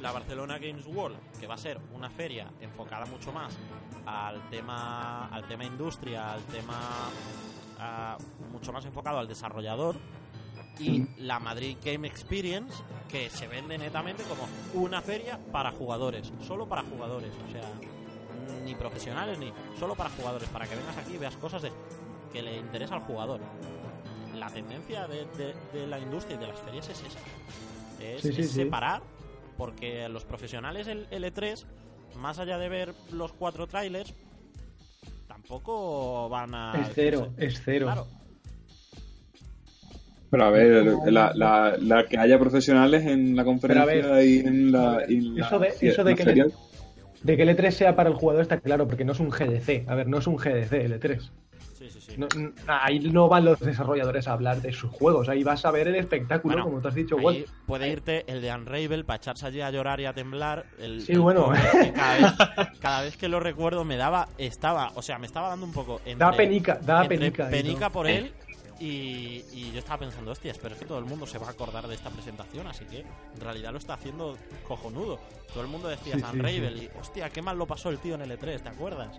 [0.00, 3.56] la Barcelona Games World, que va a ser una feria enfocada mucho más
[4.06, 6.78] al tema, al tema industria, al tema
[7.78, 8.16] ah,
[8.52, 9.96] mucho más enfocado al desarrollador.
[10.78, 12.72] Y la Madrid Game Experience,
[13.08, 14.46] que se vende netamente como
[14.84, 17.32] una feria para jugadores, solo para jugadores.
[17.48, 17.62] O sea,
[18.64, 21.72] ni profesionales ni solo para jugadores, para que vengas aquí y veas cosas de,
[22.32, 23.40] que le interesa al jugador.
[24.36, 27.18] La tendencia de, de- de la industria y de las ferias es esa.
[28.00, 28.54] Es, Sí, sí, es sí.
[28.62, 29.02] separar,
[29.56, 31.64] porque los profesionales el, el E3,
[32.16, 34.14] más allá de ver los cuatro trailers,
[35.26, 36.72] tampoco van a...
[36.82, 37.86] Es cero, es cero.
[37.86, 38.06] Claro,
[40.30, 44.72] Pero a ver, la, la, la que haya profesionales en la conferencia ver, y en
[44.72, 45.02] la.
[45.08, 46.46] y eso de- eso de la que feria.
[47.22, 49.88] De que el E3 sea para el jugador está claro, porque no es un GDC.
[49.88, 51.18] A ver, no es un GDC el E3.
[51.76, 52.12] sí, sí, sí.
[52.16, 55.70] No- n- ahí no van los desarrolladores a hablar de sus juegos, ahí vas a
[55.72, 59.16] ver el espectáculo, Bueno, como tú has dicho, Ahí puede irte el de Unravel para
[59.16, 60.66] echarse allí a llorar y a temblar.
[60.78, 61.50] El, Sí, el bueno.
[61.94, 62.32] cada, vez,
[62.80, 66.00] cada vez que lo recuerdo me daba, estaba, o sea, me estaba dando un poco.
[66.04, 67.48] Entre, Da penica, da entre penica.
[67.48, 67.92] penica ¿no?
[67.92, 68.32] por él
[68.80, 71.50] y, y yo estaba pensando, hostias, pero es que todo el mundo se va a
[71.50, 74.36] acordar de esta presentación, así que en realidad lo está haciendo
[74.66, 75.18] cojonudo.
[75.52, 77.98] Todo el mundo decía Sí, San sí, Ravel y, hostia, qué mal lo pasó el
[77.98, 79.18] tío en el E3, ¿te acuerdas?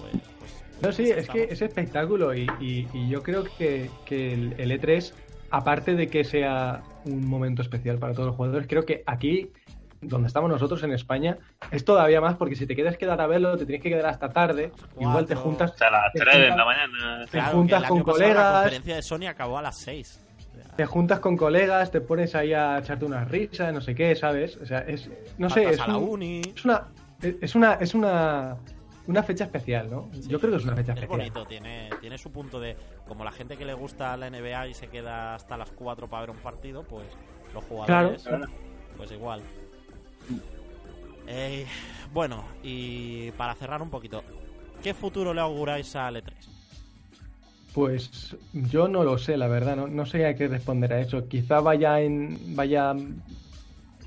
[0.00, 0.52] Pues, pues,
[0.82, 4.70] No, sí, es que es espectáculo y, y- y yo creo que, que el, el
[4.80, 5.12] E3,
[5.50, 9.50] aparte de que sea un momento especial para todos los jugadores, creo que aquí,
[10.08, 11.38] donde estamos nosotros en España,
[11.70, 14.28] es todavía más porque si te quieres quedar a verlo, te tienes que quedar hasta
[14.30, 15.36] tarde, igual te Cuatro.
[15.50, 17.24] juntas, Hasta las Te 3 de la mañana.
[17.24, 18.52] te Claro, juntas con pasado La colegas.
[18.62, 20.20] conferencia de Sony acabó a las 6.
[20.76, 24.56] te juntas con colegas, te pones ahí a echarte unas risas, no sé qué, ¿sabes?
[24.56, 25.08] O sea, es,
[25.38, 26.40] no sé, es, a la un- uni.
[26.56, 26.88] es una,
[27.22, 28.56] es una, es una,
[29.06, 30.10] una fecha especial, ¿no?
[30.26, 31.18] Yo creo que es una fecha Es especial.
[31.18, 32.76] bonito, tiene, tiene su punto de.
[33.06, 36.22] Como la gente que le gusta la NBA y se queda hasta las 4 para
[36.22, 37.06] ver un partido, pues
[37.52, 38.22] los jugadores.
[38.24, 38.46] Claro.
[38.96, 39.42] Pues igual.
[41.26, 41.66] Eh,
[42.12, 44.22] bueno, y para cerrar un poquito,
[44.82, 46.32] ¿qué futuro le auguráis al E3?
[47.72, 51.26] Pues yo no lo sé, la verdad, no, no sé a qué responder a eso.
[51.26, 52.94] Quizá vaya en vaya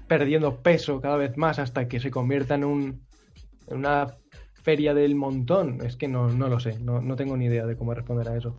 [0.08, 3.02] perdiendo peso cada vez más hasta que se convierta en un
[3.68, 4.08] en una
[4.64, 5.80] feria del montón.
[5.86, 8.38] Es que no, no lo sé, no, no tengo ni idea de cómo responder a
[8.38, 8.56] eso.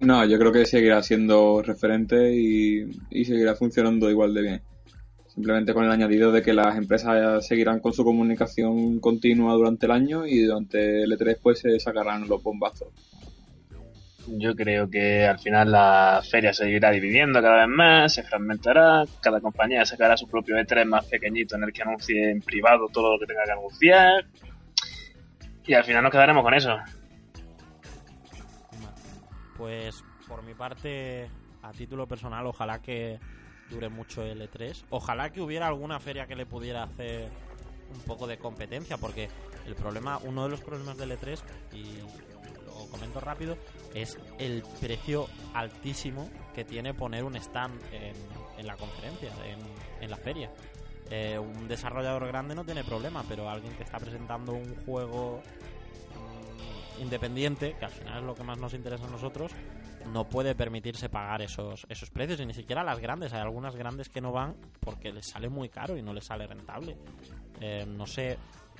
[0.00, 4.62] No, yo creo que seguirá siendo referente y, y seguirá funcionando igual de bien.
[5.34, 9.92] Simplemente con el añadido de que las empresas seguirán con su comunicación continua durante el
[9.92, 12.88] año y durante el E3 pues se sacarán los bombazos.
[14.28, 19.04] Yo creo que al final la feria se seguirá dividiendo cada vez más, se fragmentará,
[19.20, 23.12] cada compañía sacará su propio E3 más pequeñito en el que anuncie en privado todo
[23.12, 24.24] lo que tenga que anunciar.
[25.66, 26.76] Y al final nos quedaremos con eso.
[29.56, 31.28] Pues por mi parte,
[31.62, 33.18] a título personal, ojalá que
[33.70, 34.84] dure mucho el E3.
[34.90, 37.30] Ojalá que hubiera alguna feria que le pudiera hacer
[37.92, 39.28] un poco de competencia, porque
[39.66, 41.38] el problema, uno de los problemas del E3,
[41.72, 41.84] y
[42.66, 43.56] lo comento rápido,
[43.94, 48.14] es el precio altísimo que tiene poner un stand en,
[48.58, 49.58] en la conferencia, en,
[50.02, 50.50] en la feria.
[51.10, 55.42] Eh, un desarrollador grande no tiene problema, pero alguien que está presentando un juego
[56.98, 59.52] mm, independiente, que al final es lo que más nos interesa a nosotros,
[60.12, 63.32] no puede permitirse pagar esos, esos precios y ni siquiera las grandes.
[63.32, 66.46] Hay algunas grandes que no van porque les sale muy caro y no les sale
[66.46, 66.96] rentable.
[67.60, 68.36] Eh, no sé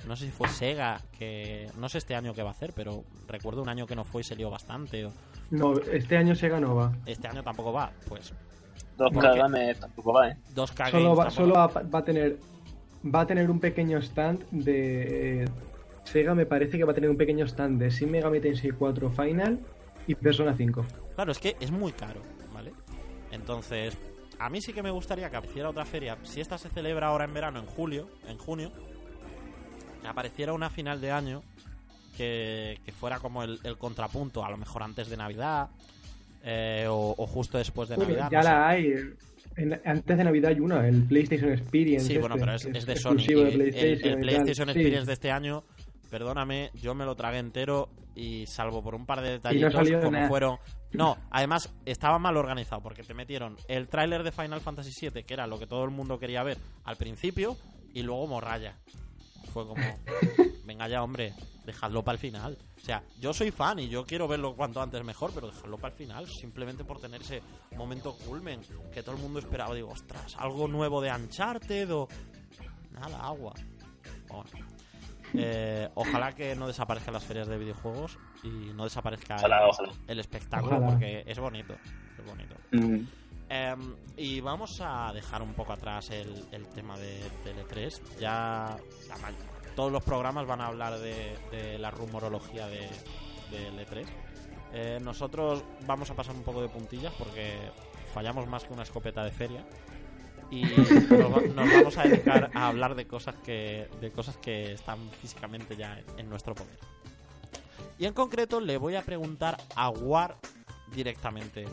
[0.07, 3.05] no sé si fue Sega, que no sé este año qué va a hacer, pero
[3.29, 5.05] recuerdo un año que no fue y se lió bastante.
[5.05, 5.11] o
[5.51, 6.91] No, este año Sega no va.
[7.05, 8.33] este año tampoco va, pues
[8.97, 10.37] 2K Porque- dame tampoco va, ¿eh?
[10.53, 12.37] 2K Solo, va, solo va, va a tener
[13.13, 15.47] va a tener un pequeño stand de...
[16.03, 19.09] Sega me parece que va a tener un pequeño stand de Shin Megami Tensei 4
[19.11, 19.59] Final
[20.07, 20.85] y Persona 5.
[21.15, 22.21] Claro, es que es muy caro,
[22.53, 22.71] ¿vale?
[23.31, 23.97] Entonces,
[24.39, 26.17] a mí sí que me gustaría que apareciera otra feria.
[26.23, 28.71] Si esta se celebra ahora en verano, en julio, en junio,
[30.01, 31.41] que apareciera una final de año
[32.17, 35.69] que, que fuera como el, el contrapunto, a lo mejor antes de Navidad
[36.43, 38.29] eh, o, o justo después de Uy, Navidad.
[38.31, 38.49] ya no sé.
[38.49, 38.93] la hay.
[39.57, 42.07] En- antes de Navidad hay una, el PlayStation Experience.
[42.07, 43.15] Sí, bueno, este, pero es, es de Sony.
[43.17, 44.13] de el- PlayStation.
[44.13, 44.19] el.
[44.19, 44.71] PlayStation Sí.
[44.71, 45.63] Experience de este año,
[46.09, 50.11] perdóname, yo me lo tragué entero y salvo por un par de detallitos salió como
[50.11, 50.27] nada.
[50.27, 50.57] fueron...
[50.97, 55.33] No, además estaba mal organizado porque te metieron el tráiler de Final Fantasy VII, que
[55.33, 57.57] era lo que todo el mundo quería ver al principio,
[57.93, 58.77] y luego morralla.
[59.53, 59.83] Fue como,
[60.65, 61.33] venga ya, hombre,
[61.65, 62.57] dejadlo para el final.
[62.77, 65.93] O sea, yo soy fan y yo quiero verlo cuanto antes mejor, pero dejadlo para
[65.93, 67.41] el final, simplemente por tener ese
[67.75, 68.61] momento culmen
[68.93, 69.73] que todo el mundo esperaba.
[69.73, 72.07] Digo, ostras, algo nuevo de Uncharted o...
[72.91, 73.53] Nada, agua.
[74.27, 74.74] Bueno.
[75.37, 79.93] Eh, ojalá que no desaparezcan las ferias de videojuegos y no desaparezca Ojalá, el, ojalá.
[80.07, 80.91] el espectáculo Ojalá.
[80.91, 81.73] porque es bonito.
[82.17, 82.55] Es bonito.
[82.71, 83.07] Mm.
[83.47, 88.17] Em, y vamos a dejar un poco atrás el, el tema de, del E3.
[88.19, 88.75] Ya
[89.75, 92.89] todos los programas van a hablar de, de la rumorología de,
[93.51, 94.05] del E3.
[94.73, 97.55] Eh, nosotros vamos a pasar un poco de puntillas porque
[98.13, 99.65] fallamos más que una escopeta de feria.
[100.51, 104.73] Y nos, va- nos vamos a dedicar a hablar de cosas que de cosas que
[104.73, 106.77] están físicamente ya en, nuestro poder.
[107.97, 110.35] Y en concreto le voy a preguntar a War
[110.93, 111.65] directamente.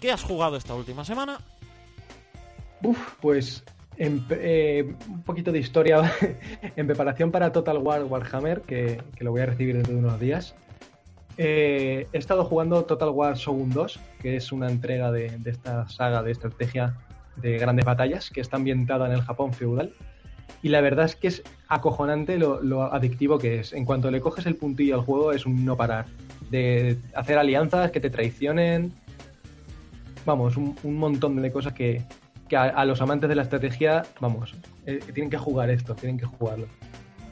[0.00, 1.38] ¿Qué has jugado esta última semana?
[2.82, 3.64] Uf, pues
[3.96, 6.12] en- eh, un poquito de historia
[6.76, 10.18] en preparación para Total War Warhammer, que, que lo voy a recibir dentro de unos
[10.20, 10.54] días.
[11.36, 16.22] Eh, he estado jugando Total War Shogun 2, que es una entrega de esta saga
[16.22, 16.96] de estrategia
[17.40, 19.92] de grandes batallas, que está ambientada en el Japón feudal.
[20.62, 23.72] Y la verdad es que es acojonante lo, lo adictivo que es.
[23.72, 26.06] En cuanto le coges el puntillo al juego, es un no parar.
[26.50, 28.92] De hacer alianzas, que te traicionen.
[30.26, 32.02] Vamos, un, montón de cosas que,
[32.48, 34.54] que a, a los amantes de la estrategia, vamos,
[34.86, 36.66] eh, tienen que jugar esto, tienen que jugarlo.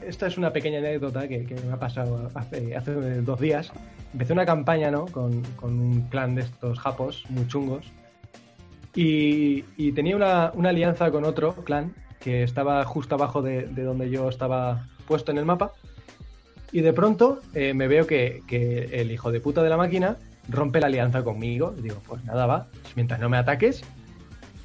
[0.05, 3.71] Esta es una pequeña anécdota que, que me ha pasado hace, hace dos días.
[4.13, 5.05] Empecé una campaña, ¿no?
[5.07, 7.91] Con, con un clan de estos japos muy chungos.
[8.95, 13.83] Y, y tenía una, una alianza con otro clan que estaba justo abajo de, de
[13.83, 15.73] donde yo estaba puesto en el mapa.
[16.71, 20.17] Y de pronto eh, me veo que, que el hijo de puta de la máquina
[20.49, 21.73] rompe la alianza conmigo.
[21.77, 23.83] Y digo, pues nada, va, mientras no me ataques.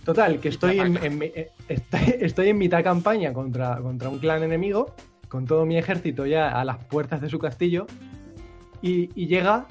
[0.04, 4.18] Total, que estoy en, en mi- eh, estoy, estoy en mitad campaña contra, contra un
[4.18, 4.94] clan enemigo,
[5.28, 7.86] con todo mi ejército ya a las puertas de su castillo.
[8.80, 9.66] Y, y llega,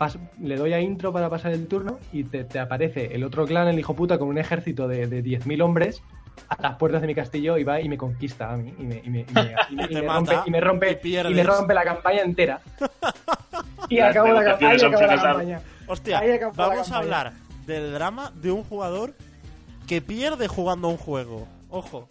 [0.00, 3.44] pas- le doy a intro para pasar el turno y te, te aparece el otro
[3.46, 6.02] clan, el hijo puta, con un ejército de, de 10.000 hombres
[6.48, 9.02] a las puertas de mi castillo y va y me conquista a mí y me,
[9.04, 10.90] y me- y me- y me- Y y te me mata, rompe, y me rompe
[10.92, 11.32] y pierdes.
[11.32, 12.60] y me rompe la campaña entera.
[13.88, 15.60] Y Las acabo la, acabo la campaña.
[15.88, 16.98] Hostia, Ahí acabó la vamos a campaña.
[16.98, 17.32] hablar
[17.66, 19.14] del drama de un jugador
[19.88, 21.48] que pierde jugando a un juego.
[21.70, 22.08] Ojo.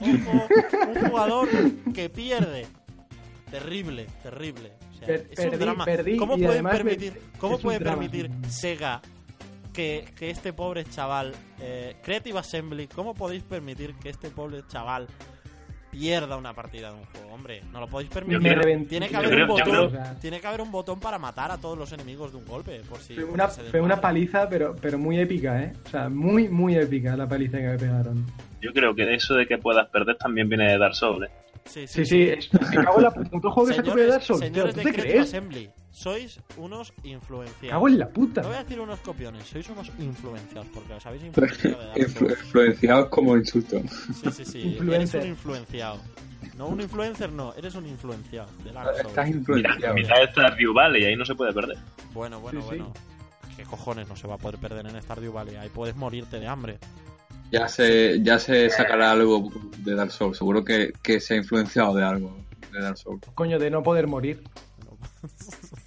[0.00, 0.48] Ojo,
[0.88, 1.48] un jugador
[1.92, 2.66] que pierde.
[3.50, 4.72] Terrible, terrible.
[5.02, 5.84] O sea, Per- es un perdí, drama.
[5.84, 8.08] perdí ¿Cómo puede me- permitir, cómo drama.
[8.48, 9.00] Sega
[9.72, 15.06] que, que este pobre chaval, eh, Creative Assembly, cómo podéis permitir que este pobre chaval
[15.90, 17.32] pierda una partida de un juego?
[17.34, 18.86] Hombre, no lo podéis permitir.
[18.88, 21.58] Tiene que haber creo- un botón, creo- tiene que haber un botón para matar a
[21.58, 24.98] todos los enemigos de un golpe, por si Fue una, fue una paliza, pero, pero
[24.98, 25.72] muy épica, ¿eh?
[25.86, 28.26] O sea, muy, muy épica la paliza que me pegaron.
[28.60, 31.26] Yo creo que eso de que puedas perder también viene de Dark Souls.
[31.28, 31.32] ¿eh?
[31.64, 33.36] Sí, Sí, sí, es- me cago en la puta.
[33.36, 34.40] ¿Otro juego que se copia de Dark Souls?
[34.40, 35.28] señores ¿Tú de te Creative crees?
[35.28, 37.70] Assembly, sois unos influenciados.
[37.70, 38.40] cago en la puta.
[38.42, 41.98] No voy a decir unos copiones, sois unos influenciados, porque os habéis influenciado de Dark
[41.98, 42.40] Influ- Souls.
[42.40, 43.80] influenciados como insulto.
[44.22, 46.00] Sí, sí, sí, eres un influenciado.
[46.56, 49.16] No un influencer, no, eres un influenciado de Dark Estás Souls.
[49.26, 49.94] Mira, influenciado.
[49.94, 51.78] mitad de Stardew Valley y ahí no se puede perder.
[52.12, 52.76] Bueno, bueno, Sí, sí.
[52.76, 52.92] bueno.
[53.56, 55.56] ¿Qué cojones no se va a poder perder en Stardew Valley?
[55.56, 56.78] Ahí puedes morirte de hambre.
[57.50, 60.38] Ya se, ya se sacará algo de Dark Souls.
[60.38, 62.36] Seguro que, que se ha influenciado de algo
[62.72, 63.20] de Dark Souls.
[63.34, 64.42] Coño, de no poder morir.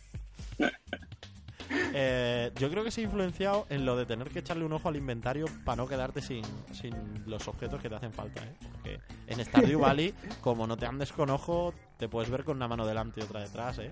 [1.96, 4.90] Eh, yo creo que se ha influenciado en lo de tener que echarle un ojo
[4.90, 6.96] al inventario para no quedarte sin, sin
[7.28, 8.44] los objetos que te hacen falta.
[8.44, 8.54] ¿eh?
[8.72, 12.68] Porque en Stardew Valley, como no te andes con ojo, te puedes ver con una
[12.68, 13.78] mano delante y otra detrás.
[13.78, 13.92] ¿eh?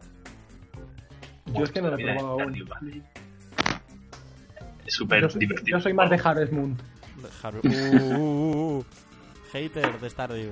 [1.53, 2.55] Yo es que no lo he probado aún.
[2.55, 3.03] Stardew Valley.
[4.85, 5.77] Es súper divertido.
[5.77, 6.77] yo soy más de Harvest Moon.
[7.17, 8.85] Uh, uh, uh.
[9.53, 10.51] Hater de Stardew.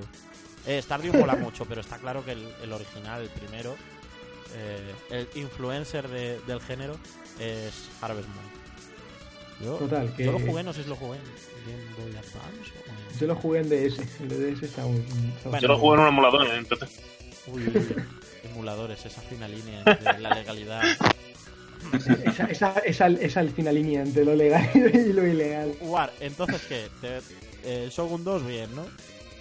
[0.66, 3.74] Eh, Stardew mola mucho, pero está claro que el, el original, el primero,
[4.54, 6.96] eh, el influencer de- del género
[7.38, 8.50] es Harvest Moon.
[9.64, 11.24] Yo, Total, que- yo lo jugué, no sé si lo jugué en
[11.66, 13.18] Game Boy Advance o en...
[13.18, 13.98] Yo lo jugué en DS.
[14.22, 15.02] El de DS está muy.
[15.44, 15.60] Bueno.
[15.60, 16.56] Yo lo juego en un emulador, ¿eh?
[16.58, 17.00] entonces.
[17.46, 18.04] Uy, uy, uy.
[18.44, 20.82] Emuladores, esa fina línea entre la legalidad.
[22.24, 25.72] Esa, esa, esa, esa fina línea entre lo legal y lo ilegal.
[25.80, 26.86] War, entonces, ¿qué?
[27.00, 27.20] Te-
[27.64, 28.84] eh, Shogun 2, bien, ¿no?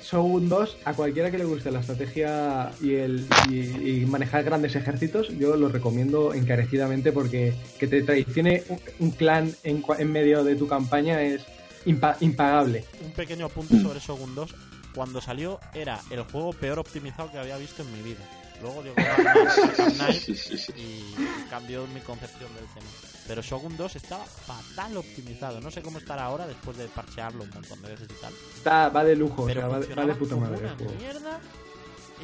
[0.04, 4.76] Shogun 2, a cualquiera que le guste la estrategia y, el, y, y manejar grandes
[4.76, 10.56] ejércitos, yo lo recomiendo encarecidamente porque que te traicione un, un clan en, medio de
[10.56, 11.44] tu campaña es
[11.86, 12.86] impa- impagable.
[13.06, 14.56] Un pequeño apunte sobre Shogun 2.
[14.96, 18.20] Cuando salió, era el juego peor optimizado que había visto en mi vida.
[18.62, 20.74] Luego llegó Arkham Knight Sí, sí, sí.
[20.76, 21.16] y
[21.50, 22.86] cambió mi concepción del tema.
[23.28, 25.62] Pero Shogun 2 estaba fatal optimizado.
[25.62, 28.34] No sé cómo estará ahora después de parchearlo un montón de veces y tal.
[28.56, 30.76] Está, va de lujo, Pero o sea, va, de- va funcionaba de puta madre una
[30.76, 30.94] juego.
[31.00, 31.40] mierda.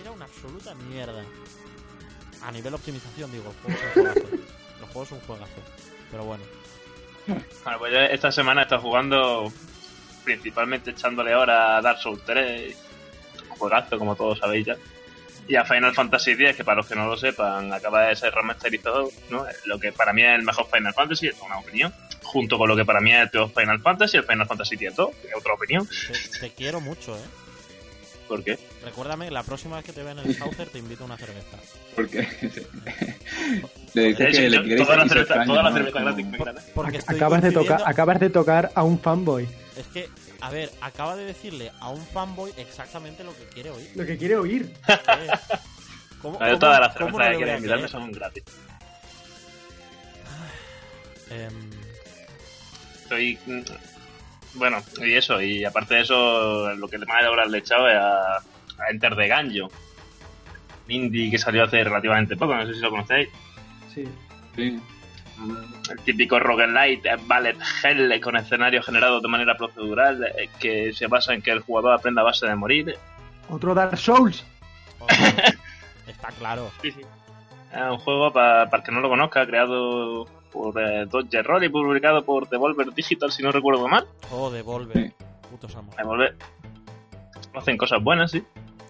[0.02, 1.24] Era una absoluta mierda.
[2.42, 4.36] A nivel optimización, digo, el juego es un juegazo.
[4.80, 5.62] El juego es un juegazo.
[6.12, 6.44] Pero bueno.
[7.28, 9.52] Bueno, pues yo esta semana he estado jugando
[10.24, 12.76] principalmente echándole ahora a Dark Souls 3,
[13.52, 14.76] un juegazo como todos sabéis ya.
[15.48, 18.34] Y a Final Fantasy X, que para los que no lo sepan, acaba de ser
[18.34, 19.46] remasterizado, ¿no?
[19.66, 21.94] Lo que para mí es el mejor Final Fantasy, es una opinión.
[22.24, 25.12] Junto con lo que para mí es el peor Final Fantasy, el Final Fantasy X-2,
[25.22, 25.88] que es otra opinión.
[25.88, 27.22] Te, te quiero mucho, ¿eh?
[28.28, 28.58] ¿Por qué?
[28.84, 31.58] Recuérdame, la próxima vez que te vea en el Saucer te invito a una cerveza.
[31.96, 32.28] Porque
[33.94, 36.26] le dices que le quieres toda la cerveza, toda la cerveza gratis.
[36.74, 39.48] Porque estoy Acabas de, tocar, acabas de tocar a un fanboy.
[39.78, 40.10] Es que,
[40.46, 43.90] a ver, acaba de decirle a un fanboy exactamente lo que quiere oír.
[43.96, 44.72] Lo que quiere oír.
[46.22, 48.44] ¿Cómo, No, yo todas las cervezas no que quieren invitarme son gratis.
[51.32, 51.70] Em,
[53.02, 53.40] Estoy.
[53.46, 53.62] mm,
[54.54, 57.90] Bueno, y eso, y aparte de eso, lo que más de horas le he echado
[57.90, 59.70] es a, a Enter the Gungeon.
[60.86, 63.30] Un indie que salió hace relativamente poco, no sé si lo conocéis.
[63.94, 64.06] Sí.
[64.56, 64.80] Sí.
[65.90, 71.08] El típico roguelite, eh, bullet hell con escenario generado de manera procedural, eh, que se
[71.08, 72.98] basa en que el jugador aprenda a base de morir.
[73.50, 74.46] Otro Dark Souls.
[76.08, 76.72] está claro.
[77.72, 81.68] Es un juego, para el que no lo conozca, creado por eh, Dodge Roll y
[81.68, 84.08] publicado por Devolver Digital, si no recuerdo mal.
[84.32, 85.12] Oh, Devolver.
[85.50, 85.94] Putos amos.
[85.98, 86.38] Devolver
[87.58, 88.44] hacen cosas buenas, sí.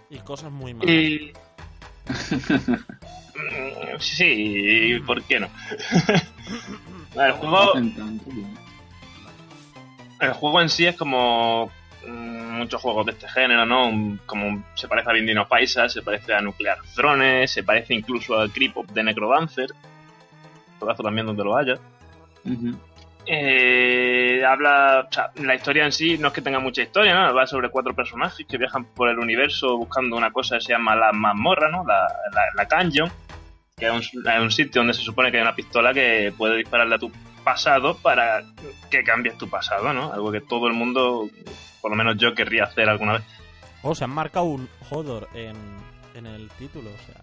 [0.10, 0.90] Y cosas muy malas.
[0.92, 1.34] Y...
[3.36, 5.50] Mm, sí, ¿por qué no?
[7.16, 7.74] el, juego,
[10.20, 11.72] el juego en sí es como
[12.08, 14.20] mm, muchos juegos de este género, ¿no?
[14.26, 18.50] Como se parece a Bindino Paisa, se parece a Nuclear Throne, se parece incluso a
[18.50, 19.70] Creep of the Necrodancer.
[20.80, 21.80] Juegazo también donde lo haya.
[23.28, 27.34] Eh, habla, o sea, la historia en sí no es que tenga mucha historia, ¿no?
[27.34, 30.96] Va sobre cuatro personajes que viajan por el universo buscando una cosa que se llama
[30.96, 31.84] la mazmorra, ¿no?
[31.86, 33.12] La, la, la Canyon,
[33.78, 36.58] que es un, es un sitio donde se supone que hay una pistola que puede
[36.58, 37.12] dispararle a tu
[37.44, 38.42] pasado para
[38.90, 40.14] que cambies tu pasado, ¿no?
[40.14, 41.30] Algo que todo el mundo,
[41.82, 43.24] por lo menos yo, querría hacer alguna vez.
[43.84, 45.56] Oh, se han marcado un Hodor en,
[46.16, 47.22] en el título, o sea.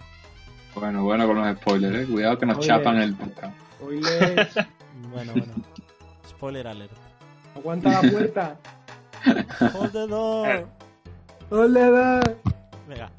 [0.75, 2.07] Bueno, bueno con los spoilers, ¿eh?
[2.11, 2.67] Cuidado que nos Oye.
[2.67, 3.59] chapan el podcast.
[3.75, 4.55] Spoilers.
[5.11, 5.55] Bueno, bueno.
[6.29, 6.93] Spoiler alert.
[7.57, 8.57] Aguanta la puerta.
[9.75, 10.69] Hold the door.
[11.51, 12.23] Hola,
[12.89, 13.11] Venga.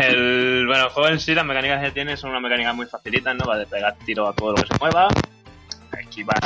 [0.00, 3.34] El, bueno, el juego en sí, las mecánicas que tiene son unas mecánicas muy facilitas,
[3.36, 3.46] ¿no?
[3.46, 5.08] Va de pegar tiros a todo lo que se mueva,
[5.98, 6.38] esquivar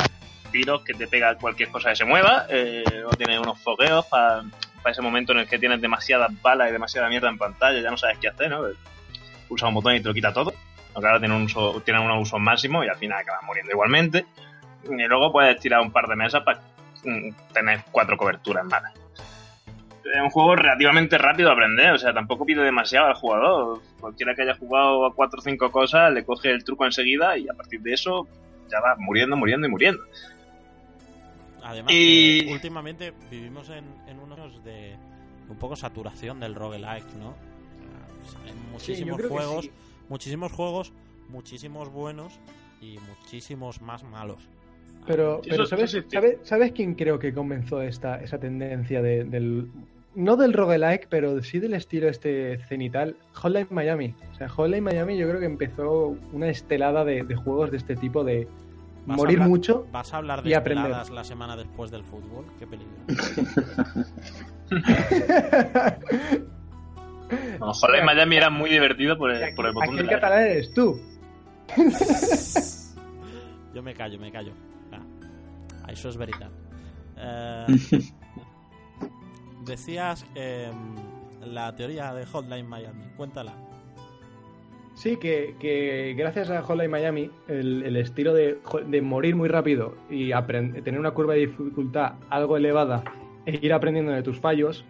[0.51, 4.43] tiros que te pega cualquier cosa que se mueva, eh, luego tiene unos fogueos para
[4.85, 7.97] ese momento en el que tienes demasiadas balas y demasiada mierda en pantalla, ya no
[7.97, 8.63] sabes qué hacer, ¿no?
[9.47, 10.53] Pulsa un botón y te lo quita todo.
[10.93, 14.25] Aunque ahora tiene un uso, tiene unos usos máximos y al final acabas muriendo igualmente.
[14.89, 16.61] Y luego puedes tirar un par de mesas para
[17.03, 18.83] mm, tener cuatro coberturas más
[20.13, 23.81] es un juego relativamente rápido de aprender, o sea, tampoco pide demasiado al jugador.
[23.99, 27.47] Cualquiera que haya jugado a cuatro o cinco cosas le coge el truco enseguida y
[27.49, 28.27] a partir de eso
[28.69, 30.01] ya va muriendo, muriendo y muriendo.
[31.63, 34.95] Además, Y- que últimamente vivimos en, en unos de
[35.49, 37.29] un poco saturación del roguelike, ¿no?
[37.29, 39.71] O sea, Salen muchísimos juegos, sí.
[40.09, 40.93] muchísimos juegos,
[41.29, 42.39] muchísimos buenos
[42.81, 44.47] y muchísimos más malos.
[45.07, 45.95] Pero, pero ¿sabes.
[46.11, 49.67] ¿sabes, ¿sabes quién creo que comenzó esta, esa tendencia de- del...
[50.15, 53.17] No del roguelike, pero sí del estilo este cenital?
[53.33, 54.15] Hotline Miami.
[54.31, 57.95] O sea, Hotline Miami yo creo que empezó una estelada de, de juegos de este
[57.97, 58.47] tipo de
[59.05, 59.87] morir hablar- mucho.
[59.91, 60.85] ¿Vas a hablar y de aprender.
[60.85, 62.45] peladas la semana después del fútbol?
[62.59, 62.93] Qué peligro.
[67.59, 70.13] No, Hotline Miami era muy divertido por el, por el botón Aquí de el la
[70.13, 71.01] catalán eres tú.
[73.73, 74.51] Yo me callo, me callo.
[74.91, 76.49] Ah, eso es verdad.
[77.17, 77.65] Eh,
[79.65, 80.95] decías em,
[81.45, 83.05] la teoría de Hotline Miami.
[83.17, 83.53] Cuéntala.
[84.95, 89.95] Sí, que, que gracias a Hotline Miami, el, el estilo de, de morir muy rápido
[90.09, 90.31] y
[90.83, 93.03] tener una curva de dificultad algo elevada
[93.45, 94.85] e ir aprendiendo de tus fallos,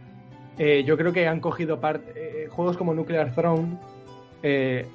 [0.59, 3.77] eh, yo creo que han cogido part- eh, juegos como Nuclear Throne,
[4.43, 4.85] eh,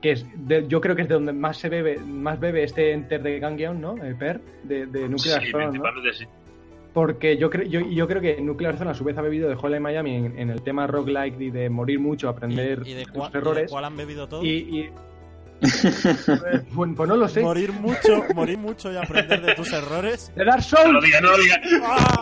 [0.00, 2.92] que es de- yo creo que es de donde más se bebe, más bebe este
[2.92, 3.96] Enter de Gangeon, ¿no?
[4.02, 5.80] Eh, Per, de, de Nuclear Sí, Throne,
[6.12, 6.24] sí.
[6.92, 9.54] Porque yo, creo yo, yo creo que Nuclear Throne a su vez ha bebido de
[9.54, 13.04] Hotline Miami en, en el tema roguelike y de morir mucho, aprender ¿Y, y de,
[13.04, 13.70] tus cua- y de errores.
[13.70, 14.42] cuál han bebido todo?
[14.44, 14.90] Y, y-
[15.60, 16.64] pues,
[16.96, 17.42] pues no lo sé.
[17.42, 20.32] Morir mucho, morir mucho y aprender de tus errores.
[20.34, 20.92] ¡De Dark No Souls!
[20.92, 21.60] lo no lo digas.
[21.84, 22.20] ¡Ah!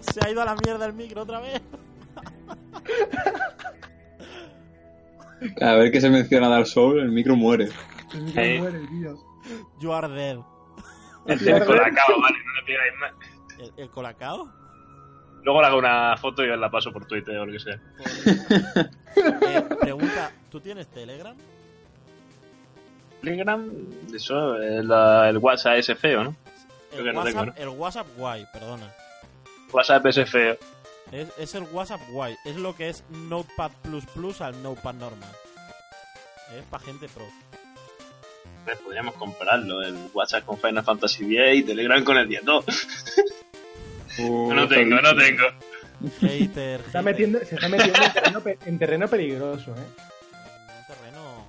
[0.00, 1.62] Se ha ido a la mierda el micro otra vez.
[5.56, 7.68] Cada vez que se menciona Dark Souls, el micro muere.
[8.14, 8.58] El micro Eh.
[8.58, 9.18] muere, tío.
[9.80, 10.38] You are dead.
[11.28, 13.12] El colacao, vale, no le pidáis más.
[13.58, 14.48] ¿El, el colacao?
[15.42, 17.80] Luego le hago una foto y os la paso por Twitter o lo que sea.
[19.16, 21.36] Eh, pregunta, ¿tú tienes Telegram?
[23.22, 23.70] Telegram,
[24.14, 26.36] eso, el, el WhatsApp es feo, ¿no?
[26.90, 28.92] Creo El que no WhatsApp, tengo, el WhatsApp guay, perdona.
[29.72, 30.56] WhatsApp es feo.
[31.12, 32.36] Es, es el WhatsApp guay.
[32.44, 33.70] Es lo que es Notepad
[34.40, 35.32] al Notepad normal.
[36.56, 37.24] Es para gente pro.
[38.82, 42.64] Podríamos compararlo, el WhatsApp con Final Fantasy X y Telegram con el 10.2.
[44.18, 45.42] Uh, No tengo, no tengo.
[46.20, 46.80] Hater.
[46.80, 47.02] Se está hater.
[47.04, 49.86] metiendo, se está metiendo en, terreno, pe- en terreno peligroso, ¿eh?
[50.78, 51.46] un terreno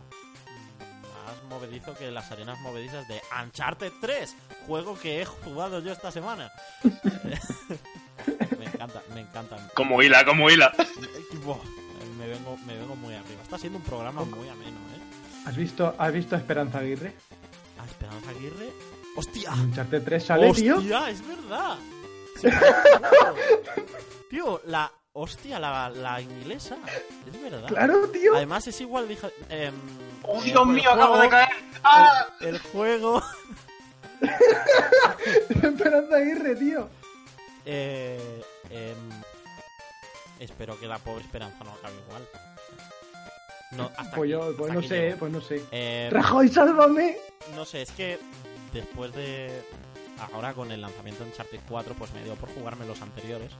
[1.03, 4.35] más movedizo que las arenas movedizas de Uncharted 3,
[4.67, 6.51] juego que he jugado yo esta semana.
[8.57, 9.57] me encanta, me encanta.
[9.73, 10.73] Como hila, como hila.
[12.17, 13.41] Me vengo, me vengo muy arriba.
[13.43, 14.77] Está siendo un programa muy ameno.
[15.47, 17.13] ¿Has visto, ¿Has visto a Esperanza Aguirre?
[17.79, 18.69] Ah, Esperanza Aguirre.
[19.15, 19.51] ¡Hostia!
[19.53, 20.75] En Uncharted 3 sale, ¡Hostia!
[20.75, 21.07] tío.
[21.07, 21.77] ¡Es verdad!
[22.39, 22.47] Sí,
[24.29, 24.91] tío, la.
[25.13, 25.57] ¡Hostia!
[25.57, 26.77] La, la inglesa.
[27.25, 27.67] Es verdad.
[27.67, 28.35] Claro, tío.
[28.35, 29.27] Además es igual, dije.
[29.49, 29.73] em,
[30.23, 31.49] ¡Oh, eh, Dios mío, acabo de juego- caer!
[31.83, 32.27] ¡Ah!
[32.41, 33.23] El, el juego.
[35.49, 36.89] Esperanza Aguirre, tío.
[37.65, 39.09] eh, em,
[40.39, 42.27] espero que la pobre Esperanza no acabe igual.
[43.71, 45.17] No, hasta Pues aquí, yo, pues hasta no aquí sé, llego.
[45.17, 45.63] pues no sé.
[45.71, 47.17] Eh, Rajoy, sálvame.
[47.55, 48.19] no sé, es que
[48.73, 49.61] después de.
[50.33, 53.51] Ahora con el lanzamiento de Uncharted 4, pues me dio por jugarme los anteriores.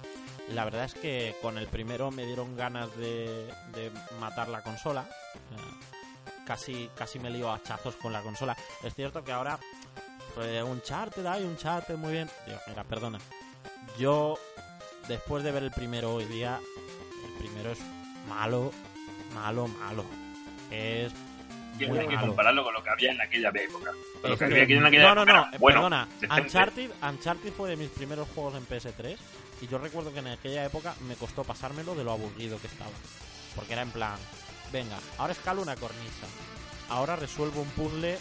[0.53, 5.07] La verdad es que con el primero me dieron ganas de, de matar la consola.
[5.35, 5.85] Eh,
[6.47, 8.57] casi, casi me lío a hachazos con la consola.
[8.83, 9.59] Es cierto que ahora.
[10.33, 12.29] Pues Uncharted, hay Uncharted, muy bien.
[12.45, 13.19] Digo, mira, perdona.
[13.99, 14.37] Yo,
[15.07, 16.59] después de ver el primero hoy día,
[17.25, 17.79] el primero es
[18.29, 18.71] malo,
[19.39, 20.05] malo, malo.
[20.71, 21.11] Es.
[21.79, 23.91] Y muy hay que compararlo con lo que había en aquella época.
[24.21, 26.07] Con lo Es que que- había en aquella no, no, no, bueno, perdona.
[26.19, 26.41] decente.
[26.41, 29.17] Uncharted, Uncharted fue de mis primeros juegos en PS3
[29.61, 32.89] y yo recuerdo que en aquella época me costó pasármelo de lo aburrido que estaba.
[33.55, 34.17] Porque era en plan,
[34.71, 36.25] venga, ahora escalo una cornisa,
[36.89, 38.17] ahora resuelvo un puzzle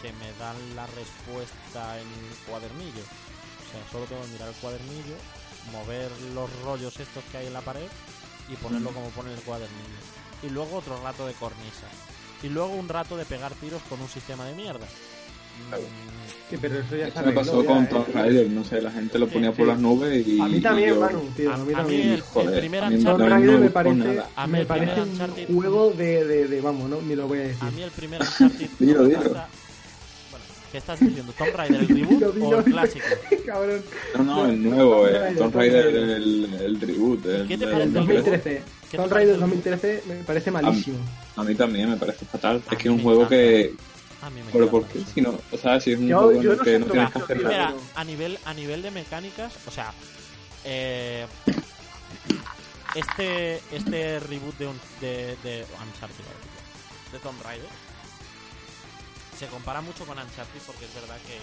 [0.00, 3.02] que me dan la respuesta en el cuadernillo.
[3.02, 5.16] O sea, solo tengo que mirar el cuadernillo,
[5.72, 7.86] mover los rollos estos que hay en la pared
[8.48, 10.11] y ponerlo como pone el cuadernillo.
[10.42, 11.86] Y luego otro rato de cornisa.
[12.42, 14.86] Y luego un rato de pegar tiros con un sistema de mierda.
[16.50, 17.88] Sí, pero eso ya Eso se me pasó ya, con ¿eh?
[17.90, 19.70] Tomb Raider, no sé, la gente lo ponía Sí, por sí.
[19.72, 20.40] las nubes y...
[20.40, 21.50] A mí también, yo- Manu, tío.
[21.50, 22.08] A, A- mí también.
[22.10, 24.20] el- Joder, primer a mí Uncharted- Tomb no Raider me parece.
[24.34, 27.14] A mí me el primer parece un Uncharted- juego de, de, de- Vamos, no, ni
[27.14, 27.62] lo voy a decir.
[27.62, 28.68] A mí el primer Uncharted.
[28.78, 29.18] Dilo, dilo.
[29.22, 29.48] gusta.
[30.30, 31.32] Bueno, ¿qué estás diciendo?
[31.38, 32.76] ¿Tomb Raider el reboot Dilo, o dilo, el dilo.
[32.78, 33.06] clásico?
[33.46, 33.82] Cabrón.
[34.16, 36.10] No, no, el nuevo, Tomb eh, Raider, Tomb Raider, Raider.
[36.10, 37.26] el, el reboot.
[37.26, 38.12] El, ¿Qué te el parece el nuevo.
[38.14, 38.62] 2013.
[38.92, 40.98] ¿Qué te Tomb Raider el- 2013 me parece malísimo.
[41.36, 42.62] A mí también me parece fatal.
[42.68, 43.36] A Es que es un juego encanta.
[43.36, 43.74] que...
[44.22, 45.00] A mí me Pero ¿por qué?
[45.12, 46.86] Si no, o sea, si es un Yo- juego en yo el no que no
[46.86, 47.48] tienes que- hacer nada.
[47.70, 49.92] Mira, a nivel, a nivel de mecánicas, o sea,
[50.64, 51.26] eh,
[52.94, 56.24] este, este reboot de, un, de, de Uncharted,
[57.12, 57.66] de Tomb Raider,
[59.38, 61.38] se compara mucho con Uncharted porque es verdad que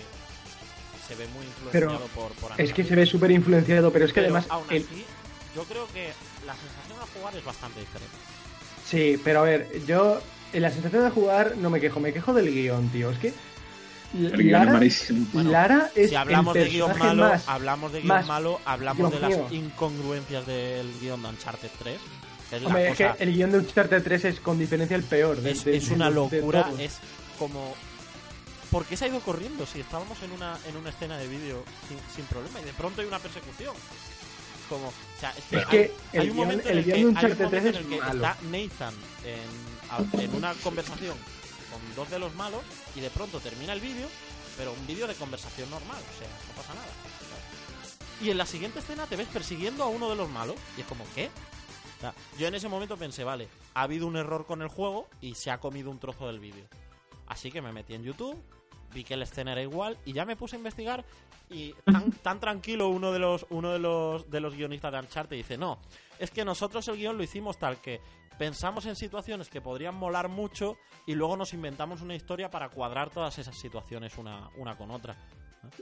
[1.07, 4.21] se ve muy influenciado por, por Es que se ve súper influenciado, pero es que
[4.21, 4.45] Pero además.
[4.49, 5.03] aún el- así,
[5.55, 6.13] yo creo que
[6.45, 6.88] la sensación
[7.19, 8.15] jugar es bastante diferente.
[8.85, 10.19] Sí, pero a ver, yo
[10.53, 13.11] en la sensación de jugar no me quejo, me quejo del guion, tío.
[13.11, 13.33] Es que.
[14.15, 15.25] El guion es Lara.
[15.33, 18.59] Bueno, Lara es si hablamos el de guion malo, más- hablamos de guion más- malo,
[18.65, 19.47] hablamos Dios de las mío.
[19.51, 21.99] incongruencias del guion de Uncharted 3.
[22.49, 24.95] que Es, la Hombre, es cosa- que el guion de Uncharted 3 es con diferencia
[24.97, 25.37] el peor.
[25.39, 26.97] de- es, de- es de una de locura, es
[27.37, 27.75] como...
[28.71, 31.63] ¿Por qué se ha ido corriendo si estábamos en una, en una escena de vídeo
[31.87, 33.73] sin, sin problema y de pronto hay una persecución?
[34.69, 36.93] Como, o sea, es que, Es hay, que hay un momento en el que, guion
[36.93, 38.13] de hay un Uncharted momento 3 en es el que malo.
[38.13, 38.93] está Nathan
[39.25, 41.17] en, en una conversación
[41.71, 42.61] con dos de los malos
[42.95, 44.07] y de pronto termina el vídeo,
[44.57, 46.87] pero un vídeo de conversación normal, o sea, no pasa nada.
[48.21, 50.87] Y en la siguiente escena te ves persiguiendo a uno de los malos y es
[50.87, 51.29] como, ¿qué?
[51.97, 55.07] O sea, yo en ese momento pensé, vale, ha habido un error con el juego
[55.21, 56.65] y se ha comido un trozo del vídeo.
[57.27, 58.37] Así que me metí en YouTube,
[58.93, 61.03] vi que la escena era igual y ya me puse a investigar
[61.49, 65.35] y tan, tan tranquilo uno de los uno de los de los guionistas de Uncharted
[65.37, 65.79] dice, "No,
[66.19, 68.01] es que nosotros el guion lo hicimos tal que
[68.37, 73.09] pensamos en situaciones que podrían molar mucho y luego nos inventamos una historia para cuadrar
[73.09, 75.15] todas esas situaciones una, una con otra."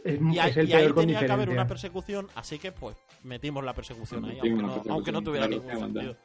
[0.03, 3.73] Es, Y, ahí- el y tenía que haber una persecución, así que pues metimos la
[3.73, 6.15] persecución ahí, aunque no, persecución, aunque no tuviera ningún que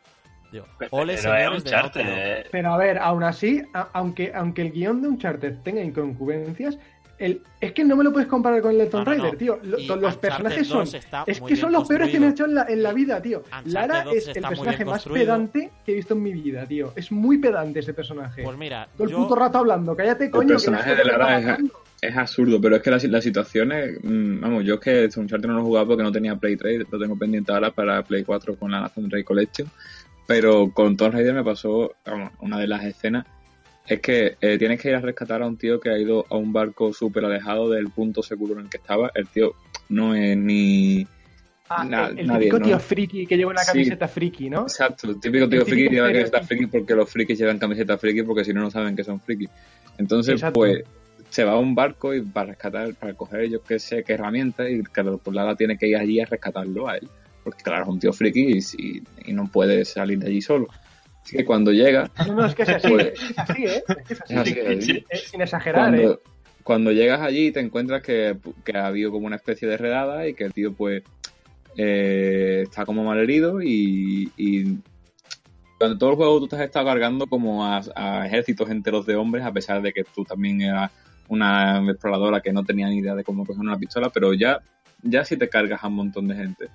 [0.79, 1.91] Pero ole, es señores de Dog.
[1.97, 2.45] eh.
[2.51, 6.79] Pero a ver, aún así, a- aunque, aunque el guion de Uncharted tenga inconcubencias,
[7.19, 9.23] el, es que no me lo puedes comparar con el de Tomb No, no, no.
[9.23, 9.59] Raider, tío.
[9.63, 10.81] Lo- los personajes son.
[10.81, 12.93] 2 está Es que son los peores que me han hecho en la, en la
[12.93, 13.39] vida, tío.
[13.45, 16.93] Uncharted Lara 2 es el personaje más pedante que he visto en mi vida, tío.
[16.97, 18.43] Es muy pedante ese personaje.
[18.43, 20.49] Pues mira, Todo el puto rato hablando, cállate, coño.
[20.49, 21.59] que personaje de Lara es-.
[22.01, 25.55] Es absurdo, pero es que las, las situaciones, mm, vamos, yo es que Uncharted no
[25.55, 28.57] lo he jugado porque no tenía Play 3, lo tengo pendiente ahora para Play 4
[28.57, 29.69] con la Nathan Drake Collection,
[30.27, 31.93] pero con Tomb Raider me pasó,
[32.41, 33.27] una de las escenas,
[33.87, 36.37] es que eh, tienes que ir a rescatar a un tío que ha ido a
[36.37, 39.53] un barco súper alejado del punto seguro en el que estaba, el tío
[39.89, 41.07] no es ni...
[41.69, 42.67] Ah, na- el, el nadie, típico ¿no?
[42.67, 43.73] tío friki que lleva una Sí.
[43.73, 44.63] camiseta friki, ¿no?
[44.63, 47.97] Exacto, el típico tío El friki que lleva camiseta friki porque los frikis llevan camiseta
[47.99, 49.49] friki porque si no, no saben que son frikis.
[49.99, 50.61] Entonces, Exacto.
[50.61, 50.85] pues,
[51.31, 54.69] se va a un barco y para rescatar, para coger yo qué sé qué herramientas
[54.71, 57.09] y claro, pues Lara tiene que ir allí a rescatarlo a él.
[57.45, 60.69] Porque claro, es un tío friki y, no puede salir de allí solo.
[61.23, 63.65] Así que cuando llega, No, no, es que es así, Pues- es que es así,
[63.65, 63.85] ¿eh?
[63.89, 64.35] Es que es así.
[64.35, 65.27] es así, es así.
[65.31, 66.03] Sin exagerar, ¿eh?
[66.03, 66.21] cuando,
[66.63, 70.35] cuando llegas allí te encuentras que, que ha habido como una especie de redada y
[70.35, 71.03] que el tío pues
[71.77, 74.79] eh, está como mal herido y, y
[75.79, 79.17] durante todo el juego tú te has estado cargando como a, a ejércitos enteros de
[79.17, 80.91] hombres a pesar de que tú también eras
[81.29, 84.61] una exploradora que no tenía ni idea de cómo coger una pistola pero ya
[85.03, 86.69] ya sí te cargas a un montón de gente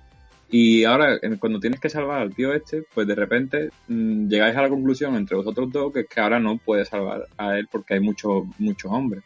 [0.50, 4.56] y ahora en- cuando tienes que salvar al tío este pues de repente mm, llegáis
[4.56, 7.68] a la conclusión entre vosotros dos que es que ahora no puedes salvar a él
[7.70, 9.22] porque hay muchos muchos hombres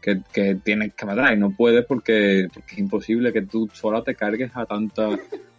[0.00, 4.02] que, que tienes que matar y no puedes porque, porque es imposible que tú sola
[4.02, 5.08] te cargues a tanta,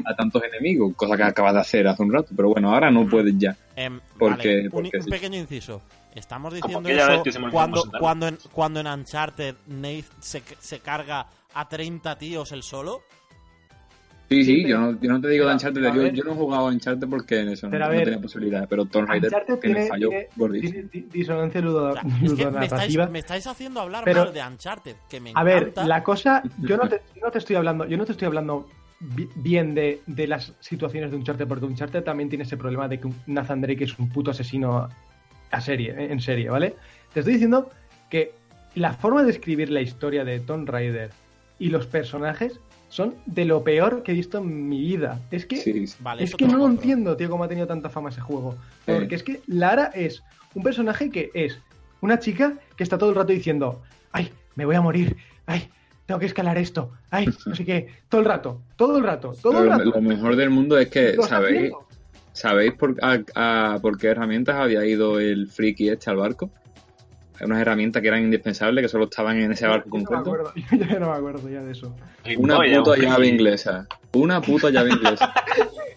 [0.05, 3.05] a tantos enemigos, cosa que acabas de hacer hace un rato, pero bueno, ahora no
[3.09, 3.57] puedes ya.
[3.75, 5.09] em, porque- vale, un, porque un sí.
[5.09, 5.81] pequeño inciso.
[6.15, 11.27] Estamos diciendo aquella vez eso cuando, cuando, en, cuando en Uncharted Nate se, se carga
[11.53, 13.01] a 30 tíos él solo.
[14.29, 16.01] Sí, sí, pero- yo no, yo no te digo de pero- Uncharted, pero a yo,
[16.03, 19.07] ver- yo no he jugado a Uncharted porque en eso no, tenía posibilidades, pero Tomb
[19.07, 20.73] Raider Uncharted tiene tiene, fallo tiene gordísimo.
[20.79, 24.33] dis- dis- disonancia ludo- O sea, es que me estáis, me haciendo hablar Pero- mal
[24.33, 25.85] de Uncharted, que me A ver, encanta.
[25.87, 28.67] la cosa, yo no te, yo no te estoy hablando, yo no te estoy hablando
[28.99, 32.99] bi- bien de, de las situaciones de Uncharted, porque Uncharted también tiene ese problema de
[32.99, 34.89] que Nathan Drake es un puto asesino
[35.51, 36.75] a serie, eh, en serie, ¿vale?
[37.13, 37.69] Te estoy diciendo
[38.09, 38.33] que
[38.75, 41.11] la forma de escribir la historia de Tomb Raider
[41.59, 45.19] y los personajes son de lo peor que he visto en mi vida.
[45.31, 45.95] Es que Sí, sí.
[45.99, 46.81] Vale, es que no lo compro.
[46.81, 48.55] entiendo, tío, cómo ha tenido tanta fama ese juego.
[48.85, 50.23] Porque es que Lara es
[50.53, 51.59] un personaje que es
[52.01, 53.81] una chica que está todo el rato diciendo,
[54.11, 55.69] ay, me voy a morir, ay,
[56.05, 59.59] tengo que escalar esto, ay, no sé qué, todo el rato, todo el rato, todo
[59.59, 59.83] el Lo, rato.
[59.91, 61.71] lo mejor del mundo es que, ¿sabéis?
[62.33, 66.51] ¿Sabéis por, a, a- por qué herramientas había ido el friki este al barco?
[67.41, 70.21] Unas herramientas que eran indispensables, que solo estaban en ese barco Yo no me concreto.
[70.21, 71.95] acuerdo, yo ya no me acuerdo ya de eso.
[72.37, 73.87] Una Oye, puta llave inglesa.
[74.13, 75.33] Una puta llave inglesa.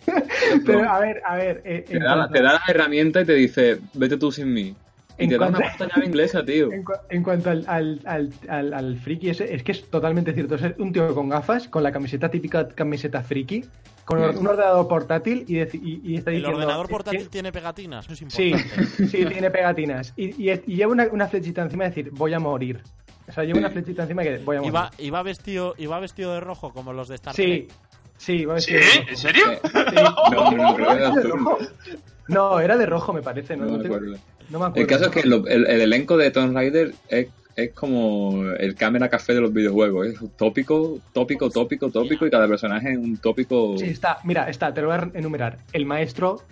[0.67, 3.79] Pero a ver, a ver, eh, te, da, te da las herramientas y te dice,
[3.95, 4.75] vete tú sin mí.
[5.21, 6.73] Y En te da una cuanto- puta llave inglesa, tío.
[6.73, 10.33] En, cua- en cuanto al, al, al, al- al friki ese, es que es totalmente
[10.33, 10.55] cierto.
[10.57, 13.65] Es un tío con gafas, con la camiseta típica camiseta friki,
[14.05, 14.39] con Sí.
[14.39, 16.49] un ordenador portátil y, y- y está El diciendo...
[16.57, 19.07] ordenador "Es portátil tiene pegatinas, eso es Sí, importante.
[19.07, 20.13] sí, tiene pegatinas.
[20.17, 22.83] Y, y, y lleva una, una flechita encima de decir, voy a morir.
[23.29, 23.61] O sea, lleva Sí.
[23.61, 24.73] una flechita encima que voy a morir.
[24.73, 27.71] Iba, iba, vestido, iba vestido de rojo como los de Star Sí, Trek.
[28.17, 28.73] sí, va a ¿Sí?
[28.75, 29.03] decir...
[29.09, 29.45] ¿En serio?
[30.33, 31.41] No, no, no, era azul.
[32.29, 33.57] No, era de rojo, me parece.
[33.57, 34.17] No, No no me tengo-.
[34.51, 34.81] No me acuerdo.
[34.81, 38.75] El caso es que lo- el, el elenco de Tomb Raider es, es como el
[38.75, 40.07] cámara café de los videojuegos.
[40.09, 43.77] Es tópico, tópico, tópico, tópico y cada personaje es un tópico.
[43.79, 45.59] Sí, está, mira, está, te lo voy a enumerar.
[45.73, 46.43] El maestro,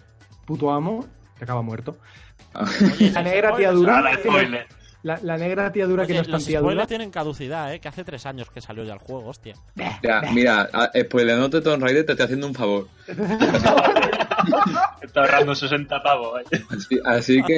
[0.47, 1.07] puto amo,
[1.37, 1.99] que acaba muerto.
[2.55, 4.03] Oye, La negra tía dura.
[4.19, 4.67] Spoiler.
[5.05, 6.87] La, la negra tía dura que no es tan los tía dura.
[6.87, 7.79] tienen caducidad, ¿eh?
[7.79, 9.55] Que hace tres años que salió ya el juego, hostia.
[10.03, 12.89] Ya, mira, a- spoileándote Tomb Raider te estoy haciendo un favor.
[15.03, 16.41] Está ahorrando 60 pavos.
[16.51, 16.61] eh.
[16.71, 17.55] Así, así que,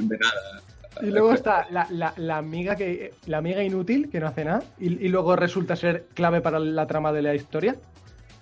[0.00, 0.62] de nada.
[1.02, 4.62] Y luego está la, la, la amiga que la amiga inútil que no hace nada
[4.78, 7.76] y, y luego resulta ser clave para la trama de la historia.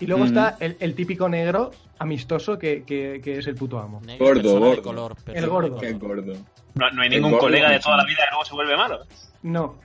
[0.00, 0.28] Y luego Ujú.
[0.28, 4.00] está el, el típico negro amistoso que, que- que es el puto amo.
[4.04, 4.82] Negro, Gordo, gordo.
[4.82, 5.78] color, El gordo.
[5.78, 6.32] Qué gordo.
[6.74, 9.00] No, no hay ningún gordo colega de toda la vida que luego se vuelve malo.
[9.42, 9.76] No.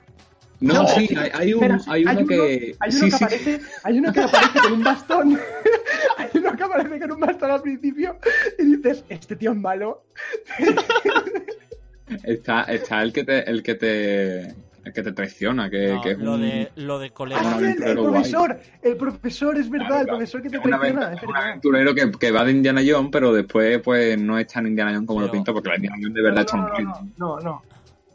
[0.64, 2.76] No, No, sí, hay, hay un, Espera, hay uno que.
[2.80, 3.16] hay uno sí, que sí.
[3.24, 5.38] aparece, hay uno que aparece con un bastón.
[6.18, 8.16] hay uno que aparece con un bastón al principio
[8.58, 10.04] y dices, este tío es malo.
[12.22, 16.10] Está, está el que te, el que te, el que te traiciona, que, No, que
[16.12, 17.40] es lo, un- de, lo de colega.
[17.42, 18.12] Ah, el, el aventurero guay.
[18.12, 21.12] profesor, el profesor, es verdad, el profesor que te traiciona.
[21.14, 24.66] es un aventurero que, que va de Indiana Jones, pero después pues no es tan
[24.66, 26.68] Indiana Jones como lo Pero- pinta, porque la Indiana Jones de verdad no, Tom no,
[26.68, 26.88] Cruise.
[27.16, 27.62] no, no, no.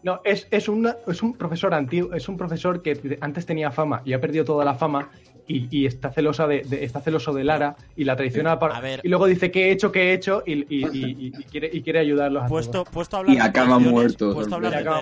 [0.01, 4.01] No, es, es, una- es un profesor antiguo, es un profesor que antes tenía fama
[4.05, 5.09] y ha perdido toda la fama
[5.45, 8.81] y, y está celosa de, de- está celoso de Lara y la traiciona para, A
[8.81, 9.01] ver.
[9.03, 11.81] y luego dice qué he hecho, qué he hecho y, y- y- y quiere, y
[11.81, 12.89] quiere ayudarlos a Puesto, todos.
[12.93, 15.01] puesto a hablar Y de acaba muerto, puesto a hablar de acaba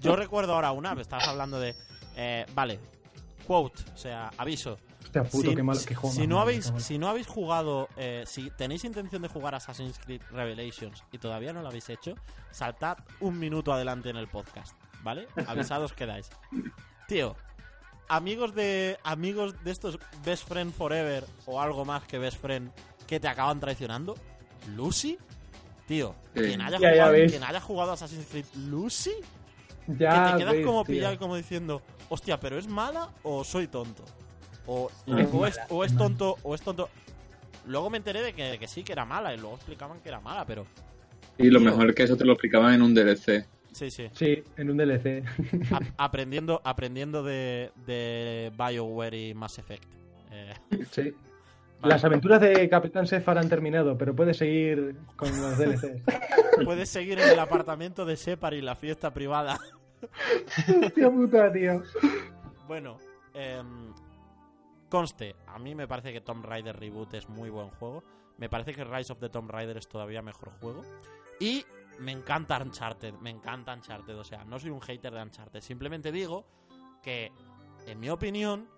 [0.00, 1.74] yo recuerdo ahora una, me estabas hablando de.
[2.16, 2.78] eh, vale,
[3.46, 4.78] quote, o sea, aviso.
[5.10, 7.26] Hostia, puto, si, qué mal, si- qué juego si más no habéis, si no habéis
[7.26, 11.88] jugado, eh, si tenéis intención de jugar Assassin's Creed Revelations y todavía no lo habéis
[11.90, 12.14] hecho,
[12.50, 15.26] saltad un minuto adelante en el podcast, ¿vale?
[15.46, 16.30] Avisados quedáis.
[17.08, 17.34] Tío,
[18.08, 22.70] amigos de amigos de estos Best Friend Forever o algo más que Best Friend
[23.06, 24.14] que te acaban traicionando,
[24.76, 25.18] Lucy,
[25.86, 26.42] tío, Sí.
[26.42, 29.10] quien haya, Ya, ya jugado, quien haya jugado Assassin's Creed Lucy,
[29.88, 33.42] Ya que te quedas ves, como pillado y como diciendo, hostia, pero es mala o
[33.42, 34.04] soy tonto.
[34.72, 36.88] O, Es o es, o tonto, o es tonto.
[37.66, 40.08] Luego me enteré de que, de que sí, que era mala, y luego explicaban que
[40.08, 40.64] era mala, pero.
[41.38, 41.70] Y lo Tío.
[41.70, 43.46] mejor es que eso te lo explicaban en un DLC.
[43.72, 44.08] Sí, sí.
[44.12, 45.24] Sí, en un DLC.
[45.72, 49.84] A- aprendiendo aprendiendo de, de BioWare y Mass Effect.
[50.30, 50.54] Eh,
[50.92, 51.02] Sí.
[51.02, 51.14] vale.
[51.94, 56.02] Las aventuras de Capitán Sefar han terminado, pero puedes seguir con los DLCs.
[56.64, 59.58] Puedes seguir en el apartamento de Separ y la fiesta privada.
[60.84, 61.82] Hostia puta, tío.
[62.68, 62.98] Bueno,
[63.34, 63.92] em,
[64.90, 68.04] conste, a mí me parece que Tomb Raider Reboot es muy buen juego.
[68.36, 70.82] Me parece que Rise of the Tomb Raider es todavía mejor juego.
[71.40, 71.64] Y
[71.98, 74.18] me encanta Uncharted, me encanta Uncharted.
[74.18, 75.60] O sea, no soy un hater de Uncharted.
[75.62, 76.44] Simplemente digo
[77.02, 77.32] que,
[77.86, 78.68] en mi opinión,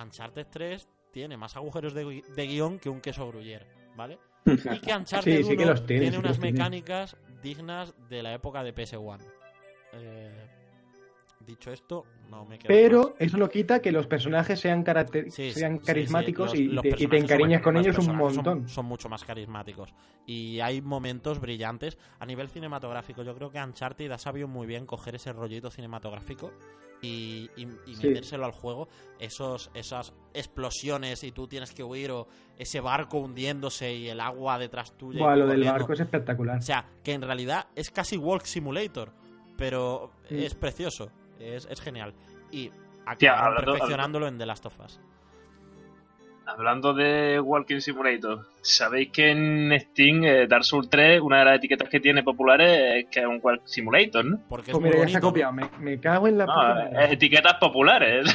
[0.00, 3.66] Uncharted 3 tiene más agujeros de, gui- de guion que un queso gruyere,
[3.96, 4.18] ¿vale?
[4.46, 8.62] Y que Uncharted Sí, sí que 1 los tiene, unas mecánicas dignas de la época
[8.64, 9.20] de PS1.
[9.92, 10.43] Eh,
[11.46, 15.52] dicho esto, no me queda Pero eso no quita que los personajes sean, caracter- Sí,
[15.52, 17.98] sean sí, sí, carismáticos los- y, los te, y te personajes encariñas con los ellos
[17.98, 18.68] un son- montón.
[18.68, 19.94] Son, mucho más carismáticos.
[20.26, 21.98] Y hay momentos brillantes.
[22.18, 26.52] A nivel cinematográfico, yo creo que Uncharted ha sabido muy bien coger ese rollito cinematográfico
[27.02, 28.06] y, y- y Sí.
[28.08, 28.88] metérselo al juego.
[29.18, 32.26] Esos, esas explosiones y tú tienes que huir o
[32.58, 35.18] ese barco hundiéndose y el agua detrás tuya.
[35.20, 36.58] Buah, lo del barco es espectacular.
[36.58, 39.12] O sea, que en realidad es casi Walk Simulator,
[39.58, 42.14] pero es precioso, es, es genial.
[42.50, 42.70] Y
[43.06, 45.00] acabaron hablando- perfeccionándolo en The Last of Us.
[46.46, 51.56] Hablando de Walking Simulator, ¿sabéis que en Steam eh, Dark Souls 3, una de las
[51.56, 54.40] etiquetas que tiene populares es que es un Walk Simulator, ¿no?
[54.50, 55.28] Porque es Pues muy mira, ya se ha bonito.
[55.28, 55.52] copiado.
[55.54, 57.04] Me, me cago en la No, puta.
[57.06, 58.26] eh, etiquetas populares.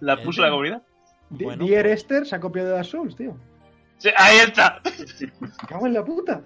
[0.00, 0.82] Las Eh, puso la comunidad.
[1.28, 3.36] Bueno, Dear pues- Esther se ha copiado de Dark Souls, tío.
[3.98, 4.80] Sí, ahí está.
[5.38, 6.42] Me cago en la puta.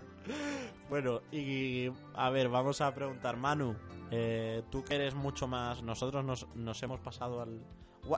[0.91, 3.75] Bueno, y a ver, vamos a preguntar, Manu,
[4.11, 5.83] eh, tú que eres mucho más...
[5.83, 7.61] Nosotros nos, nos hemos pasado al...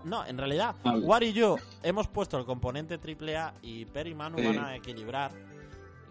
[0.05, 4.15] No, en realidad, Al- War y yo hemos puesto el componente AAA y Per y
[4.17, 4.47] Manu Sí.
[4.47, 5.31] van a equilibrar.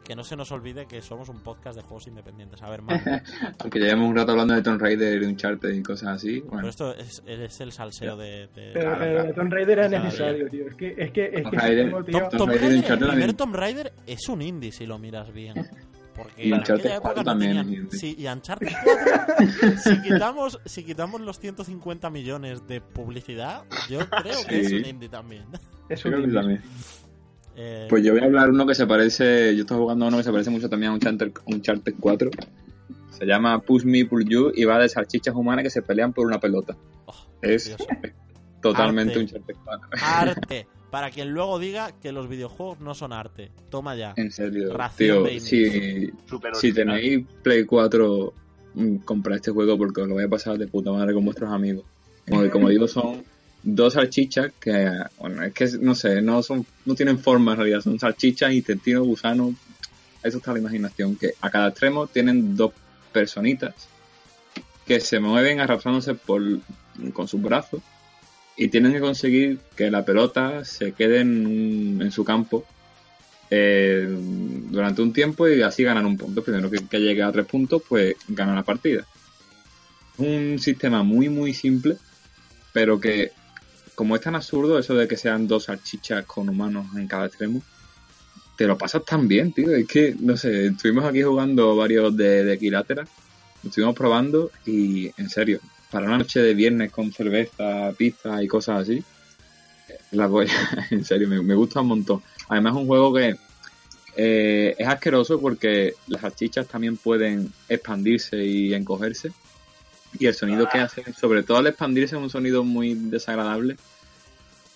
[0.06, 2.62] Que no se nos olvide que somos un podcast de juegos independientes.
[2.62, 3.02] A ver, Manu,
[3.60, 6.40] Aunque llevemos un rato hablando de Tomb Raider y Uncharted y cosas así.
[6.42, 8.48] pero Bueno, esto es, es el salseo de...
[8.56, 9.34] de- Pero, Claro, pero claro.
[9.34, 10.68] Tomb Raider era Claro, necesario, tío.
[10.68, 13.34] Es que, es que, es Tomb que Raider- Tom- Tomb Raider el primer.
[13.34, 15.56] Tomb Raider es un indie si lo miras bien.
[16.16, 17.92] Porque Y en Uncharted aquella época 4 no también tenían...
[17.92, 24.36] Sí, y Uncharted 4, si, quitamos, si quitamos los 150 millones de publicidad, yo creo
[24.48, 24.76] que es Sí.
[24.78, 25.44] un indie también.
[25.90, 26.40] es un creo que indie.
[26.42, 26.62] también.
[27.58, 29.56] Eh, Pues yo voy a hablar uno que se parece.
[29.56, 32.30] Yo estoy jugando a uno que se parece mucho también a Uncharted, Uncharted 4.
[33.12, 36.26] Se llama Push Me Pull You y va de salchichas humanas que se pelean por
[36.28, 36.76] una pelota.
[37.06, 37.78] oh, Es Dios.
[38.62, 39.22] totalmente Arte.
[39.24, 39.90] Uncharted 4.
[40.02, 40.68] arte.
[40.92, 43.52] Para quien luego diga que los videojuegos no son arte.
[43.70, 44.14] Toma ya.
[44.16, 46.12] En serio, Ración de tío.
[46.54, 48.34] Si, tenéis Play 4,
[48.76, 51.52] mm, comprad este juego porque os lo voy a pasar de puta madre con vuestros
[51.52, 51.84] amigos.
[52.30, 53.24] Como, como digo, son
[53.62, 57.82] dos salchichas que, bueno, es que no sé, no son no tienen forma en realidad,
[57.82, 59.54] son salchichas, intestinos, gusanos.
[60.24, 61.16] Eso está la imaginación.
[61.16, 62.72] Que a cada extremo tienen dos
[63.12, 63.74] personitas
[64.86, 66.42] que se mueven arrastrándose por,
[67.14, 67.82] con sus brazos
[68.58, 72.66] y tienen que conseguir que la pelota se quede en, en su campo
[73.50, 74.08] eh,
[74.70, 76.44] durante un tiempo y así ganan un punto.
[76.44, 79.06] Primero que, que llegue a tres puntos, pues gana la partida.
[80.18, 81.98] Un sistema muy, muy simple,
[82.72, 83.32] pero que,
[83.94, 87.62] como es tan absurdo eso de que sean dos salchichas con humanos en cada extremo,
[88.56, 89.76] te lo pasas tan bien, tío.
[89.76, 93.06] Es que, no sé, estuvimos aquí jugando varios de, de Equilátera,
[93.66, 95.60] estuvimos probando y, en serio,
[95.96, 99.02] para una noche de viernes con cerveza, pizza y cosas así,
[100.12, 100.52] La polla,
[100.92, 102.22] en serio, me, me gusta un montón.
[102.50, 103.36] Además es un juego que
[104.18, 109.32] eh, es asqueroso porque las salchichas también pueden expandirse y encogerse.
[110.20, 113.78] Y el sonido que hace, sobre todo al expandirse, es un sonido muy desagradable.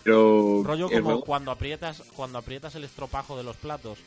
[0.03, 3.99] Pero Rollo como juego- cuando aprietas, cuando aprietas el estropajo de los platos.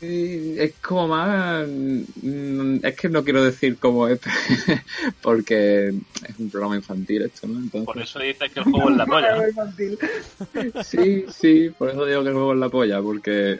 [0.00, 1.66] Sí, es como más.
[1.68, 4.20] mm, Es que no quiero decir cómo es,
[5.22, 7.58] porque es un programa infantil esto, ¿no?
[7.58, 9.36] Entonces, Por eso dices que el juego es la polla.
[9.36, 10.82] ¿no?
[10.84, 13.58] Sí, sí, por eso digo que el juego es la polla, porque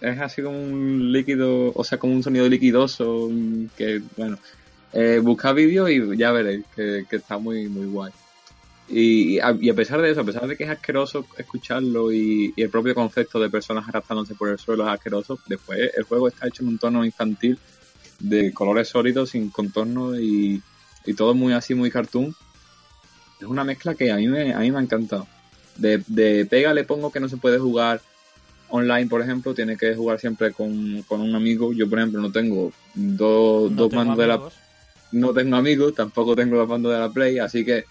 [0.00, 4.38] es así como un líquido, o sea, como un sonido liquidoso, mm, que, bueno,
[4.92, 8.12] eh, buscad vídeos y ya veréis que, que está muy, muy guay.
[8.90, 12.10] Y, y a, y a pesar de eso, a pesar de que es asqueroso escucharlo
[12.10, 16.04] y, y el propio concepto de personas arrastrándose por el suelo es asqueroso, después el
[16.04, 17.58] juego está hecho en un tono infantil
[18.18, 20.62] de colores sólidos, sin contorno y,
[21.04, 22.34] y todo muy así, muy cartoon.
[23.40, 25.26] Es una mezcla que a mí me, a mí me ha encantado.
[25.76, 28.00] De, de pega le pongo que no se puede jugar
[28.70, 31.72] online, por ejemplo, tiene que jugar siempre con, con un amigo.
[31.72, 34.54] Yo, por ejemplo, no tengo dos, No dos tengo mandos de la amigos.
[35.12, 37.84] no tengo amigos, tampoco tengo los mandos de la Play, así que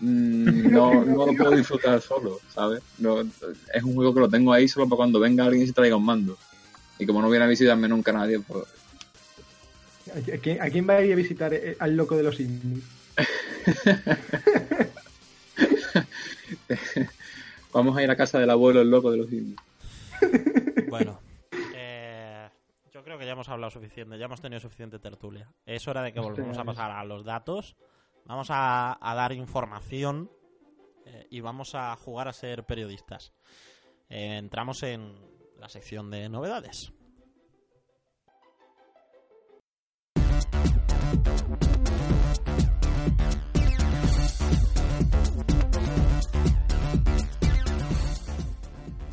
[0.00, 2.82] no, no lo puedo disfrutar solo, ¿sabes?
[2.98, 5.72] No, es un juego que lo tengo ahí solo para cuando venga alguien y se
[5.72, 6.36] traiga un mando.
[6.98, 8.64] Y como no viene a visitarme nunca nadie, pues
[10.16, 12.84] ¿A quién, a quién va a ir a visitar eh, al loco de los indies?
[17.72, 19.60] vamos a ir a casa del abuelo el loco de los indios.
[20.88, 21.20] Bueno,
[21.74, 22.48] eh,
[22.92, 25.48] yo creo que ya hemos hablado suficiente, ya hemos tenido suficiente tertulia.
[25.66, 27.76] Es hora de que volvamos a pasar a los datos.
[28.28, 30.30] Vamos a, dar información
[31.06, 33.32] eh, y vamos a jugar a ser periodistas.
[34.10, 35.14] Eh, entramos en
[35.56, 36.92] la sección de novedades.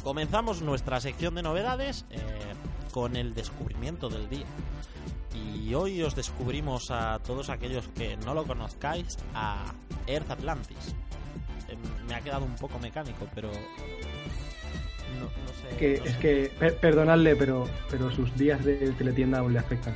[0.04, 2.20] Comenzamos nuestra sección de novedades eh,
[2.92, 4.46] con el descubrimiento del día.
[5.36, 9.74] Y hoy os descubrimos a todos aquellos que no lo conozcáis a
[10.08, 10.96] Earth Atlantis.
[11.68, 11.76] Eh,
[12.08, 13.50] me ha quedado un poco mecánico, pero
[15.20, 15.76] no, no sé.
[15.78, 16.20] Que, no es sé.
[16.20, 19.94] que, per- perdonadle, pero, pero sus días de teletienda aún le afectan.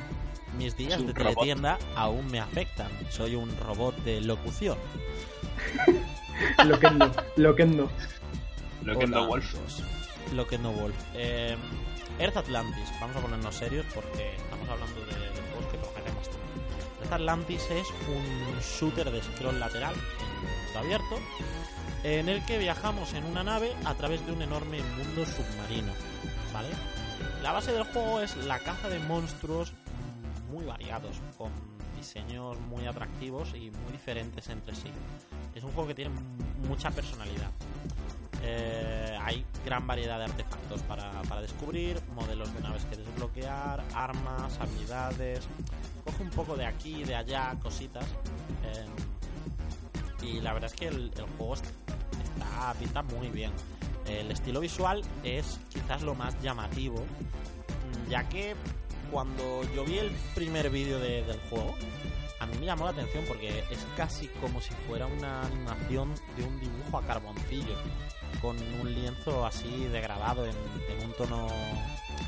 [0.57, 1.33] mis días de robot.
[1.35, 2.89] teletienda aún me afectan.
[3.09, 4.77] Soy un robot de locución.
[6.65, 7.89] Loquendo, loquendo.
[8.83, 9.53] Lo que Hola, no Wolf.
[9.55, 9.83] amigos.
[10.33, 10.95] Lo que no Wolf.
[11.15, 11.55] Eh,
[12.19, 12.91] Earth Atlantis.
[12.99, 15.13] Vamos a ponernos serios porque estamos hablando de,
[15.51, 17.01] juegos que tocaremos también.
[17.01, 21.19] Earth Atlantis es un shooter de scroll lateral en mundo abierto
[22.03, 25.93] en el que viajamos en una nave a través de un enorme mundo submarino.
[26.53, 26.69] ¿Vale?
[27.41, 29.73] La base del juego es la caza de monstruos
[30.51, 31.51] muy variados, con
[31.99, 34.89] diseños muy atractivos y muy diferentes entre sí.
[35.55, 36.11] Es un juego que tiene
[36.67, 37.51] mucha personalidad.
[38.41, 44.57] Eh, hay gran variedad de artefactos para, para descubrir, modelos de naves que desbloquear, armas,
[44.59, 45.47] habilidades.
[46.05, 48.05] Coge un poco de aquí de allá, cositas.
[48.63, 48.85] eh,
[50.26, 51.65] y la verdad es que el, el juego est-
[52.23, 53.51] está, pinta muy bien.
[54.05, 57.03] El estilo visual es quizás lo más llamativo,
[58.09, 58.55] ya que
[59.11, 61.76] cuando yo vi el primer vídeo de- del juego,
[62.40, 66.44] a mí me llamó la atención porque es casi como si fuera una animación de
[66.44, 67.76] un dibujo a carboncillo,
[68.41, 70.56] con un lienzo así degradado en,
[70.90, 71.48] en un tono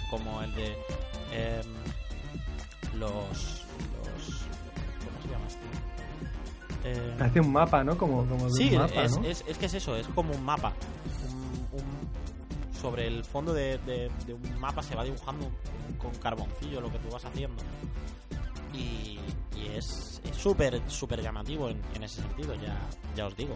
[0.10, 0.68] como el de
[1.34, 1.66] em,
[3.00, 4.42] los, los...
[5.00, 5.60] ¿Cómo se llama esto?
[6.84, 7.98] Em, Parece un mapa, ¿no?
[7.98, 9.24] Como, como de Sí, un mapa, es, ¿no?
[9.26, 10.74] es- es que es eso, es como un mapa.
[12.82, 15.52] Sobre el fondo de, un mapa se va dibujando
[15.98, 17.62] con carboncillo lo que tú vas haciendo.
[18.74, 19.20] Y,
[19.56, 22.78] y es súper, súper llamativo en, en ese sentido, ya,
[23.16, 23.56] ya os digo.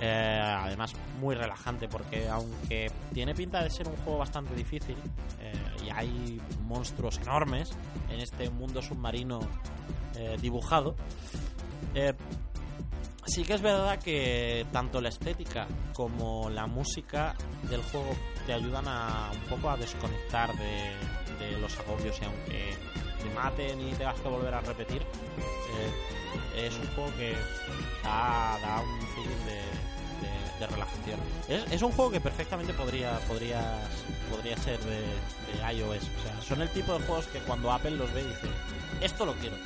[0.00, 4.96] Eh, además, muy relajante porque aunque tiene pinta de ser un juego bastante difícil
[5.38, 5.52] eh,
[5.86, 7.70] y hay monstruos enormes
[8.10, 9.38] en este mundo submarino
[10.16, 10.96] eh, dibujado,
[11.94, 12.14] eh,
[13.26, 17.34] sí que es verdad que tanto la estética como la música
[17.68, 18.14] del juego
[18.46, 20.92] te ayudan a un poco a desconectar de,
[21.60, 22.76] los agobios y aunque
[23.20, 27.34] te maten y tengas que volver a repetir, eh, es un juego que
[28.04, 31.18] da, un feeling de, relajación.
[31.48, 33.64] Es, un juego que perfectamente podría, podrías,
[34.30, 35.96] podría ser de, de iOS.
[35.96, 38.46] O sea, son el tipo de juegos que cuando Apple los ve dice,
[39.00, 39.56] esto lo quiero.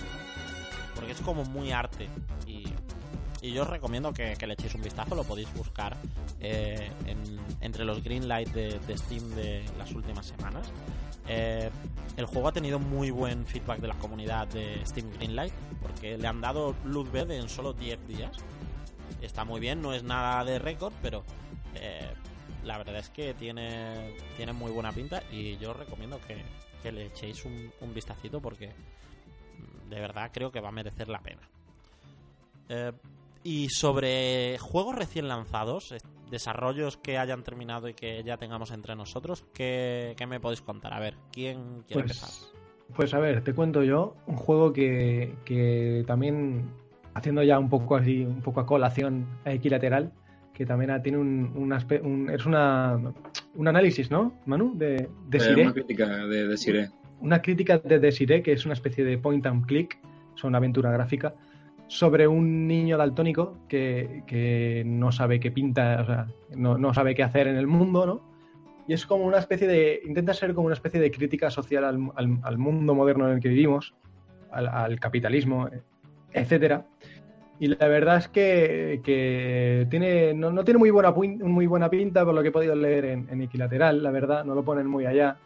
[0.95, 2.09] Porque es como muy arte.
[2.47, 2.73] Y,
[3.43, 5.97] y yo os recomiendo que, le echéis un vistazo, lo podéis buscar
[6.41, 10.71] eh, en- entre los Greenlight de, de Steam de las últimas semanas.
[11.29, 11.71] Eh,
[12.17, 15.53] el juego ha tenido muy buen feedback de la comunidad de Steam Greenlight,
[15.83, 18.37] porque le han dado luz verde en solo 10 días.
[19.21, 21.25] Está muy bien, no es nada de récord, pero
[21.75, 22.13] eh,
[22.65, 26.43] la verdad es que tiene, tiene muy buena pinta y yo os recomiendo que,
[26.83, 28.73] que le echéis un, un vistacito porque
[29.89, 31.43] de verdad creo que va a merecer la pena.
[32.69, 32.93] Eh,
[33.47, 35.95] y sobre juegos recién lanzados,
[36.31, 40.93] desarrollos que hayan terminado y que ya tengamos entre nosotros, ¿qué, qué me podéis contar?
[40.93, 42.29] A ver, ¿quién quiere empezar?
[42.29, 42.53] Pues,
[42.97, 46.69] pues a ver, te cuento yo un juego que, que también,
[47.15, 50.13] haciendo ya un poco así, un poco a colación equilateral,
[50.53, 52.99] que también tiene un, un aspe- un- es una,
[53.55, 54.73] un análisis, ¿no, Manu?
[54.77, 56.91] De, de Eh, una crítica de, de Siré.
[57.21, 59.99] una crítica de Desiree, que es una especie de point and click,
[60.35, 61.35] es una aventura gráfica,
[61.89, 66.27] sobre un niño daltónico que, que no sabe qué pinta, o sea,
[66.57, 68.37] no, no sabe qué hacer en el mundo, ¿no?
[68.89, 70.01] Y es como una especie de.
[70.05, 73.49] intenta ser como una especie de crítica social al, al- mundo moderno en el que
[73.49, 73.95] vivimos,
[74.51, 75.69] al, al capitalismo,
[76.33, 76.87] etcétera.
[77.59, 82.25] Y la verdad es que, que tiene, no, no tiene muy buena, muy buena pinta
[82.25, 85.39] por lo que he podido leer en, Equilateral, la verdad, no lo ponen muy allá.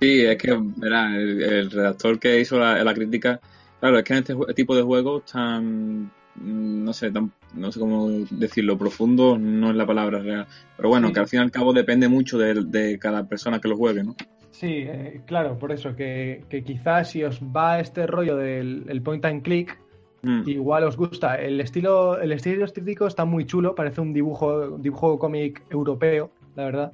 [0.00, 3.40] Sí, es que, verá, el, el redactor que hizo la crítica,
[3.80, 6.04] claro, es que en este tipo de juegos tan,
[6.36, 10.46] mm, no sé, tan, no sé cómo decirlo, profundo no es la palabra real.
[10.76, 11.14] Pero bueno, Sí.
[11.14, 14.02] que al fin y al cabo depende mucho de, de cada persona que lo juegue,
[14.04, 14.14] ¿no?
[14.50, 19.02] Sí, eh, claro, por eso, que, que quizás si os va este rollo del el
[19.02, 19.78] point and click,
[20.26, 20.48] Mm.
[20.48, 21.34] igual os gusta.
[21.34, 26.30] El estilo, el estilo estético está muy chulo, parece un dibujo, un dibujo cómic europeo,
[26.56, 26.92] la verdad.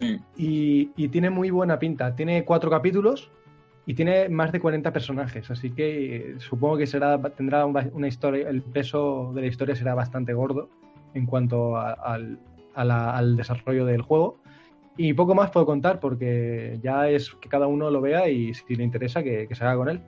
[0.00, 0.16] Sí.
[0.36, 2.14] Y, y tiene muy buena pinta.
[2.14, 3.32] Tiene cuatro capítulos
[3.88, 8.06] y tiene más de 40 personajes, así que eh, supongo que será, tendrá una una
[8.06, 10.68] historia, el peso de la historia será bastante gordo
[11.14, 12.38] en cuanto a- al,
[12.74, 14.36] a la- al desarrollo del juego.
[14.98, 18.74] Y poco más puedo contar porque ya es que cada uno lo vea y si
[18.76, 20.00] le interesa que, que se haga con él.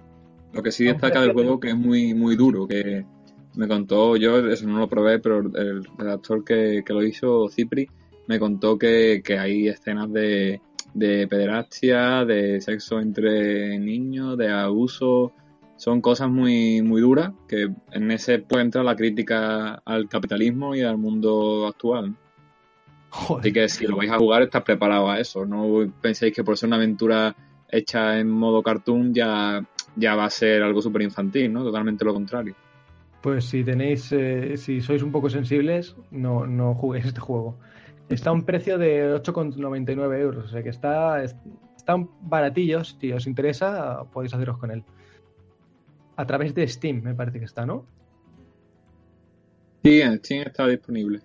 [0.52, 3.06] Lo que sí destaca del juego que es muy muy duro, que
[3.56, 7.88] me contó, yo eso no lo probé, pero el redactor que, que lo hizo, Cipri,
[8.26, 10.60] me contó que, que hay escenas de,
[10.94, 15.32] de pederastia, de sexo entre niños, de abuso,
[15.76, 20.82] son cosas muy, muy duras, que en ese puede entrar la crítica al capitalismo y
[20.82, 22.16] al mundo actual.
[23.38, 25.46] Así que si lo vais a jugar, estás preparado a eso.
[25.46, 27.34] No penséis que por ser una aventura
[27.68, 29.64] hecha en modo cartoon ya,
[29.96, 31.64] ya va a ser algo súper infantil, ¿no?
[31.64, 32.54] Totalmente lo contrario.
[33.20, 37.58] Pues si tenéis, eh, si sois un poco sensibles, no, no juguéis este juego.
[38.10, 42.82] Está a un precio de 8,99 euros, o sea que está, está un baratillo.
[42.84, 44.84] Si os interesa, podéis haceros con él.
[46.16, 47.86] A través de Steam, me parece que está, ¿no?
[49.84, 51.20] Sí, en Steam está disponible.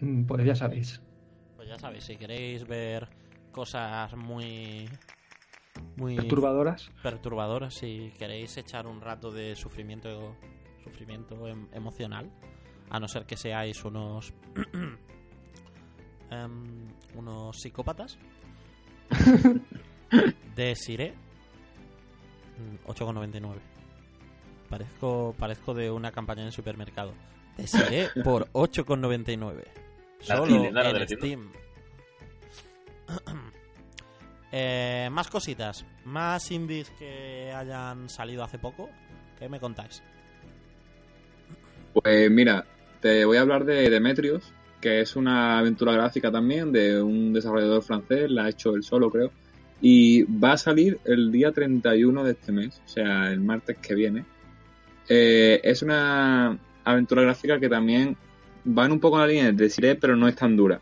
[0.00, 1.00] Mm, Pues ya sabéis.
[1.56, 3.08] Pues ya sabéis, si queréis ver
[3.52, 4.88] cosas muy...
[5.96, 6.90] Muy Perturbadoras.
[7.02, 10.36] perturbadoras, si queréis echar un rato de sufrimiento
[10.84, 12.30] sufrimiento em- emocional,
[12.90, 14.32] a no ser que seáis unos
[16.30, 18.18] em, unos psicópatas.
[20.56, 21.14] De Siré.
[22.58, 23.76] Mm, 8,99
[24.66, 27.14] parezco parezco de una campaña en supermercado.
[27.56, 29.64] De Siré por 8,99
[30.26, 31.08] La solo en.
[31.08, 31.50] Steam.
[34.58, 38.88] Eh, más cositas, más indies que hayan salido hace poco.
[39.38, 40.02] ¿Qué me contáis?
[41.92, 42.64] Pues mira,
[43.00, 44.54] te voy a hablar de Demetrios,
[44.86, 49.10] que es una aventura gráfica también de un desarrollador francés, la ha hecho él solo
[49.10, 49.32] creo,
[49.80, 53.96] y va a salir el día 31 de este mes, o sea, el martes que
[53.96, 54.24] viene.
[55.08, 58.16] Eh, es una aventura gráfica que también
[58.64, 60.80] va en un poco en la línea de Siré, pero no es tan dura.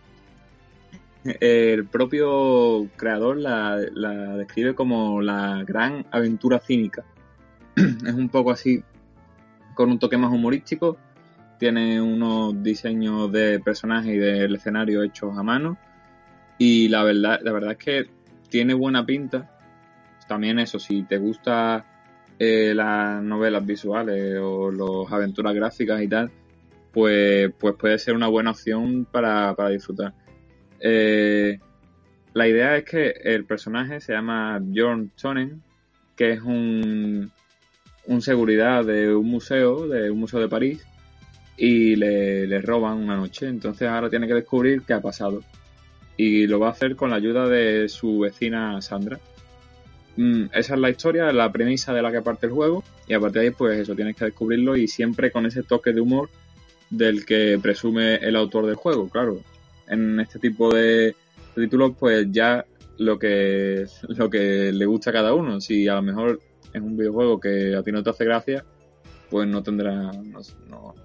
[1.24, 3.78] El propio creador la
[4.36, 7.06] describe como la gran aventura cínica.
[7.76, 8.82] es un poco así,
[9.74, 10.98] con un toque más humorístico.
[11.58, 15.78] Tiene unos diseños de personajes y del escenario hechos a mano.
[16.58, 18.10] Y la verdad, la verdad es que
[18.48, 19.50] tiene buena pinta.
[20.28, 21.84] También eso, si te gusta
[22.38, 26.30] eh, las novelas visuales o las aventuras gráficas y tal,
[26.92, 30.14] pues, pues puede ser una buena opción para, para disfrutar.
[30.80, 31.58] Eh,
[32.34, 35.62] la idea es que el personaje se llama Bjorn Tonen,
[36.16, 37.30] que es un,
[38.06, 40.86] un seguridad de un museo, de un museo de París,
[41.56, 43.48] y le, le roban una noche.
[43.48, 45.42] Entonces ahora tiene que descubrir qué ha pasado.
[46.16, 49.18] Y lo va a hacer con la ayuda de su vecina Sandra.
[50.16, 52.84] Mm, esa es la historia, la premisa de la que parte el juego.
[53.06, 55.92] Y a partir de ahí, pues eso, tienes que descubrirlo y siempre con ese toque
[55.92, 56.28] de humor
[56.90, 59.40] del que presume el autor del juego, claro.
[59.88, 61.14] En este tipo de
[61.54, 62.64] títulos, pues ya
[62.98, 65.60] lo que, lo que le gusta a cada uno.
[65.60, 66.40] Si a lo mejor
[66.72, 68.64] es un videojuego que a ti no te hace gracia,
[69.30, 70.40] pues no tendrá, no,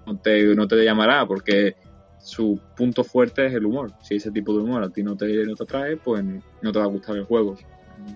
[0.06, 1.76] no- te, no te llamará, porque
[2.18, 3.92] su punto fuerte es el humor.
[4.02, 6.78] Si ese tipo de humor a ti no te, no te atrae, pues no te
[6.78, 7.56] va a gustar el juego.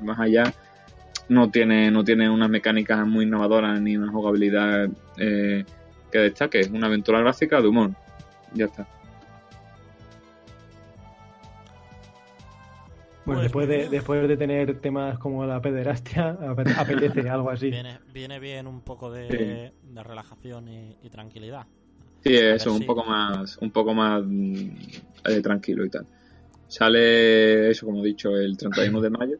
[0.02, 0.52] Más allá,
[1.28, 5.64] no tiene, no tiene unas mecánicas muy innovadoras ni una jugabilidad eh,
[6.12, 6.60] que destaque.
[6.60, 7.90] Es una aventura gráfica de humor.
[8.52, 8.86] Ya está.
[13.24, 17.70] Bueno, Pues después, de, después de tener temas como la pederastia, ape- apetece algo así.
[17.70, 19.88] Viene, viene bien un poco de, Sí.
[19.94, 21.66] de relajación y, y tranquilidad.
[22.22, 24.68] Sí, eso, un si- poco más, un poco más mm,
[25.26, 26.06] eh, tranquilo y tal.
[26.68, 29.36] Sale eso, como he dicho, el 31 de mayo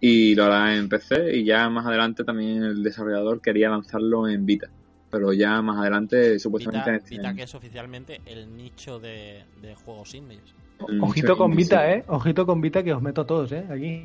[0.00, 4.44] y lo hará en PC y ya más adelante también el desarrollador quería lanzarlo en
[4.46, 4.68] Vita,
[5.10, 9.74] pero ya más adelante supuestamente Vita, en Vita, que es oficialmente el nicho de, de
[9.74, 10.54] juegos indies.
[11.00, 11.90] Ojito con Vita.
[11.90, 12.04] ¿eh?
[12.08, 13.64] Ojito con Vita que os meto a todos, ¿eh?
[13.70, 14.04] Aquí.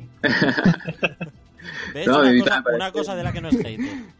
[1.94, 2.06] ¿Ves?
[2.06, 3.78] No, una, Vita cosa, una de la que no es hater.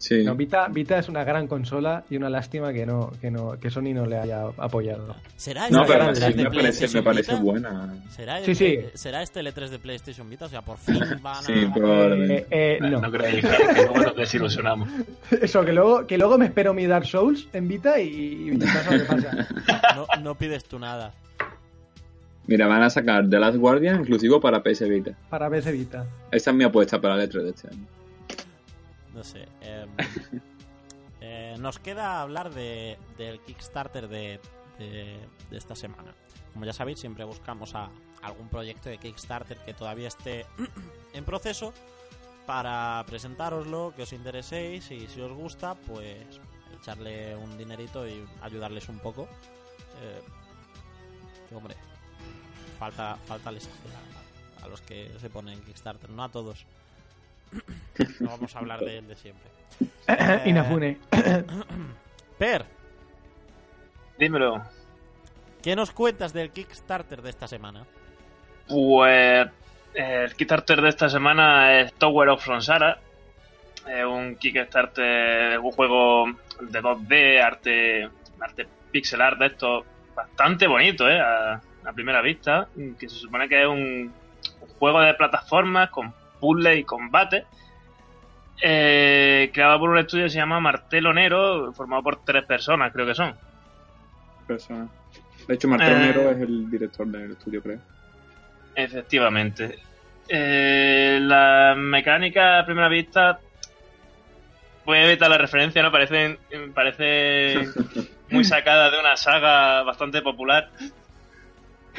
[0.00, 0.22] Sí.
[0.22, 3.68] No, Vita, Vita es una gran consola y una lástima que no, que no, que
[3.68, 5.16] Sony no le haya apoyado.
[5.36, 7.94] ¿Será No, este pero el sí, E3 sí, de me parece, me buena.
[8.10, 8.78] ¿Será, el- Sí, sí.
[8.94, 10.44] ¿Será este el E3 de PlayStation Vita?
[10.44, 11.42] O sea, por fin van a...
[11.42, 12.46] Sí, probablemente.
[12.48, 13.10] Eh, eh, No, no.
[13.10, 14.88] creéis que, que luego nos desilusionamos.
[15.32, 18.92] Eso, que luego, que luego me espero mi Dark Souls en Vita y, y pasa
[18.92, 19.48] lo que pasa.
[19.96, 21.12] No, no pides tú nada.
[22.48, 25.12] Mira, van a sacar The Last Guardian exclusivo para PS Vita.
[25.30, 26.06] Para PS Vita.
[26.32, 27.86] Esa es mi apuesta para el E3 de este año.
[29.14, 29.46] No sé.
[29.60, 29.88] em,
[31.20, 34.40] eh, nos queda hablar de, del Kickstarter de,
[34.78, 35.18] de-
[35.50, 36.14] de esta semana.
[36.52, 37.90] Como ya sabéis, siempre buscamos a
[38.22, 40.46] algún proyecto de Kickstarter que todavía esté
[41.12, 41.72] en proceso
[42.46, 46.16] para presentároslo, que os intereséis y si os gusta, pues
[46.80, 49.28] echarle un dinerito y ayudarles un poco.
[50.02, 50.20] Eh,
[51.48, 51.76] que, hombre,
[52.78, 56.64] falta, falta les a, a los que se ponen en Kickstarter, no a todos.
[58.20, 59.48] No vamos a hablar de él de siempre.
[60.06, 60.98] Eh, Inafune.
[62.38, 62.64] Per,
[64.18, 64.62] Dímelo.
[65.62, 67.84] ¿qué nos cuentas del Kickstarter de esta semana?
[68.68, 69.48] Pues
[69.94, 73.00] el Kickstarter de esta semana es Tower of Ronsara.
[73.86, 76.26] Es un Kickstarter, un juego
[76.60, 78.08] de 2D, arte,
[78.40, 79.84] arte pixel art de esto,
[80.14, 81.20] bastante bonito, ¿eh?
[81.20, 82.68] A, a primera vista.
[82.98, 84.12] Que se supone que es un,
[84.60, 87.44] un juego de plataformas con puzzle y combate.
[88.62, 93.06] eh, creado por un estudio que se llama Martelo Nero, formado por tres personas, creo
[93.06, 93.34] que son.
[94.46, 94.88] Persona.
[95.46, 96.00] De hecho, Martín Eh.
[96.00, 97.78] Nero es el director del estudio, creo.
[98.74, 99.78] Efectivamente.
[100.28, 103.38] Eh, la mecánica a primera vista
[104.84, 105.90] puede evitar la referencia, ¿no?
[105.92, 106.38] Parece,
[106.74, 107.68] parece
[108.30, 110.68] muy sacada de una saga bastante popular.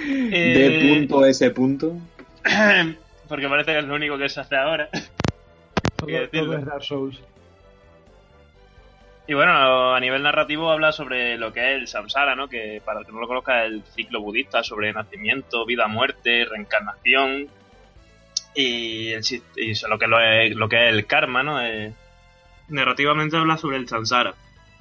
[0.01, 1.97] Eh, De punto a ese punto.
[3.27, 4.89] Porque parece que es lo único que se hace ahora.
[5.95, 7.19] Todo, todo es Dark Souls.
[9.29, 12.47] Y bueno, a nivel narrativo habla sobre lo que es el samsara, ¿no?
[12.47, 16.45] Que para el que no lo conozca es el ciclo budista sobre nacimiento, vida, muerte,
[16.45, 17.47] reencarnación
[18.55, 19.23] y, el,
[19.55, 21.61] y eso, lo, que lo, es, lo que es el karma, ¿no?
[21.61, 21.93] Eh,
[22.69, 24.33] narrativamente habla sobre el samsara,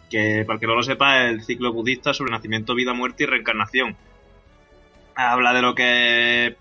[0.09, 3.25] que para el que no lo sepa es el ciclo budista sobre nacimiento, vida, muerte
[3.25, 3.97] y reencarnación.
[5.21, 6.57] Habla de lo que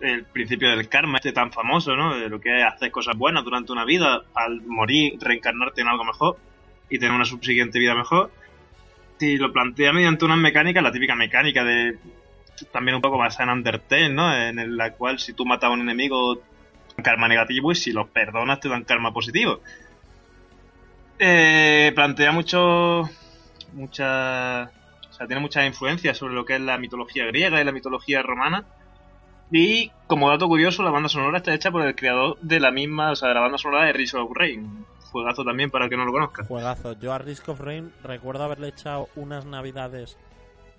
[0.00, 2.14] el principio del karma, este tan famoso, ¿no?
[2.14, 6.04] De lo que es hacer cosas buenas durante una vida, al morir, reencarnarte en algo
[6.04, 6.36] mejor
[6.90, 8.30] y tener una subsiguiente vida mejor.
[9.18, 11.96] Y lo plantea mediante unas mecánicas, la típica mecánica de
[12.70, 14.36] también un poco basada en Undertale, ¿no?
[14.36, 16.42] En la cual si tú matas a un enemigo te
[16.96, 19.60] dan karma negativo y si los perdonas te dan karma positivo.
[21.18, 23.08] Eh, plantea mucho
[23.72, 24.81] mucha o
[25.22, 28.64] sea, tiene muchas influencias sobre lo que es la mitología griega y la mitología romana.
[29.50, 33.10] Y como dato curioso, la banda sonora está hecha por el creador de la misma,
[33.10, 34.86] o sea, de la banda sonora de Rise of Rain.
[35.10, 36.44] Juegazo también para el que no lo conozca.
[36.44, 36.98] Juegazo.
[36.98, 40.16] Yo a Risk of Rain recuerdo haberle echado unas navidades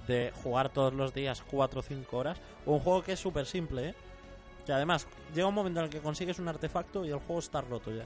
[0.07, 2.41] de jugar todos los días 4 o 5 horas.
[2.65, 3.95] Un juego que es súper simple, ¿eh?
[4.65, 7.61] Que además llega un momento en el que consigues un artefacto y el juego está
[7.61, 8.05] roto ya.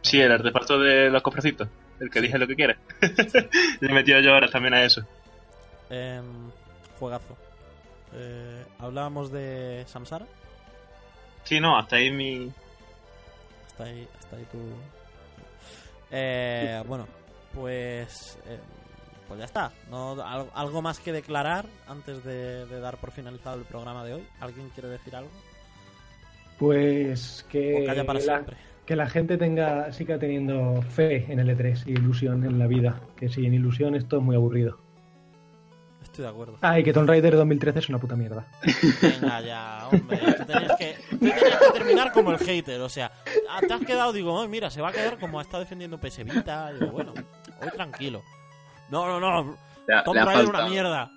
[0.00, 1.68] Sí, el artefacto de los cofrecitos.
[2.00, 2.76] El que elige lo que quiere.
[3.80, 5.02] Le he metido yo ahora también a eso.
[5.90, 6.50] Em,
[6.98, 7.36] juegazo.
[8.14, 10.26] Eh, Hablábamos de Samsara.
[11.44, 12.52] Sí, no, hasta ahí mi...
[13.68, 14.58] Hasta ahí, hasta ahí tu.
[16.10, 17.06] Eh, bueno,
[17.54, 18.38] pues.
[18.46, 18.58] eh,
[19.28, 19.72] pues ya está.
[19.90, 24.14] No, al- ¿Algo más que declarar antes de, de dar por finalizado el programa de
[24.14, 24.26] hoy?
[24.40, 25.30] ¿Alguien quiere decir algo?
[26.58, 28.56] Pues que O calla para la, siempre.
[28.84, 33.00] que la gente tenga, siga teniendo fe en el E3 y ilusión en la vida.
[33.16, 34.78] Que sin ilusión esto es muy aburrido.
[36.18, 36.58] Estoy de acuerdo.
[36.62, 38.44] Ah, y que Tomb Raider 2013 es una puta mierda.
[39.00, 40.18] Venga ya, hombre.
[40.36, 42.80] Tú tenías que, tú tenías que terminar como el hater.
[42.80, 43.12] O sea,
[43.48, 46.24] ah, te has quedado, digo, "Ay, mira, se va a quedar como está defendiendo PS
[46.24, 46.72] Vita.
[46.72, 47.14] Digo, bueno,
[47.62, 48.24] hoy tranquilo.
[48.90, 49.56] No, no, no.
[49.94, 51.12] Ha, Tomb ha Raider una faltado, mierda.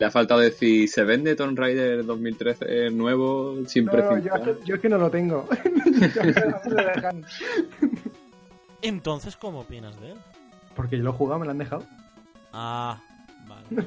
[0.00, 4.18] Le ha faltado decir, ¿se vende Tomb Raider 2013 nuevo sin No, precio?
[4.18, 5.48] yo, yo es que no lo tengo.
[8.82, 10.18] Entonces, ¿cómo opinas de él?
[10.74, 11.84] Porque yo lo he jugado, me lo han dejado.
[12.52, 13.00] Ah,
[13.46, 13.86] vale.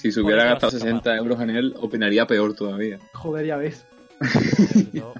[0.00, 0.84] Si se hubiera gastado capaz.
[0.84, 2.98] 60 euros en él, opinaría peor todavía.
[3.12, 3.86] Joder, ya ves.
[4.92, 5.12] Yo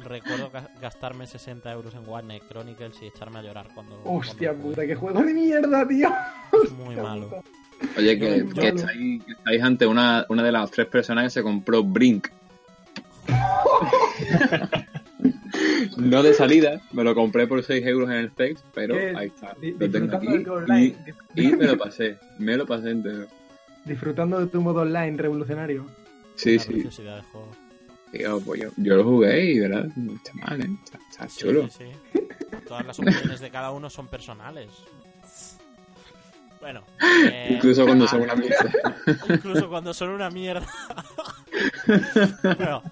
[0.00, 4.00] recuerdo ga- gastarme 60 euros en Warner Chronicles y echarme a llorar cuando.
[4.04, 6.10] Hostia cuando puta, qué juego de mierda, tío.
[6.64, 7.42] Es muy malo.
[7.96, 11.82] Oye, que, estáis, que estáis ante una, una de las tres personas que se compró
[11.82, 12.28] Brink.
[15.96, 19.14] no de salida, me lo compré por 6 euros en el Face, pero ¿Qué?
[19.16, 19.54] ahí está.
[19.78, 20.44] Lo tengo aquí
[21.36, 23.26] y me lo pasé, me lo pasé entero.
[23.84, 25.86] Disfrutando de tu modo online revolucionario.
[26.36, 26.82] Sí, La sí.
[27.32, 27.48] juego.
[28.12, 30.68] Tío, pues yo, yo lo jugué y verdad, no está mal, ¿eh?
[30.84, 31.68] Está, está Sí, chulo.
[31.68, 32.20] sí, sí.
[32.66, 34.68] Todas las opiniones de cada uno son personales.
[36.60, 36.82] Bueno.
[37.30, 38.70] eh, Incluso cuando son una mierda.
[39.28, 40.66] Incluso cuando son una mierda.
[42.42, 42.82] bueno.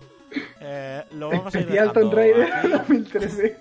[0.60, 2.68] eh, lo vamos a ir dejando Tomb Raider aquí.
[2.72, 3.56] 2013.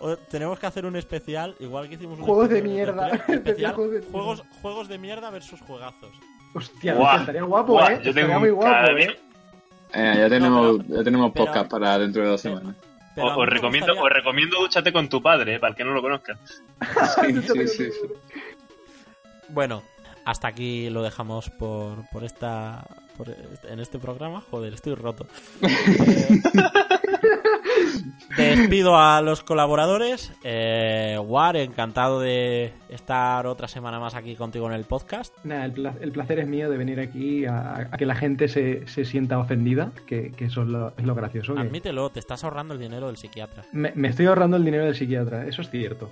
[0.00, 3.08] O- Tenemos que hacer un especial, igual que hicimos un Juegos de mierda.
[3.08, 3.74] Especial, Especial
[4.12, 6.10] juegos de juegos, de mierda versus juegazos.
[6.54, 8.00] Hostia, Guau, estaría guapo, guau, eh.
[8.02, 9.18] yo Estaría tengo muy un guapo, eh.
[9.92, 12.74] Eh, ya tenemos, pero- ya tenemos pero- podcast para dentro de dos semanas.
[13.14, 15.60] Pero a Os, mí os me recomiendo, gustaría- os recomiendo Dúchate con tu padre, eh,
[15.60, 16.38] para el que no lo conozca.
[17.20, 18.08] Sí, sí, sí, sí.
[19.48, 19.82] Bueno,
[20.24, 22.84] hasta aquí lo dejamos por, por esta
[23.16, 24.40] por este- en este programa.
[24.50, 25.26] Joder, estoy roto.
[25.60, 26.40] Eh,
[28.36, 30.32] despido a los colaboradores.
[30.44, 35.34] Eh, War, encantado de estar otra semana más aquí contigo en el podcast.
[35.44, 38.48] Nada, el, pla- el placer es mío de venir aquí a, a que la gente
[38.48, 41.54] se, se sienta ofendida, que, que eso es lo, es lo gracioso.
[41.54, 43.64] que- Admítelo, te estás ahorrando el dinero del psiquiatra.
[43.72, 46.10] Me, me estoy ahorrando el dinero del psiquiatra, eso es cierto.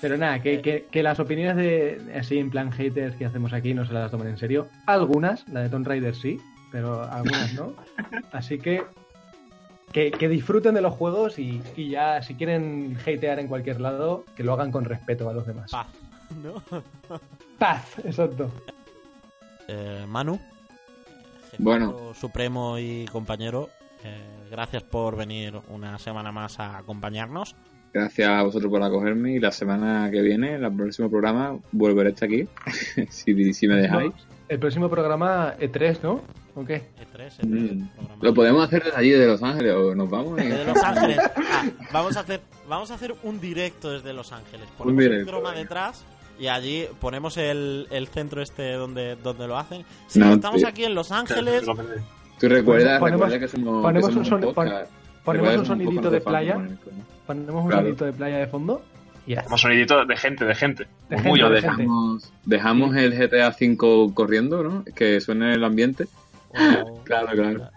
[0.00, 3.72] Pero nada, que, que, que las opiniones de así en plan haters que hacemos aquí
[3.72, 4.68] no se las tomen en serio.
[4.86, 6.38] Algunas, la de Tomb Raider sí,
[6.70, 7.72] pero algunas no.
[8.32, 8.82] Así que
[9.94, 14.24] que, que disfruten de los juegos y, y ya si quieren hatear en cualquier lado,
[14.36, 15.70] que lo hagan con respeto a los demás.
[15.70, 15.86] Paz,
[16.42, 16.60] ¿no?
[17.58, 18.50] Paz, exacto.
[19.68, 20.40] Eh, Manu,
[21.58, 22.12] Bueno.
[22.14, 23.70] supremo y compañero,
[24.02, 27.54] eh, gracias por venir una semana más a acompañarnos.
[27.92, 32.08] Gracias a vosotros por acogerme y la semana que viene, en el próximo programa, volveré
[32.08, 32.48] a estar aquí,
[33.10, 34.12] si, si me dejáis.
[34.48, 36.20] El próximo programa E3, ¿no?
[36.56, 36.82] ¿O qué?
[37.00, 37.88] E3, E3, Mm.
[37.96, 38.22] programa.
[38.22, 40.40] Lo podemos hacer desde allí, de Los Ángeles, o nos vamos.
[40.40, 41.18] y- Desde Los Ángeles.
[41.36, 44.66] Ah, vamos a hacer, vamos a hacer un directo desde LosÁngeles.
[44.78, 46.04] Ponemos Un el directo, croma detrás
[46.38, 49.84] y allí ponemos el, el centro este donde, donde lo hacen.
[50.14, 50.68] No, estamos tío.
[50.68, 51.64] aquí en Los Ángeles.
[52.38, 54.84] Tú recuerdas, Ponemos- recuerda que somos, ponemos que somos un.
[55.24, 56.54] Ponemos sonidito de playa,
[57.26, 57.82] ponemos un Claro.
[57.82, 58.82] sonidito de playa de fondo
[59.26, 59.42] y ya.
[59.44, 60.86] Como sonidito de gente, de gente.
[61.08, 61.82] De Orgullo gente, de de gente.
[61.82, 64.84] Dejamos, dejamos el GTA V corriendo, ¿no?
[64.94, 66.06] Que suene el ambiente.
[66.54, 67.70] O- Claro, claro.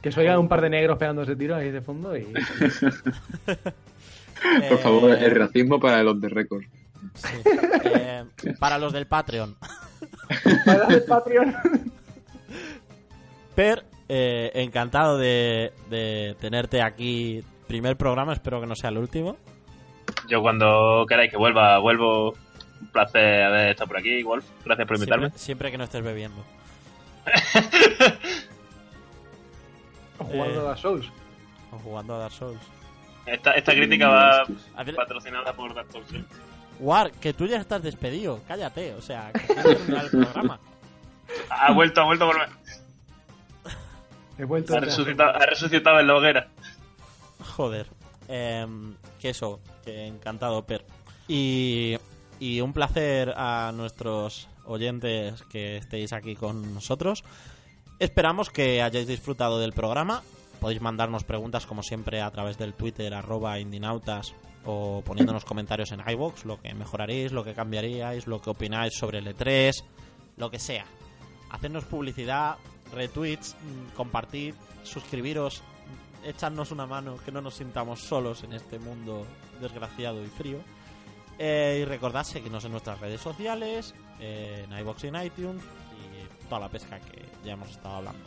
[0.00, 2.22] Que se oigan un par de negros pegándose tiros ahí de fondo y...
[4.68, 6.62] Por favor, Eh, el racismo para los de récord.
[7.14, 7.28] sí.
[7.84, 8.24] Eh,
[8.58, 9.56] para los del Patreon.
[10.64, 11.54] Para el Patreon.
[13.54, 17.44] Per, eh, encantado de, de tenerte aquí.
[17.68, 19.36] Primer programa, espero que no sea el último.
[20.28, 22.30] Yo cuando queráis que vuelva, vuelvo.
[22.80, 24.44] Un placer haber estado por aquí, Wolf.
[24.64, 25.26] Gracias por invitarme.
[25.26, 26.42] Siempre, siempre que no estés bebiendo.
[30.18, 30.60] O jugando Eh.
[30.60, 31.06] a Dark Souls.
[31.72, 32.60] O jugando a Dark Souls.
[33.26, 34.44] Esta, esta crítica va
[34.96, 36.12] patrocinada por Dark Souls.
[36.12, 36.24] ¿eh?
[36.80, 38.40] War, que tú ya estás despedido.
[38.48, 40.58] Cállate, o sea, que el programa.
[41.50, 42.48] Ha vuelto, ha vuelto a volver.
[44.38, 46.48] He vuelto Ha resucitado, ha resucitado en la hoguera.
[47.56, 47.86] Joder.
[48.28, 50.84] Em, que eso, que encantado, Per.
[51.28, 51.96] Y,
[52.40, 57.24] y un placer a nuestros oyentes que estéis aquí con nosotros.
[57.98, 60.22] Esperamos que hayáis disfrutado del programa.
[60.60, 64.34] Podéis mandarnos preguntas como siempre a través del Twitter arroba indinautas
[64.64, 69.18] o poniéndonos comentarios en iVoox, lo que mejoraréis, lo que cambiaríais, lo que opináis sobre
[69.18, 69.84] el E3,
[70.36, 70.84] lo que sea.
[71.50, 72.56] Hacernos publicidad,
[72.92, 75.62] retweets, mm, compartid, suscribiros,
[76.24, 79.26] echadnos una mano, que no nos sintamos solos en este mundo
[79.60, 80.58] desgraciado y frío.
[81.38, 86.60] Eh, y recordad seguirnos en nuestras redes sociales, en iBox y en iTunes y toda
[86.60, 88.24] la pesca que ya hemos estado hablando.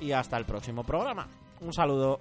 [0.00, 1.28] Y hasta el próximo programa.
[1.60, 2.20] Un saludo.